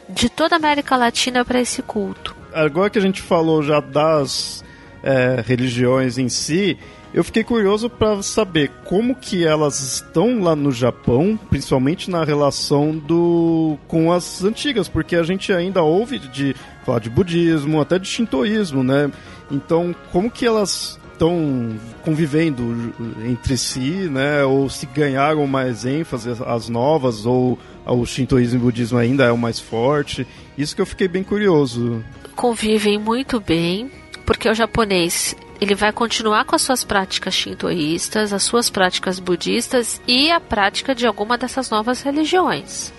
de 0.09 0.27
toda 0.27 0.55
a 0.55 0.59
América 0.59 0.97
Latina 0.97 1.45
para 1.45 1.61
esse 1.61 1.81
culto. 1.81 2.35
Agora 2.53 2.89
que 2.89 2.99
a 2.99 3.01
gente 3.01 3.21
falou 3.21 3.63
já 3.63 3.79
das 3.79 4.61
é, 5.01 5.41
religiões 5.47 6.17
em 6.17 6.27
si, 6.27 6.77
eu 7.13 7.23
fiquei 7.23 7.43
curioso 7.43 7.89
para 7.89 8.23
saber 8.23 8.71
como 8.85 9.15
que 9.15 9.45
elas 9.45 9.79
estão 9.79 10.41
lá 10.41 10.55
no 10.55 10.71
Japão, 10.71 11.39
principalmente 11.49 12.09
na 12.09 12.23
relação 12.23 12.97
do 12.97 13.77
com 13.87 14.11
as 14.11 14.43
antigas, 14.43 14.87
porque 14.89 15.15
a 15.15 15.23
gente 15.23 15.53
ainda 15.53 15.83
ouve 15.83 16.17
de 16.17 16.55
falar 16.83 16.99
de 16.99 17.09
budismo, 17.09 17.79
até 17.79 17.99
de 17.99 18.07
shintoísmo, 18.07 18.83
né? 18.83 19.11
Então, 19.51 19.95
como 20.11 20.31
que 20.31 20.45
elas 20.45 20.99
estão 21.11 21.77
convivendo 22.03 22.93
entre 23.23 23.57
si, 23.57 24.09
né? 24.09 24.43
Ou 24.43 24.67
se 24.67 24.87
ganharam 24.87 25.45
mais 25.45 25.85
ênfase 25.85 26.29
as 26.45 26.67
novas 26.67 27.27
ou 27.27 27.59
o 27.85 28.05
shintoísmo 28.05 28.57
e 28.57 28.61
o 28.61 28.65
budismo 28.65 28.97
ainda 28.97 29.25
é 29.25 29.31
o 29.31 29.37
mais 29.37 29.59
forte? 29.59 30.25
Isso 30.57 30.75
que 30.75 30.81
eu 30.81 30.85
fiquei 30.85 31.07
bem 31.07 31.23
curioso. 31.23 32.03
Convivem 32.35 32.97
muito 32.97 33.39
bem, 33.39 33.91
porque 34.25 34.49
o 34.49 34.53
japonês 34.53 35.35
ele 35.59 35.75
vai 35.75 35.91
continuar 35.91 36.45
com 36.45 36.55
as 36.55 36.61
suas 36.61 36.83
práticas 36.83 37.33
shintoístas, 37.33 38.33
as 38.33 38.43
suas 38.43 38.69
práticas 38.69 39.19
budistas 39.19 40.01
e 40.07 40.29
a 40.29 40.39
prática 40.39 40.93
de 40.93 41.07
alguma 41.07 41.37
dessas 41.37 41.69
novas 41.69 42.01
religiões, 42.01 42.91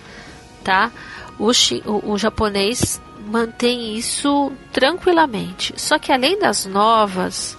tá? 0.63 0.91
O, 1.39 1.51
o, 1.51 2.13
o 2.13 2.19
japonês 2.19 3.01
mantém 3.27 3.97
isso 3.97 4.53
tranquilamente. 4.73 5.75
Só 5.77 5.99
que 5.99 6.13
além 6.13 6.39
das 6.39 6.67
novas 6.67 7.57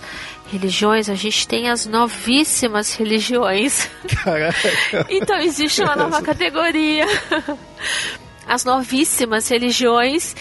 religiões, 0.51 1.09
a 1.09 1.15
gente 1.15 1.47
tem 1.47 1.69
as 1.69 1.85
novíssimas 1.85 2.93
religiões. 2.95 3.89
Caraca. 4.23 4.69
então 5.09 5.37
existe 5.37 5.81
uma 5.83 5.95
nova 5.95 6.21
categoria. 6.21 7.05
As 8.47 8.63
novíssimas 8.63 9.47
religiões 9.49 10.35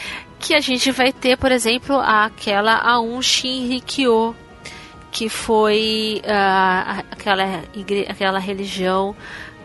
que 0.45 0.55
a 0.55 0.61
gente 0.61 0.93
vai 0.93 1.11
ter, 1.11 1.39
por 1.39 1.51
exemplo, 1.51 1.99
aquela 1.99 2.77
Aum 2.77 3.23
Shinrikyo, 3.23 4.37
que 5.11 5.31
foi 5.31 6.21
uh, 6.23 7.03
aquela, 7.11 7.45
aquela 8.07 8.39
religião 8.39 9.17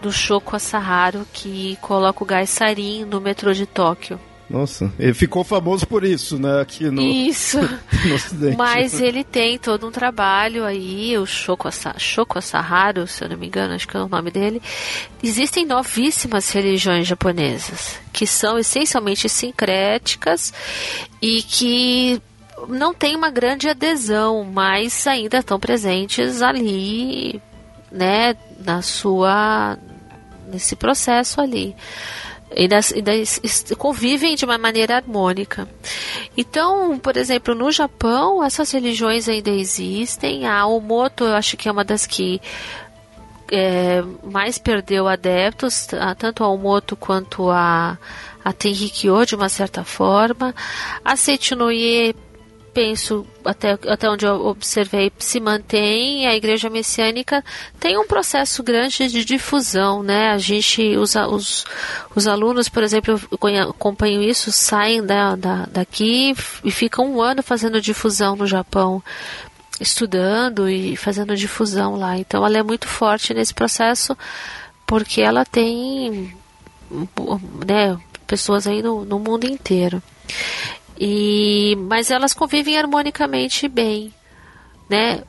do 0.01 0.09
Shoko 0.09 0.55
Asahara 0.55 1.25
que 1.33 1.77
coloca 1.81 2.23
o 2.23 2.25
gás 2.25 2.49
sarin 2.49 3.03
no 3.03 3.19
metrô 3.19 3.51
de 3.51 3.65
Tóquio. 3.65 4.17
Nossa, 4.49 4.91
ele 4.97 5.13
ficou 5.13 5.43
famoso 5.43 5.85
por 5.85 6.03
isso, 6.03 6.39
né? 6.39 6.59
Aqui 6.59 6.89
no, 6.89 7.01
isso. 7.01 7.59
no 8.03 8.15
Ocidente. 8.15 8.57
Mas 8.57 8.99
ele 8.99 9.23
tem 9.23 9.59
todo 9.59 9.87
um 9.87 9.91
trabalho 9.91 10.65
aí, 10.65 11.15
o 11.19 11.25
Shoko, 11.25 11.69
Shoko 11.99 12.41
se 12.41 13.23
eu 13.23 13.29
não 13.29 13.37
me 13.37 13.45
engano, 13.45 13.75
acho 13.75 13.87
que 13.87 13.95
é 13.95 13.99
o 13.99 14.09
nome 14.09 14.31
dele. 14.31 14.59
Existem 15.21 15.67
novíssimas 15.67 16.49
religiões 16.49 17.05
japonesas, 17.05 17.99
que 18.11 18.25
são 18.25 18.57
essencialmente 18.57 19.29
sincréticas 19.29 20.51
e 21.21 21.43
que 21.43 22.19
não 22.67 22.91
têm 22.91 23.15
uma 23.15 23.29
grande 23.29 23.69
adesão, 23.69 24.43
mas 24.43 25.05
ainda 25.05 25.37
estão 25.37 25.59
presentes 25.59 26.41
ali, 26.41 27.39
né, 27.91 28.35
na 28.65 28.81
sua 28.81 29.77
nesse 30.47 30.75
processo 30.75 31.39
ali 31.39 31.75
e, 32.55 32.67
das, 32.67 32.91
e 32.91 33.01
das, 33.01 33.39
convivem 33.77 34.35
de 34.35 34.45
uma 34.45 34.57
maneira 34.57 34.95
harmônica. 34.95 35.67
Então, 36.35 36.97
por 36.99 37.17
exemplo, 37.17 37.53
no 37.53 37.71
Japão, 37.71 38.43
essas 38.43 38.71
religiões 38.71 39.27
ainda 39.27 39.49
existem. 39.49 40.47
A 40.47 40.65
Omoto, 40.65 41.23
eu 41.23 41.35
acho 41.35 41.57
que 41.57 41.67
é 41.67 41.71
uma 41.71 41.83
das 41.83 42.05
que 42.05 42.41
é, 43.51 44.03
mais 44.23 44.57
perdeu 44.57 45.07
adeptos, 45.07 45.87
tanto 46.17 46.43
a 46.43 46.47
Omoto 46.47 46.95
quanto 46.95 47.49
a, 47.49 47.97
a 48.43 48.53
Tenrikyo, 48.53 49.25
de 49.25 49.35
uma 49.35 49.49
certa 49.49 49.83
forma. 49.83 50.53
A 51.03 51.15
Seichinoye 51.15 52.15
penso, 52.73 53.25
até, 53.43 53.71
até 53.87 54.09
onde 54.09 54.25
eu 54.25 54.45
observei, 54.45 55.11
se 55.19 55.39
mantém. 55.39 56.27
A 56.27 56.35
igreja 56.35 56.69
messiânica 56.69 57.43
tem 57.79 57.97
um 57.97 58.07
processo 58.07 58.63
grande 58.63 59.07
de 59.07 59.25
difusão, 59.25 60.01
né? 60.03 60.29
A 60.29 60.37
gente, 60.37 60.95
os, 60.97 61.15
os, 61.15 61.65
os 62.15 62.27
alunos, 62.27 62.69
por 62.69 62.83
exemplo, 62.83 63.19
eu 63.31 63.69
acompanho 63.69 64.21
isso, 64.21 64.51
saem 64.51 65.05
da, 65.05 65.35
da, 65.35 65.65
daqui 65.65 66.33
e 66.63 66.71
ficam 66.71 67.13
um 67.13 67.21
ano 67.21 67.43
fazendo 67.43 67.81
difusão 67.81 68.35
no 68.35 68.47
Japão, 68.47 69.03
estudando 69.79 70.69
e 70.69 70.95
fazendo 70.95 71.35
difusão 71.35 71.95
lá. 71.95 72.17
Então 72.17 72.45
ela 72.45 72.57
é 72.57 72.63
muito 72.63 72.87
forte 72.87 73.33
nesse 73.33 73.53
processo 73.53 74.17
porque 74.85 75.21
ela 75.21 75.45
tem 75.45 76.33
né, 77.67 77.97
pessoas 78.25 78.67
aí 78.67 78.81
no, 78.81 79.05
no 79.05 79.19
mundo 79.19 79.45
inteiro. 79.45 80.01
E, 80.99 81.77
mas 81.87 82.11
elas 82.11 82.33
convivem 82.33 82.77
harmonicamente 82.77 83.67
bem. 83.67 84.13
Né? 84.89 85.21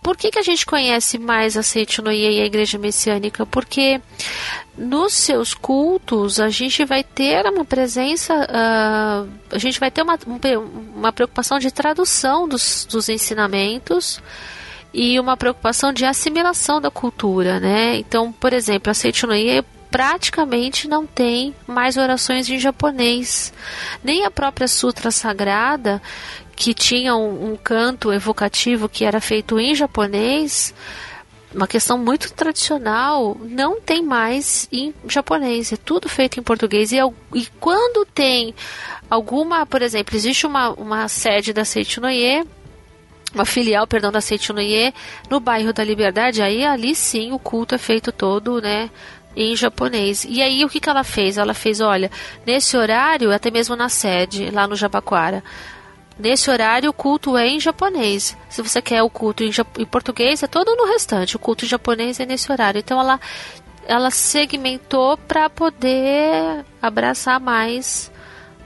Por 0.00 0.16
que, 0.16 0.30
que 0.30 0.38
a 0.38 0.42
gente 0.42 0.64
conhece 0.64 1.18
mais 1.18 1.56
a 1.56 1.64
Seitinoye 1.64 2.36
e 2.36 2.40
a 2.40 2.46
Igreja 2.46 2.78
Messiânica? 2.78 3.44
Porque 3.44 4.00
nos 4.78 5.12
seus 5.12 5.52
cultos 5.52 6.38
a 6.38 6.48
gente 6.48 6.84
vai 6.84 7.02
ter 7.02 7.44
uma 7.44 7.64
presença, 7.64 8.32
uh, 8.32 9.28
a 9.50 9.58
gente 9.58 9.80
vai 9.80 9.90
ter 9.90 10.02
uma, 10.02 10.16
uma 10.94 11.12
preocupação 11.12 11.58
de 11.58 11.72
tradução 11.72 12.48
dos, 12.48 12.86
dos 12.88 13.08
ensinamentos 13.08 14.22
e 14.94 15.18
uma 15.18 15.36
preocupação 15.36 15.92
de 15.92 16.04
assimilação 16.04 16.80
da 16.80 16.90
cultura, 16.90 17.58
né? 17.58 17.96
Então, 17.96 18.30
por 18.30 18.52
exemplo, 18.52 18.92
a 18.92 18.94
Seitinoye 18.94 19.64
praticamente 19.90 20.88
não 20.88 21.06
tem 21.06 21.54
mais 21.66 21.96
orações 21.96 22.48
em 22.48 22.58
japonês. 22.58 23.52
Nem 24.02 24.24
a 24.24 24.30
própria 24.30 24.68
Sutra 24.68 25.10
Sagrada, 25.10 26.00
que 26.54 26.72
tinha 26.72 27.14
um, 27.16 27.52
um 27.52 27.56
canto 27.56 28.12
evocativo 28.12 28.88
que 28.88 29.04
era 29.04 29.20
feito 29.20 29.58
em 29.58 29.74
japonês, 29.74 30.74
uma 31.54 31.66
questão 31.66 31.98
muito 31.98 32.32
tradicional, 32.32 33.36
não 33.42 33.80
tem 33.80 34.02
mais 34.02 34.68
em 34.70 34.94
japonês, 35.08 35.72
é 35.72 35.76
tudo 35.76 36.08
feito 36.08 36.38
em 36.38 36.42
português. 36.42 36.92
E, 36.92 36.98
e 37.34 37.46
quando 37.58 38.06
tem 38.06 38.54
alguma, 39.08 39.66
por 39.66 39.82
exemplo, 39.82 40.14
existe 40.14 40.46
uma, 40.46 40.70
uma 40.70 41.08
sede 41.08 41.52
da 41.52 41.64
Seichunoye, 41.64 42.44
uma 43.34 43.44
filial, 43.44 43.86
perdão, 43.86 44.12
da 44.12 44.20
Seichunoye, 44.20 44.94
no 45.28 45.40
bairro 45.40 45.72
da 45.72 45.82
Liberdade, 45.82 46.42
aí 46.42 46.64
ali 46.64 46.94
sim 46.94 47.32
o 47.32 47.38
culto 47.38 47.74
é 47.74 47.78
feito 47.78 48.12
todo, 48.12 48.60
né, 48.60 48.90
em 49.34 49.54
japonês. 49.56 50.26
E 50.28 50.42
aí 50.42 50.64
o 50.64 50.68
que, 50.68 50.80
que 50.80 50.88
ela 50.88 51.04
fez? 51.04 51.38
Ela 51.38 51.54
fez, 51.54 51.80
olha, 51.80 52.10
nesse 52.44 52.76
horário, 52.76 53.32
até 53.32 53.50
mesmo 53.50 53.76
na 53.76 53.88
sede, 53.88 54.50
lá 54.50 54.66
no 54.66 54.76
Jabaquara, 54.76 55.42
nesse 56.18 56.50
horário 56.50 56.90
o 56.90 56.92
culto 56.92 57.36
é 57.36 57.48
em 57.48 57.60
japonês. 57.60 58.36
Se 58.48 58.62
você 58.62 58.82
quer 58.82 59.02
o 59.02 59.10
culto 59.10 59.42
em, 59.42 59.50
em, 59.78 59.86
português, 59.86 60.42
é 60.42 60.46
todo 60.46 60.74
no 60.76 60.86
restante. 60.86 61.36
O 61.36 61.38
culto 61.38 61.64
em 61.64 61.68
japonês 61.68 62.20
é 62.20 62.26
nesse 62.26 62.50
horário. 62.50 62.78
Então 62.78 63.00
ela, 63.00 63.20
ela 63.86 64.10
segmentou 64.10 65.16
para 65.16 65.48
poder 65.48 66.64
abraçar 66.82 67.40
mais 67.40 68.10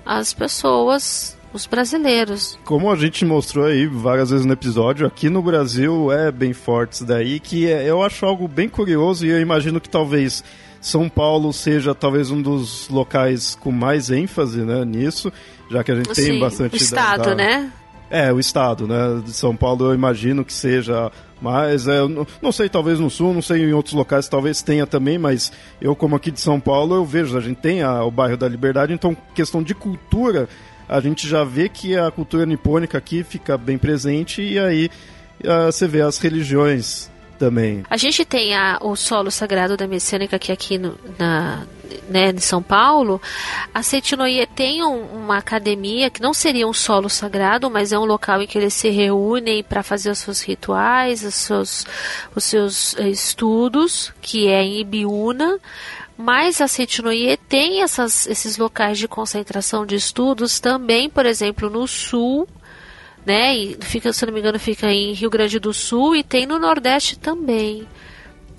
as 0.04 0.34
pessoas 0.34 1.33
os 1.54 1.66
brasileiros. 1.66 2.58
Como 2.64 2.90
a 2.90 2.96
gente 2.96 3.24
mostrou 3.24 3.66
aí 3.66 3.86
várias 3.86 4.30
vezes 4.30 4.44
no 4.44 4.52
episódio, 4.52 5.06
aqui 5.06 5.30
no 5.30 5.40
Brasil 5.40 6.12
é 6.12 6.30
bem 6.32 6.52
forte 6.52 6.94
isso 6.94 7.04
daí, 7.06 7.38
que 7.38 7.70
é, 7.70 7.88
eu 7.88 8.02
acho 8.02 8.26
algo 8.26 8.48
bem 8.48 8.68
curioso 8.68 9.24
e 9.24 9.30
eu 9.30 9.40
imagino 9.40 9.80
que 9.80 9.88
talvez 9.88 10.42
São 10.80 11.08
Paulo 11.08 11.52
seja 11.52 11.94
talvez 11.94 12.30
um 12.30 12.42
dos 12.42 12.88
locais 12.88 13.54
com 13.54 13.70
mais 13.70 14.10
ênfase 14.10 14.62
né, 14.62 14.84
nisso, 14.84 15.32
já 15.70 15.84
que 15.84 15.92
a 15.92 15.94
gente 15.94 16.12
Sim, 16.14 16.24
tem 16.24 16.40
bastante... 16.40 16.74
O 16.74 16.76
estado, 16.76 17.22
da, 17.22 17.30
da... 17.30 17.34
né? 17.36 17.72
É, 18.10 18.32
o 18.32 18.38
estado, 18.38 18.86
né? 18.86 19.22
De 19.24 19.32
São 19.32 19.56
Paulo 19.56 19.86
eu 19.86 19.94
imagino 19.94 20.44
que 20.44 20.52
seja 20.52 21.10
mas 21.40 21.86
é, 21.86 22.00
não, 22.08 22.26
não 22.40 22.50
sei, 22.50 22.70
talvez 22.70 22.98
no 22.98 23.10
sul, 23.10 23.34
não 23.34 23.42
sei 23.42 23.64
em 23.64 23.74
outros 23.74 23.94
locais, 23.94 24.28
talvez 24.28 24.62
tenha 24.62 24.86
também, 24.86 25.18
mas 25.18 25.52
eu, 25.78 25.94
como 25.94 26.16
aqui 26.16 26.30
de 26.30 26.40
São 26.40 26.58
Paulo, 26.58 26.94
eu 26.94 27.04
vejo, 27.04 27.36
a 27.36 27.40
gente 27.40 27.58
tem 27.58 27.82
a, 27.82 28.02
o 28.02 28.10
bairro 28.10 28.36
da 28.36 28.48
Liberdade, 28.48 28.94
então 28.94 29.14
questão 29.34 29.62
de 29.62 29.74
cultura, 29.74 30.48
a 30.88 31.00
gente 31.00 31.28
já 31.28 31.44
vê 31.44 31.68
que 31.68 31.96
a 31.96 32.10
cultura 32.10 32.46
nipônica 32.46 32.96
aqui 32.96 33.24
fica 33.24 33.56
bem 33.56 33.78
presente 33.78 34.42
e 34.42 34.58
aí 34.58 34.90
uh, 35.44 35.66
você 35.66 35.86
vê 35.86 36.02
as 36.02 36.18
religiões 36.18 37.10
também. 37.38 37.84
A 37.90 37.96
gente 37.96 38.24
tem 38.24 38.54
a, 38.54 38.78
o 38.80 38.94
solo 38.96 39.30
sagrado 39.30 39.76
da 39.76 39.86
messiânica 39.86 40.38
que 40.38 40.52
aqui 40.52 40.78
no, 40.78 40.98
na, 41.18 41.66
né, 42.08 42.30
em 42.30 42.38
São 42.38 42.62
Paulo. 42.62 43.20
A 43.72 43.82
Setinoye 43.82 44.46
tem 44.46 44.82
um, 44.82 45.02
uma 45.02 45.38
academia 45.38 46.10
que 46.10 46.22
não 46.22 46.32
seria 46.32 46.66
um 46.66 46.72
solo 46.72 47.08
sagrado, 47.08 47.70
mas 47.70 47.92
é 47.92 47.98
um 47.98 48.04
local 48.04 48.42
em 48.42 48.46
que 48.46 48.58
eles 48.58 48.74
se 48.74 48.88
reúnem 48.88 49.62
para 49.62 49.82
fazer 49.82 50.10
os 50.10 50.18
seus 50.18 50.40
rituais, 50.42 51.22
os 51.22 51.34
seus, 51.34 51.86
os 52.34 52.44
seus 52.44 52.96
eh, 52.98 53.08
estudos, 53.08 54.12
que 54.20 54.48
é 54.48 54.62
em 54.62 54.80
Ibiúna. 54.80 55.58
Mas 56.16 56.60
a 56.60 56.68
Setinoye 56.68 57.36
tem 57.48 57.82
essas, 57.82 58.26
esses 58.26 58.56
locais 58.56 58.98
de 58.98 59.08
concentração 59.08 59.84
de 59.84 59.96
estudos 59.96 60.60
também, 60.60 61.10
por 61.10 61.26
exemplo, 61.26 61.68
no 61.68 61.86
sul, 61.88 62.48
né? 63.26 63.56
E 63.56 63.76
fica, 63.80 64.12
se 64.12 64.24
não 64.24 64.32
me 64.32 64.38
engano, 64.38 64.58
fica 64.58 64.90
em 64.92 65.12
Rio 65.12 65.28
Grande 65.28 65.58
do 65.58 65.72
Sul 65.72 66.14
e 66.14 66.22
tem 66.22 66.46
no 66.46 66.58
Nordeste 66.58 67.18
também. 67.18 67.86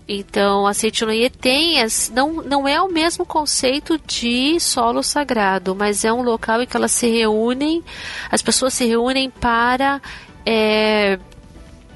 Então, 0.07 0.68
a 0.68 0.73
Setinoye 0.73 1.30
tem, 1.30 1.82
as, 1.82 2.11
não, 2.14 2.34
não 2.34 2.68
é 2.68 2.80
o 2.80 2.91
mesmo 2.91 3.26
conceito 3.26 3.99
de 4.06 4.60
solo 4.60 5.02
sagrado, 5.02 5.73
mas 5.73 6.06
é 6.06 6.14
um 6.14 6.22
local 6.22 6.61
em 6.61 6.68
que 6.68 6.77
elas 6.77 6.91
se 6.91 7.07
reúnem, 7.07 7.84
as 8.30 8.41
pessoas 8.41 8.73
se 8.73 8.86
reúnem 8.86 9.32
para 9.32 9.99
é, 10.45 11.18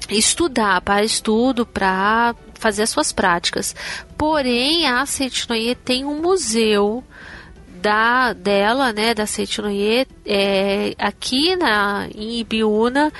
estudar, 0.08 0.80
para 0.80 1.04
estudo, 1.04 1.64
para 1.64 2.34
fazer 2.60 2.82
as 2.82 2.90
suas 2.90 3.10
práticas. 3.10 3.74
Porém, 4.16 4.86
a 4.86 5.04
Seitinoye 5.06 5.74
tem 5.74 6.04
um 6.04 6.20
museu 6.20 7.02
da 7.80 8.34
dela, 8.34 8.92
né, 8.92 9.14
da 9.14 9.26
Seitinoye, 9.26 10.06
é, 10.26 10.94
aqui 10.98 11.56
na 11.56 12.06
em 12.14 12.38
Ibiúna, 12.40 13.10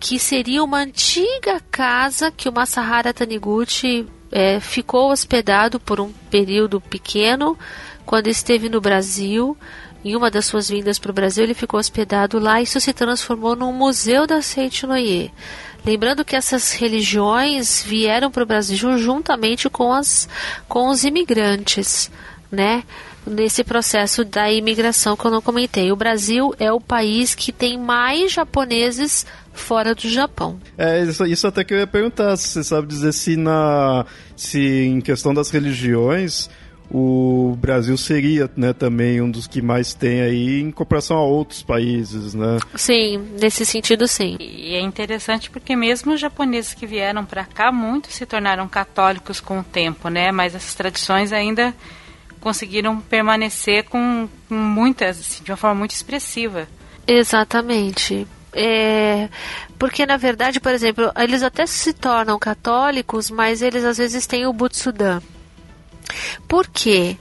que 0.00 0.18
seria 0.18 0.64
uma 0.64 0.78
antiga 0.78 1.60
casa 1.70 2.30
que 2.30 2.48
o 2.48 2.52
Masahara 2.52 3.12
Taniguchi 3.12 4.06
é, 4.32 4.58
ficou 4.58 5.10
hospedado 5.12 5.78
por 5.78 6.00
um 6.00 6.10
período 6.30 6.80
pequeno 6.80 7.58
quando 8.06 8.28
esteve 8.28 8.68
no 8.68 8.80
Brasil. 8.80 9.56
Em 10.04 10.14
uma 10.14 10.30
das 10.30 10.46
suas 10.46 10.68
vindas 10.68 10.98
para 10.98 11.10
o 11.10 11.14
Brasil, 11.14 11.42
ele 11.42 11.52
ficou 11.54 11.80
hospedado 11.80 12.38
lá 12.38 12.60
e 12.60 12.64
isso 12.64 12.80
se 12.80 12.92
transformou 12.92 13.56
num 13.56 13.72
museu 13.72 14.26
da 14.26 14.40
Seitinoye. 14.40 15.32
Lembrando 15.86 16.24
que 16.24 16.34
essas 16.34 16.72
religiões 16.72 17.80
vieram 17.80 18.28
para 18.28 18.42
o 18.42 18.46
Brasil 18.46 18.98
juntamente 18.98 19.70
com, 19.70 19.92
as, 19.92 20.28
com 20.68 20.88
os 20.88 21.04
imigrantes. 21.04 22.10
né? 22.50 22.82
Nesse 23.24 23.64
processo 23.64 24.24
da 24.24 24.52
imigração 24.52 25.16
que 25.16 25.24
eu 25.24 25.30
não 25.30 25.42
comentei. 25.42 25.90
O 25.90 25.96
Brasil 25.96 26.54
é 26.60 26.72
o 26.72 26.80
país 26.80 27.34
que 27.34 27.52
tem 27.52 27.76
mais 27.76 28.32
japoneses 28.32 29.26
fora 29.52 29.94
do 29.94 30.08
Japão. 30.08 30.60
É, 30.78 31.02
isso, 31.02 31.26
isso 31.26 31.46
até 31.46 31.64
que 31.64 31.74
eu 31.74 31.78
ia 31.78 31.86
perguntar, 31.86 32.36
você 32.36 32.62
sabe 32.62 32.86
dizer 32.86 33.12
se 33.12 33.36
na 33.36 34.06
se 34.36 34.60
em 34.60 35.00
questão 35.00 35.34
das 35.34 35.50
religiões 35.50 36.48
o 36.90 37.56
Brasil 37.60 37.96
seria 37.96 38.50
né, 38.56 38.72
também 38.72 39.20
um 39.20 39.30
dos 39.30 39.46
que 39.46 39.60
mais 39.60 39.92
tem 39.92 40.20
aí 40.20 40.60
em 40.60 40.70
comparação 40.70 41.16
a 41.16 41.24
outros 41.24 41.62
países, 41.62 42.34
né? 42.34 42.58
Sim, 42.74 43.18
nesse 43.40 43.66
sentido 43.66 44.06
sim. 44.06 44.36
E 44.38 44.74
é 44.74 44.80
interessante 44.80 45.50
porque 45.50 45.74
mesmo 45.74 46.12
os 46.12 46.20
japoneses 46.20 46.74
que 46.74 46.86
vieram 46.86 47.24
para 47.24 47.44
cá, 47.44 47.72
muitos 47.72 48.14
se 48.14 48.24
tornaram 48.24 48.68
católicos 48.68 49.40
com 49.40 49.60
o 49.60 49.64
tempo, 49.64 50.08
né? 50.08 50.30
Mas 50.30 50.54
essas 50.54 50.74
tradições 50.74 51.32
ainda 51.32 51.74
conseguiram 52.40 53.00
permanecer 53.00 53.84
com, 53.84 54.28
com 54.48 54.54
muitas, 54.54 55.18
assim, 55.18 55.42
de 55.42 55.50
uma 55.50 55.56
forma 55.56 55.80
muito 55.80 55.90
expressiva. 55.90 56.68
Exatamente. 57.06 58.26
É, 58.52 59.28
porque 59.78 60.06
na 60.06 60.16
verdade, 60.16 60.60
por 60.60 60.72
exemplo, 60.72 61.10
eles 61.18 61.42
até 61.42 61.66
se 61.66 61.92
tornam 61.92 62.38
católicos, 62.38 63.30
mas 63.30 63.60
eles 63.60 63.84
às 63.84 63.98
vezes 63.98 64.26
têm 64.26 64.46
o 64.46 64.52
Butsudan. 64.52 65.20
Por 66.46 66.66
quê? 66.68 67.16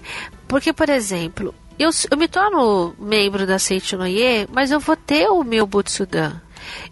Porque, 0.48 0.72
por 0.72 0.90
exemplo, 0.90 1.54
eu, 1.78 1.90
eu 2.10 2.18
me 2.18 2.28
torno 2.28 2.96
membro 2.98 3.46
da 3.46 3.60
Seichunoye, 3.60 4.48
mas 4.52 4.72
eu 4.72 4.80
vou 4.80 4.96
ter 4.96 5.28
o 5.28 5.44
meu 5.44 5.68
Butsudan. 5.68 6.42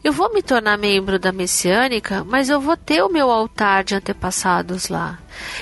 Eu 0.04 0.12
vou 0.12 0.32
me 0.34 0.42
tornar 0.44 0.78
membro 0.78 1.18
da 1.18 1.32
Messiânica, 1.32 2.24
mas 2.24 2.50
eu 2.50 2.60
vou 2.60 2.78
ter 2.78 3.02
o 3.04 3.10
meu 3.10 3.32
altar 3.32 3.84
de 3.84 3.96
antepassados 3.96 4.90
lá. 4.90 5.20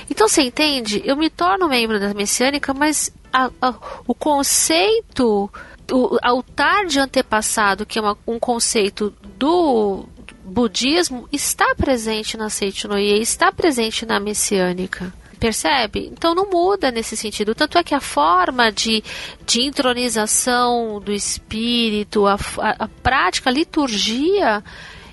Então 0.09 0.27
você 0.27 0.41
entende? 0.41 1.01
Eu 1.05 1.15
me 1.15 1.29
torno 1.29 1.69
membro 1.69 1.99
da 1.99 2.13
Messiânica, 2.13 2.73
mas 2.73 3.13
a, 3.31 3.49
a, 3.61 3.73
o 4.07 4.13
conceito, 4.13 5.49
o 5.91 6.17
altar 6.21 6.85
de 6.85 6.99
antepassado, 6.99 7.85
que 7.85 7.99
é 7.99 8.01
uma, 8.01 8.17
um 8.27 8.39
conceito 8.39 9.13
do 9.37 10.05
budismo, 10.43 11.29
está 11.31 11.73
presente 11.75 12.35
na 12.35 12.49
Seichunoye, 12.49 13.21
está 13.21 13.51
presente 13.51 14.05
na 14.05 14.19
Messiânica. 14.19 15.13
Percebe? 15.41 16.07
Então 16.13 16.35
não 16.35 16.51
muda 16.51 16.91
nesse 16.91 17.17
sentido. 17.17 17.55
Tanto 17.55 17.75
é 17.79 17.83
que 17.83 17.95
a 17.95 17.99
forma 17.99 18.71
de, 18.71 19.03
de 19.43 19.63
intronização 19.63 21.01
do 21.03 21.11
espírito, 21.11 22.27
a, 22.27 22.37
a, 22.59 22.83
a 22.83 22.87
prática, 22.87 23.49
a 23.49 23.53
liturgia 23.53 24.63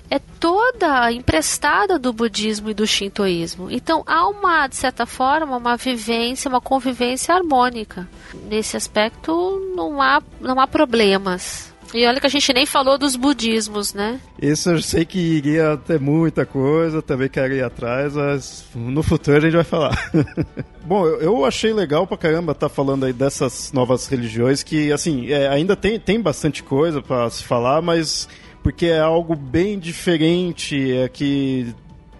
é 0.07 0.19
toda 0.39 1.11
emprestada 1.11 1.97
do 1.97 2.13
budismo 2.13 2.69
e 2.69 2.75
do 2.75 2.85
shintoísmo. 2.85 3.71
Então 3.71 4.03
há 4.05 4.27
uma, 4.27 4.67
de 4.67 4.75
certa 4.75 5.07
forma, 5.07 5.57
uma 5.57 5.75
vivência, 5.75 6.47
uma 6.47 6.61
convivência 6.61 7.33
harmônica. 7.33 8.07
Nesse 8.47 8.77
aspecto 8.77 9.59
não 9.75 9.99
há, 9.99 10.21
não 10.39 10.59
há 10.59 10.67
problemas. 10.67 11.73
E 11.93 12.05
olha 12.05 12.19
que 12.19 12.27
a 12.27 12.29
gente 12.29 12.53
nem 12.53 12.65
falou 12.65 12.97
dos 12.97 13.15
budismos, 13.15 13.93
né? 13.93 14.19
Isso 14.41 14.69
eu 14.69 14.81
sei 14.81 15.05
que 15.05 15.17
iria 15.17 15.75
ter 15.77 15.99
muita 15.99 16.45
coisa, 16.45 17.01
também 17.01 17.27
quero 17.27 17.53
ir 17.53 17.63
atrás, 17.63 18.13
mas 18.13 18.65
no 18.75 19.01
futuro 19.01 19.37
a 19.37 19.41
gente 19.41 19.55
vai 19.55 19.63
falar. 19.63 20.11
Bom, 20.85 21.05
eu 21.05 21.45
achei 21.45 21.73
legal 21.73 22.05
pra 22.05 22.17
caramba 22.17 22.51
estar 22.51 22.69
tá 22.69 22.73
falando 22.73 23.05
aí 23.05 23.13
dessas 23.13 23.71
novas 23.73 24.07
religiões 24.07 24.61
que, 24.61 24.91
assim, 24.91 25.31
é, 25.31 25.47
ainda 25.47 25.75
tem, 25.75 25.99
tem 25.99 26.21
bastante 26.21 26.61
coisa 26.61 27.01
para 27.01 27.29
se 27.29 27.43
falar, 27.43 27.81
mas 27.81 28.27
porque 28.61 28.87
é 28.87 28.99
algo 28.99 29.35
bem 29.35 29.79
diferente, 29.79 30.91
é 30.93 31.07
que 31.07 31.73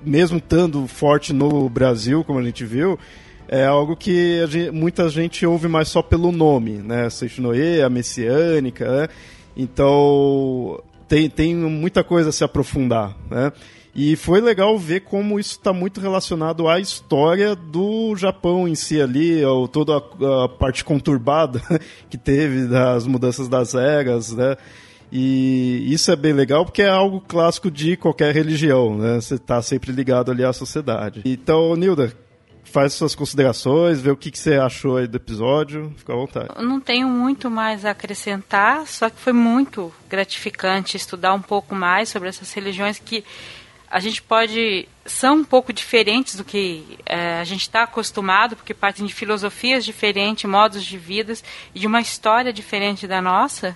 mesmo 0.03 0.37
estando 0.37 0.87
forte 0.87 1.33
no 1.33 1.69
Brasil, 1.69 2.23
como 2.23 2.39
a 2.39 2.43
gente 2.43 2.65
viu, 2.65 2.97
é 3.47 3.65
algo 3.65 3.95
que 3.95 4.45
gente, 4.47 4.71
muita 4.71 5.09
gente 5.09 5.45
ouve 5.45 5.67
mais 5.67 5.89
só 5.89 6.01
pelo 6.01 6.31
nome, 6.31 6.73
né? 6.77 7.09
Seishinoe, 7.09 7.81
a 7.81 7.89
messiânica, 7.89 9.01
né? 9.01 9.07
Então, 9.55 10.81
tem, 11.07 11.29
tem 11.29 11.55
muita 11.55 12.03
coisa 12.03 12.29
a 12.29 12.31
se 12.31 12.43
aprofundar, 12.43 13.15
né? 13.29 13.51
E 13.95 14.15
foi 14.15 14.39
legal 14.39 14.77
ver 14.77 15.01
como 15.01 15.39
isso 15.39 15.51
está 15.51 15.73
muito 15.73 15.99
relacionado 15.99 16.67
à 16.67 16.79
história 16.79 17.55
do 17.55 18.15
Japão 18.15 18.67
em 18.67 18.75
si 18.75 19.01
ali, 19.01 19.43
ou 19.43 19.67
toda 19.67 19.97
a, 19.97 20.45
a, 20.45 20.47
parte 20.49 20.85
conturbada 20.85 21.61
que 22.09 22.17
teve 22.17 22.67
das 22.67 23.07
mudanças 23.07 23.47
das 23.47 23.73
eras, 23.73 24.31
né? 24.31 24.55
E 25.11 25.91
isso 25.91 26.11
é 26.11 26.15
bem 26.15 26.33
legal 26.33 26.63
porque 26.63 26.83
é 26.83 26.89
algo 26.89 27.19
clássico 27.19 27.71
de 27.71 27.97
qualquer 27.97 28.33
religião, 28.33 28.95
né? 28.95 29.15
Você 29.15 29.35
está 29.35 29.59
sempre 29.61 29.91
ligado 29.91 30.31
ali 30.31 30.43
à 30.43 30.53
sociedade. 30.53 31.21
Então, 31.25 31.75
Nilda, 31.75 32.13
faz 32.69 32.93
suas 32.93 33.15
considerações, 33.15 34.01
vê 34.01 34.11
o 34.11 34.17
que, 34.17 34.31
que 34.31 34.39
você 34.39 34.55
achou 34.55 34.97
aí 34.97 35.07
do 35.07 35.17
episódio, 35.17 35.93
fica 35.97 36.13
à 36.13 36.15
vontade. 36.15 36.49
Eu 36.55 36.63
não 36.63 36.79
tenho 36.79 37.07
muito 37.07 37.49
mais 37.49 37.85
a 37.85 37.91
acrescentar, 37.91 38.87
só 38.87 39.09
que 39.09 39.19
foi 39.19 39.33
muito 39.33 39.91
gratificante 40.09 40.95
estudar 40.95 41.33
um 41.33 41.41
pouco 41.41 41.75
mais 41.75 42.09
sobre 42.09 42.29
essas 42.29 42.51
religiões 42.53 42.99
que 42.99 43.23
a 43.89 43.99
gente 43.99 44.21
pode 44.21 44.87
são 45.05 45.37
um 45.37 45.43
pouco 45.43 45.73
diferentes 45.73 46.35
do 46.35 46.43
que 46.43 46.99
é, 47.05 47.39
a 47.39 47.43
gente 47.43 47.61
está 47.61 47.83
acostumado, 47.83 48.55
porque 48.55 48.73
partem 48.73 49.05
de 49.05 49.13
filosofias 49.13 49.83
diferentes, 49.83 50.47
modos 50.47 50.85
de 50.85 50.97
vidas 50.97 51.43
e 51.73 51.79
de 51.79 51.87
uma 51.87 51.99
história 51.99 52.53
diferente 52.53 53.07
da 53.07 53.19
nossa. 53.19 53.75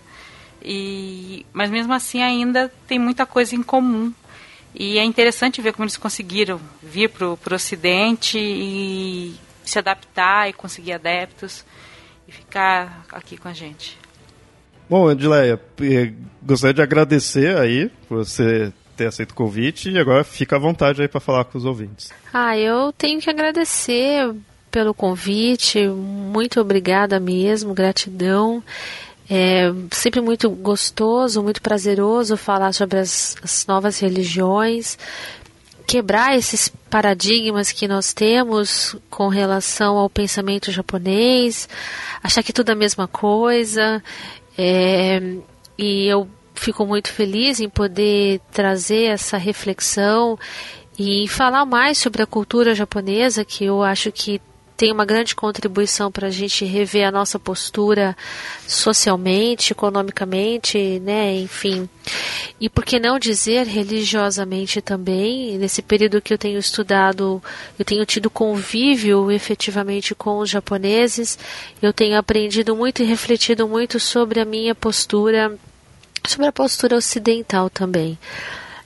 E, 0.61 1.45
mas 1.51 1.71
mesmo 1.71 1.91
assim 1.93 2.21
ainda 2.21 2.71
tem 2.87 2.99
muita 2.99 3.25
coisa 3.25 3.55
em 3.55 3.63
comum. 3.63 4.13
E 4.75 4.97
é 4.97 5.03
interessante 5.03 5.61
ver 5.61 5.73
como 5.73 5.83
eles 5.83 5.97
conseguiram 5.97 6.59
vir 6.81 7.09
para 7.09 7.27
o 7.27 7.37
Ocidente 7.53 8.37
e 8.39 9.35
se 9.63 9.79
adaptar 9.79 10.49
e 10.49 10.53
conseguir 10.53 10.93
adeptos 10.93 11.65
e 12.27 12.31
ficar 12.31 13.05
aqui 13.11 13.37
com 13.37 13.47
a 13.47 13.53
gente. 13.53 13.97
Bom, 14.89 15.09
Edileia, 15.09 15.59
eh, 15.81 16.13
gostaria 16.41 16.73
de 16.73 16.81
agradecer 16.81 17.55
aí 17.57 17.89
por 18.07 18.17
você 18.17 18.73
ter 18.95 19.07
aceito 19.07 19.31
o 19.31 19.35
convite 19.35 19.89
e 19.89 19.97
agora 19.97 20.23
fica 20.23 20.55
à 20.55 20.59
vontade 20.59 21.01
aí 21.01 21.07
para 21.07 21.19
falar 21.19 21.45
com 21.45 21.57
os 21.57 21.65
ouvintes. 21.65 22.11
Ah, 22.33 22.57
eu 22.57 22.91
tenho 22.93 23.19
que 23.19 23.29
agradecer 23.29 24.33
pelo 24.69 24.93
convite, 24.93 25.87
muito 25.87 26.59
obrigada 26.59 27.19
mesmo, 27.19 27.73
gratidão. 27.73 28.63
É 29.29 29.71
sempre 29.91 30.19
muito 30.19 30.49
gostoso, 30.49 31.41
muito 31.41 31.61
prazeroso 31.61 32.35
falar 32.35 32.73
sobre 32.73 32.99
as, 32.99 33.37
as 33.41 33.65
novas 33.65 33.99
religiões, 33.99 34.97
quebrar 35.87 36.35
esses 36.35 36.67
paradigmas 36.89 37.71
que 37.71 37.87
nós 37.87 38.13
temos 38.13 38.95
com 39.09 39.27
relação 39.27 39.97
ao 39.97 40.09
pensamento 40.09 40.71
japonês, 40.71 41.69
achar 42.21 42.43
que 42.43 42.53
tudo 42.53 42.69
é 42.69 42.71
a 42.73 42.75
mesma 42.75 43.07
coisa. 43.07 44.03
É, 44.57 45.21
e 45.77 46.05
eu 46.05 46.27
fico 46.53 46.85
muito 46.85 47.11
feliz 47.11 47.59
em 47.59 47.69
poder 47.69 48.39
trazer 48.51 49.05
essa 49.05 49.37
reflexão 49.37 50.37
e 50.97 51.27
falar 51.27 51.65
mais 51.65 51.97
sobre 51.97 52.21
a 52.21 52.27
cultura 52.27 52.75
japonesa, 52.75 53.43
que 53.43 53.65
eu 53.65 53.81
acho 53.81 54.11
que 54.11 54.39
tem 54.75 54.91
uma 54.91 55.05
grande 55.05 55.35
contribuição 55.35 56.11
para 56.11 56.27
a 56.27 56.31
gente 56.31 56.65
rever 56.65 57.07
a 57.07 57.11
nossa 57.11 57.37
postura 57.37 58.15
socialmente, 58.67 59.71
economicamente, 59.71 60.99
né, 60.99 61.35
enfim. 61.35 61.87
E 62.59 62.69
por 62.69 62.83
que 62.83 62.99
não 62.99 63.19
dizer 63.19 63.67
religiosamente 63.67 64.81
também? 64.81 65.57
Nesse 65.57 65.81
período 65.81 66.21
que 66.21 66.33
eu 66.33 66.37
tenho 66.37 66.59
estudado, 66.59 67.41
eu 67.77 67.85
tenho 67.85 68.05
tido 68.05 68.29
convívio 68.29 69.31
efetivamente 69.31 70.15
com 70.15 70.39
os 70.39 70.49
japoneses, 70.49 71.37
eu 71.81 71.93
tenho 71.93 72.17
aprendido 72.17 72.75
muito 72.75 73.01
e 73.01 73.05
refletido 73.05 73.67
muito 73.67 73.99
sobre 73.99 74.39
a 74.39 74.45
minha 74.45 74.73
postura, 74.73 75.55
sobre 76.27 76.47
a 76.47 76.51
postura 76.51 76.97
ocidental 76.97 77.69
também. 77.69 78.17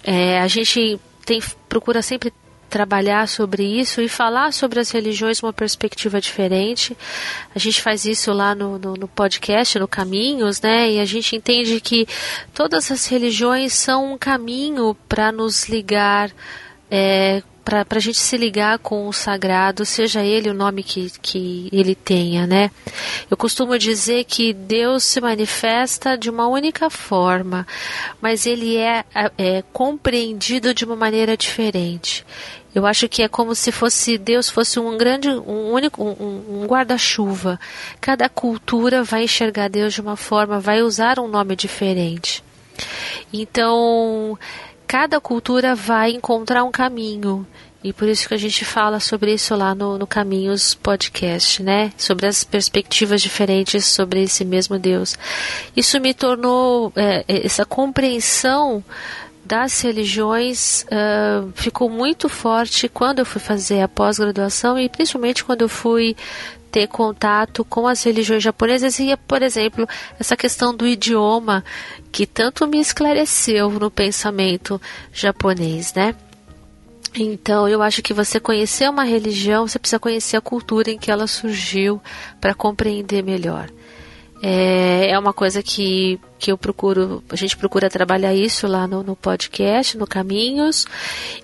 É, 0.03 0.39
a 0.39 0.47
gente 0.47 0.99
tem, 1.25 1.41
procura 1.67 2.01
sempre 2.01 2.31
trabalhar 2.69 3.27
sobre 3.27 3.63
isso 3.63 4.01
e 4.01 4.09
falar 4.09 4.51
sobre 4.53 4.79
as 4.79 4.91
religiões 4.91 5.41
uma 5.41 5.53
perspectiva 5.53 6.19
diferente. 6.19 6.97
A 7.55 7.59
gente 7.59 7.81
faz 7.81 8.05
isso 8.05 8.31
lá 8.33 8.53
no, 8.53 8.77
no, 8.77 8.93
no, 8.93 9.07
podcast, 9.07 9.79
no 9.79 9.87
Caminhos, 9.87 10.61
né? 10.61 10.91
E 10.91 10.99
a 10.99 11.05
gente 11.05 11.35
entende 11.35 11.79
que 11.79 12.07
todas 12.53 12.91
as 12.91 13.07
religiões 13.07 13.73
são 13.73 14.13
um 14.13 14.17
caminho 14.17 14.95
para 15.07 15.31
nos 15.31 15.67
ligar 15.69 16.31
é, 16.91 17.41
para 17.67 17.97
a 17.97 17.99
gente 17.99 18.17
se 18.17 18.37
ligar 18.37 18.79
com 18.79 19.09
o 19.09 19.13
sagrado, 19.13 19.85
seja 19.85 20.23
ele 20.23 20.49
o 20.49 20.53
nome 20.53 20.83
que, 20.83 21.11
que 21.21 21.67
ele 21.69 21.95
tenha, 21.95 22.47
né? 22.47 22.71
Eu 23.29 23.35
costumo 23.35 23.77
dizer 23.77 24.23
que 24.23 24.53
Deus 24.53 25.03
se 25.03 25.19
manifesta 25.19 26.17
de 26.17 26.29
uma 26.29 26.47
única 26.47 26.89
forma, 26.89 27.67
mas 28.21 28.45
ele 28.45 28.77
é, 28.77 29.03
é 29.37 29.63
compreendido 29.73 30.73
de 30.73 30.85
uma 30.85 30.95
maneira 30.95 31.35
diferente. 31.35 32.25
Eu 32.73 32.85
acho 32.85 33.09
que 33.09 33.21
é 33.21 33.27
como 33.27 33.53
se 33.53 33.71
fosse 33.71 34.17
Deus 34.17 34.49
fosse 34.49 34.79
um 34.79 34.97
grande, 34.97 35.29
um 35.29 35.71
único, 35.71 36.01
um, 36.03 36.61
um 36.61 36.67
guarda-chuva. 36.67 37.59
Cada 37.99 38.29
cultura 38.29 39.03
vai 39.03 39.23
enxergar 39.23 39.67
Deus 39.67 39.93
de 39.93 39.99
uma 39.99 40.15
forma, 40.15 40.57
vai 40.57 40.81
usar 40.81 41.19
um 41.19 41.27
nome 41.27 41.55
diferente. 41.55 42.41
Então, 43.33 44.37
cada 44.87 45.19
cultura 45.19 45.75
vai 45.75 46.11
encontrar 46.11 46.63
um 46.63 46.71
caminho. 46.71 47.45
E 47.83 47.93
por 47.93 48.07
isso 48.07 48.27
que 48.27 48.33
a 48.33 48.37
gente 48.37 48.65
fala 48.65 48.99
sobre 48.99 49.33
isso 49.33 49.55
lá 49.55 49.75
no, 49.75 49.97
no 49.97 50.07
Caminhos 50.07 50.73
Podcast, 50.73 51.61
né? 51.61 51.93
Sobre 51.97 52.25
as 52.25 52.43
perspectivas 52.43 53.21
diferentes 53.21 53.85
sobre 53.85 54.23
esse 54.23 54.43
mesmo 54.43 54.79
Deus. 54.79 55.15
Isso 55.75 55.99
me 56.01 56.13
tornou, 56.13 56.91
é, 56.95 57.23
essa 57.27 57.65
compreensão 57.65 58.83
das 59.45 59.79
religiões 59.79 60.83
uh, 60.83 61.49
ficou 61.55 61.89
muito 61.89 62.27
forte 62.27 62.89
quando 62.89 63.19
eu 63.19 63.25
fui 63.25 63.39
fazer 63.39 63.81
a 63.81 63.87
pós-graduação 63.87 64.77
e 64.77 64.89
principalmente 64.89 65.45
quando 65.45 65.61
eu 65.61 65.69
fui 65.69 66.17
ter 66.71 66.87
contato 66.87 67.65
com 67.65 67.87
as 67.87 68.03
religiões 68.03 68.43
japonesas 68.43 68.99
e, 68.99 69.15
por 69.27 69.41
exemplo, 69.41 69.87
essa 70.19 70.35
questão 70.35 70.75
do 70.75 70.87
idioma 70.87 71.63
que 72.11 72.25
tanto 72.25 72.67
me 72.67 72.79
esclareceu 72.79 73.69
no 73.69 73.89
pensamento 73.89 74.79
japonês, 75.11 75.93
né? 75.93 76.15
Então, 77.15 77.67
eu 77.67 77.81
acho 77.81 78.01
que 78.01 78.13
você 78.13 78.39
conhecer 78.39 78.89
uma 78.89 79.03
religião, 79.03 79.67
você 79.67 79.79
precisa 79.79 79.99
conhecer 79.99 80.37
a 80.37 80.41
cultura 80.41 80.91
em 80.91 80.99
que 80.99 81.09
ela 81.09 81.25
surgiu 81.25 82.01
para 82.39 82.53
compreender 82.53 83.23
melhor. 83.23 83.69
É, 84.41 85.09
é 85.09 85.17
uma 85.17 85.33
coisa 85.33 85.63
que, 85.63 86.19
que 86.37 86.51
eu 86.51 86.57
procuro, 86.57 87.23
a 87.29 87.35
gente 87.35 87.57
procura 87.57 87.89
trabalhar 87.89 88.33
isso 88.33 88.67
lá 88.67 88.87
no, 88.87 89.01
no 89.01 89.15
podcast, 89.15 89.97
no 89.97 90.05
Caminhos, 90.05 90.85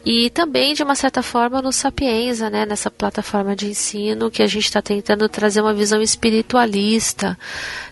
e 0.06 0.30
também, 0.30 0.74
de 0.74 0.84
uma 0.84 0.96
certa 0.96 1.24
forma, 1.24 1.62
no 1.62 1.72
Sapienza, 1.72 2.50
né, 2.50 2.66
nessa 2.66 2.92
plataforma 2.92 3.56
de 3.56 3.68
ensino, 3.68 4.30
que 4.30 4.44
a 4.44 4.48
gente 4.48 4.66
está 4.66 4.82
tentando 4.82 5.28
trazer 5.28 5.62
uma 5.62 5.74
visão 5.74 6.02
espiritualista 6.02 7.38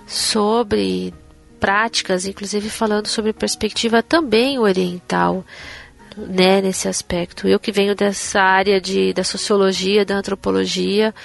sobre 0.06 1.14
práticas, 1.60 2.26
inclusive 2.26 2.70
falando 2.70 3.08
sobre 3.08 3.34
perspectiva 3.34 4.04
também 4.04 4.60
oriental. 4.60 5.44
Né, 6.18 6.62
nesse 6.62 6.90
aspecto. 6.90 7.48
Eu 7.48 7.58
que 7.58 7.72
venho 7.72 7.96
dessa 7.96 8.42
área 8.42 8.82
de, 8.82 9.14
da 9.14 9.24
sociologia, 9.24 10.04
da 10.04 10.16
antropologia, 10.16 11.16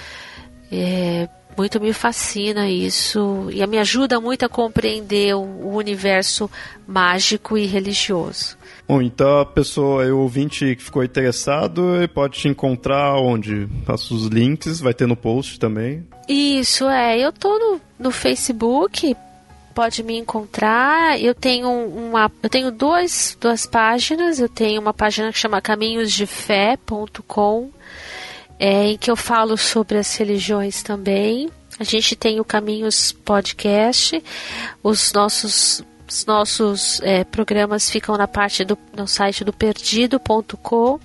é, 0.70 1.28
muito 1.56 1.80
me 1.80 1.92
fascina 1.92 2.68
isso 2.68 3.48
e 3.50 3.66
me 3.66 3.78
ajuda 3.78 4.20
muito 4.20 4.44
a 4.44 4.48
compreender 4.48 5.34
o 5.34 5.74
universo 5.74 6.50
mágico 6.86 7.56
e 7.56 7.66
religioso. 7.66 8.56
Bom, 8.88 9.02
então 9.02 9.40
a 9.40 9.46
pessoa, 9.46 10.06
o 10.06 10.20
ouvinte 10.20 10.76
que 10.76 10.82
ficou 10.82 11.02
interessado, 11.02 11.96
ele 11.96 12.06
pode 12.06 12.38
te 12.38 12.46
encontrar 12.48 13.16
onde? 13.16 13.68
Passa 13.84 14.14
os 14.14 14.26
links, 14.26 14.80
vai 14.80 14.94
ter 14.94 15.06
no 15.06 15.16
post 15.16 15.58
também. 15.58 16.06
Isso, 16.28 16.88
é. 16.88 17.18
Eu 17.18 17.32
tô 17.32 17.58
no, 17.58 17.80
no 17.98 18.12
Facebook, 18.12 19.16
pode 19.74 20.02
me 20.02 20.16
encontrar. 20.16 21.20
Eu 21.20 21.34
tenho 21.34 21.68
uma, 21.68 22.30
eu 22.42 22.48
tenho 22.48 22.70
dois, 22.70 23.36
duas 23.40 23.66
páginas. 23.66 24.38
Eu 24.38 24.48
tenho 24.48 24.80
uma 24.80 24.94
página 24.94 25.32
que 25.32 25.38
chama 25.38 25.60
caminhosdefé.com 25.60 27.70
é, 28.58 28.88
em 28.88 28.98
que 28.98 29.10
eu 29.10 29.16
falo 29.16 29.56
sobre 29.56 29.98
as 29.98 30.14
religiões 30.16 30.82
também. 30.82 31.50
A 31.78 31.84
gente 31.84 32.16
tem 32.16 32.40
o 32.40 32.44
Caminhos 32.44 33.12
Podcast, 33.12 34.22
os 34.82 35.12
nossos 35.12 35.84
os 36.08 36.24
nossos 36.24 37.00
é, 37.02 37.24
programas 37.24 37.90
ficam 37.90 38.16
na 38.16 38.28
parte 38.28 38.64
do 38.64 38.78
no 38.96 39.08
site 39.08 39.42
do 39.42 39.52
perdido.com, 39.52 41.00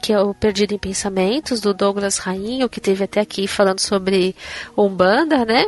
que 0.00 0.12
é 0.12 0.20
o 0.20 0.32
Perdido 0.32 0.74
em 0.74 0.78
Pensamentos, 0.78 1.60
do 1.60 1.74
Douglas 1.74 2.18
Rainho, 2.18 2.68
que 2.68 2.80
teve 2.80 3.04
até 3.04 3.20
aqui 3.20 3.46
falando 3.46 3.80
sobre 3.80 4.34
Umbanda, 4.76 5.44
né? 5.44 5.66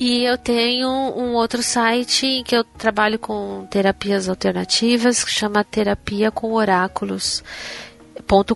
E 0.00 0.24
eu 0.24 0.38
tenho 0.38 0.88
um 0.88 1.34
outro 1.34 1.62
site 1.62 2.26
em 2.26 2.42
que 2.42 2.56
eu 2.56 2.64
trabalho 2.64 3.18
com 3.18 3.66
terapias 3.70 4.28
alternativas, 4.28 5.22
que 5.22 5.30
chama 5.30 5.62
Terapia 5.62 6.30
com 6.30 6.52
Oráculos 6.52 7.42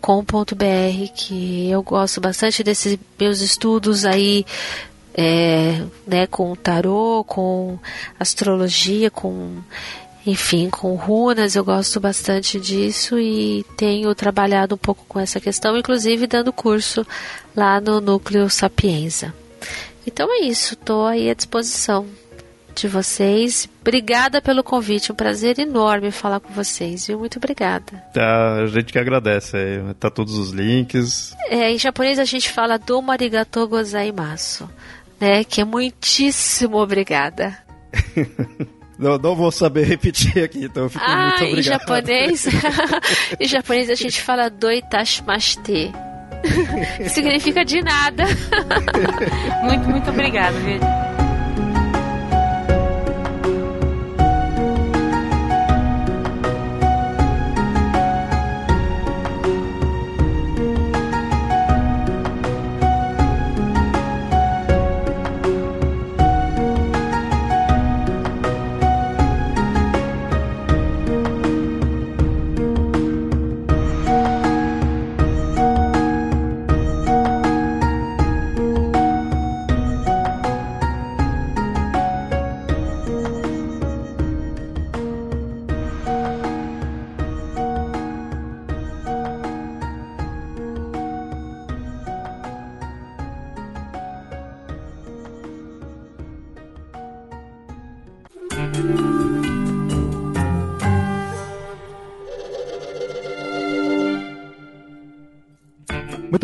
com.br 0.01 1.13
que 1.15 1.69
eu 1.71 1.83
gosto 1.83 2.21
bastante 2.21 2.63
desses 2.63 2.99
meus 3.19 3.41
estudos 3.41 4.05
aí 4.05 4.45
é, 5.15 5.83
né, 6.07 6.27
com 6.27 6.55
tarô, 6.55 7.25
com 7.27 7.79
astrologia, 8.19 9.11
com 9.11 9.57
enfim, 10.27 10.69
com 10.69 10.95
runas, 10.95 11.57
eu 11.57 11.65
gosto 11.65 11.99
bastante 11.99 12.61
disso 12.61 13.19
e 13.19 13.65
tenho 13.77 14.15
trabalhado 14.15 14.75
um 14.75 14.79
pouco 14.79 15.05
com 15.09 15.19
essa 15.19 15.41
questão, 15.41 15.77
inclusive 15.77 16.27
dando 16.27 16.53
curso 16.53 17.07
lá 17.57 17.81
no 17.81 18.01
Núcleo 18.01 18.51
Sapienza. 18.51 19.35
Então 20.07 20.29
é 20.31 20.45
isso, 20.45 20.75
estou 20.75 21.07
aí 21.07 21.31
à 21.31 21.35
disposição 21.35 22.07
de 22.81 22.89
vocês. 22.89 23.69
Obrigada 23.81 24.41
pelo 24.41 24.63
convite, 24.63 25.13
um 25.13 25.15
prazer 25.15 25.59
enorme 25.59 26.11
falar 26.11 26.41
com 26.41 26.53
vocês, 26.53 27.07
viu? 27.07 27.19
Muito 27.19 27.37
obrigada. 27.37 27.93
Tá, 28.13 28.55
a 28.55 28.67
gente 28.67 28.93
que 28.93 28.99
agradece, 28.99 29.57
tá 29.99 30.11
todos 30.11 30.37
os 30.37 30.51
links. 30.51 31.35
É, 31.49 31.71
em 31.71 31.79
japonês 31.79 32.19
a 32.19 32.25
gente 32.25 32.51
fala 32.51 32.79
domo 32.79 33.11
arigatou 33.11 33.67
gozaimasu, 33.69 34.69
né? 35.21 35.45
Que 35.45 35.61
é 35.61 35.65
muitíssimo 35.65 36.79
obrigada. 36.79 37.57
Não, 38.99 39.17
não, 39.17 39.37
vou 39.37 39.53
saber 39.53 39.85
repetir 39.85 40.43
aqui, 40.43 40.65
então 40.65 40.83
eu 40.83 40.91
fico 40.91 41.05
ah, 41.07 41.37
muito 41.39 41.45
obrigado. 41.45 41.59
Em 41.59 41.63
japonês, 41.63 42.47
em 43.39 43.47
japonês 43.47 43.91
a 43.91 43.95
gente 43.95 44.21
fala 44.21 44.51
doitashimashite. 44.51 45.93
Significa 47.09 47.65
de 47.65 47.81
nada. 47.81 48.25
muito, 49.63 49.89
muito 49.89 50.11
obrigado, 50.11 50.55
viu? 50.65 51.08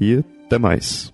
E 0.00 0.24
até 0.46 0.58
mais. 0.58 1.13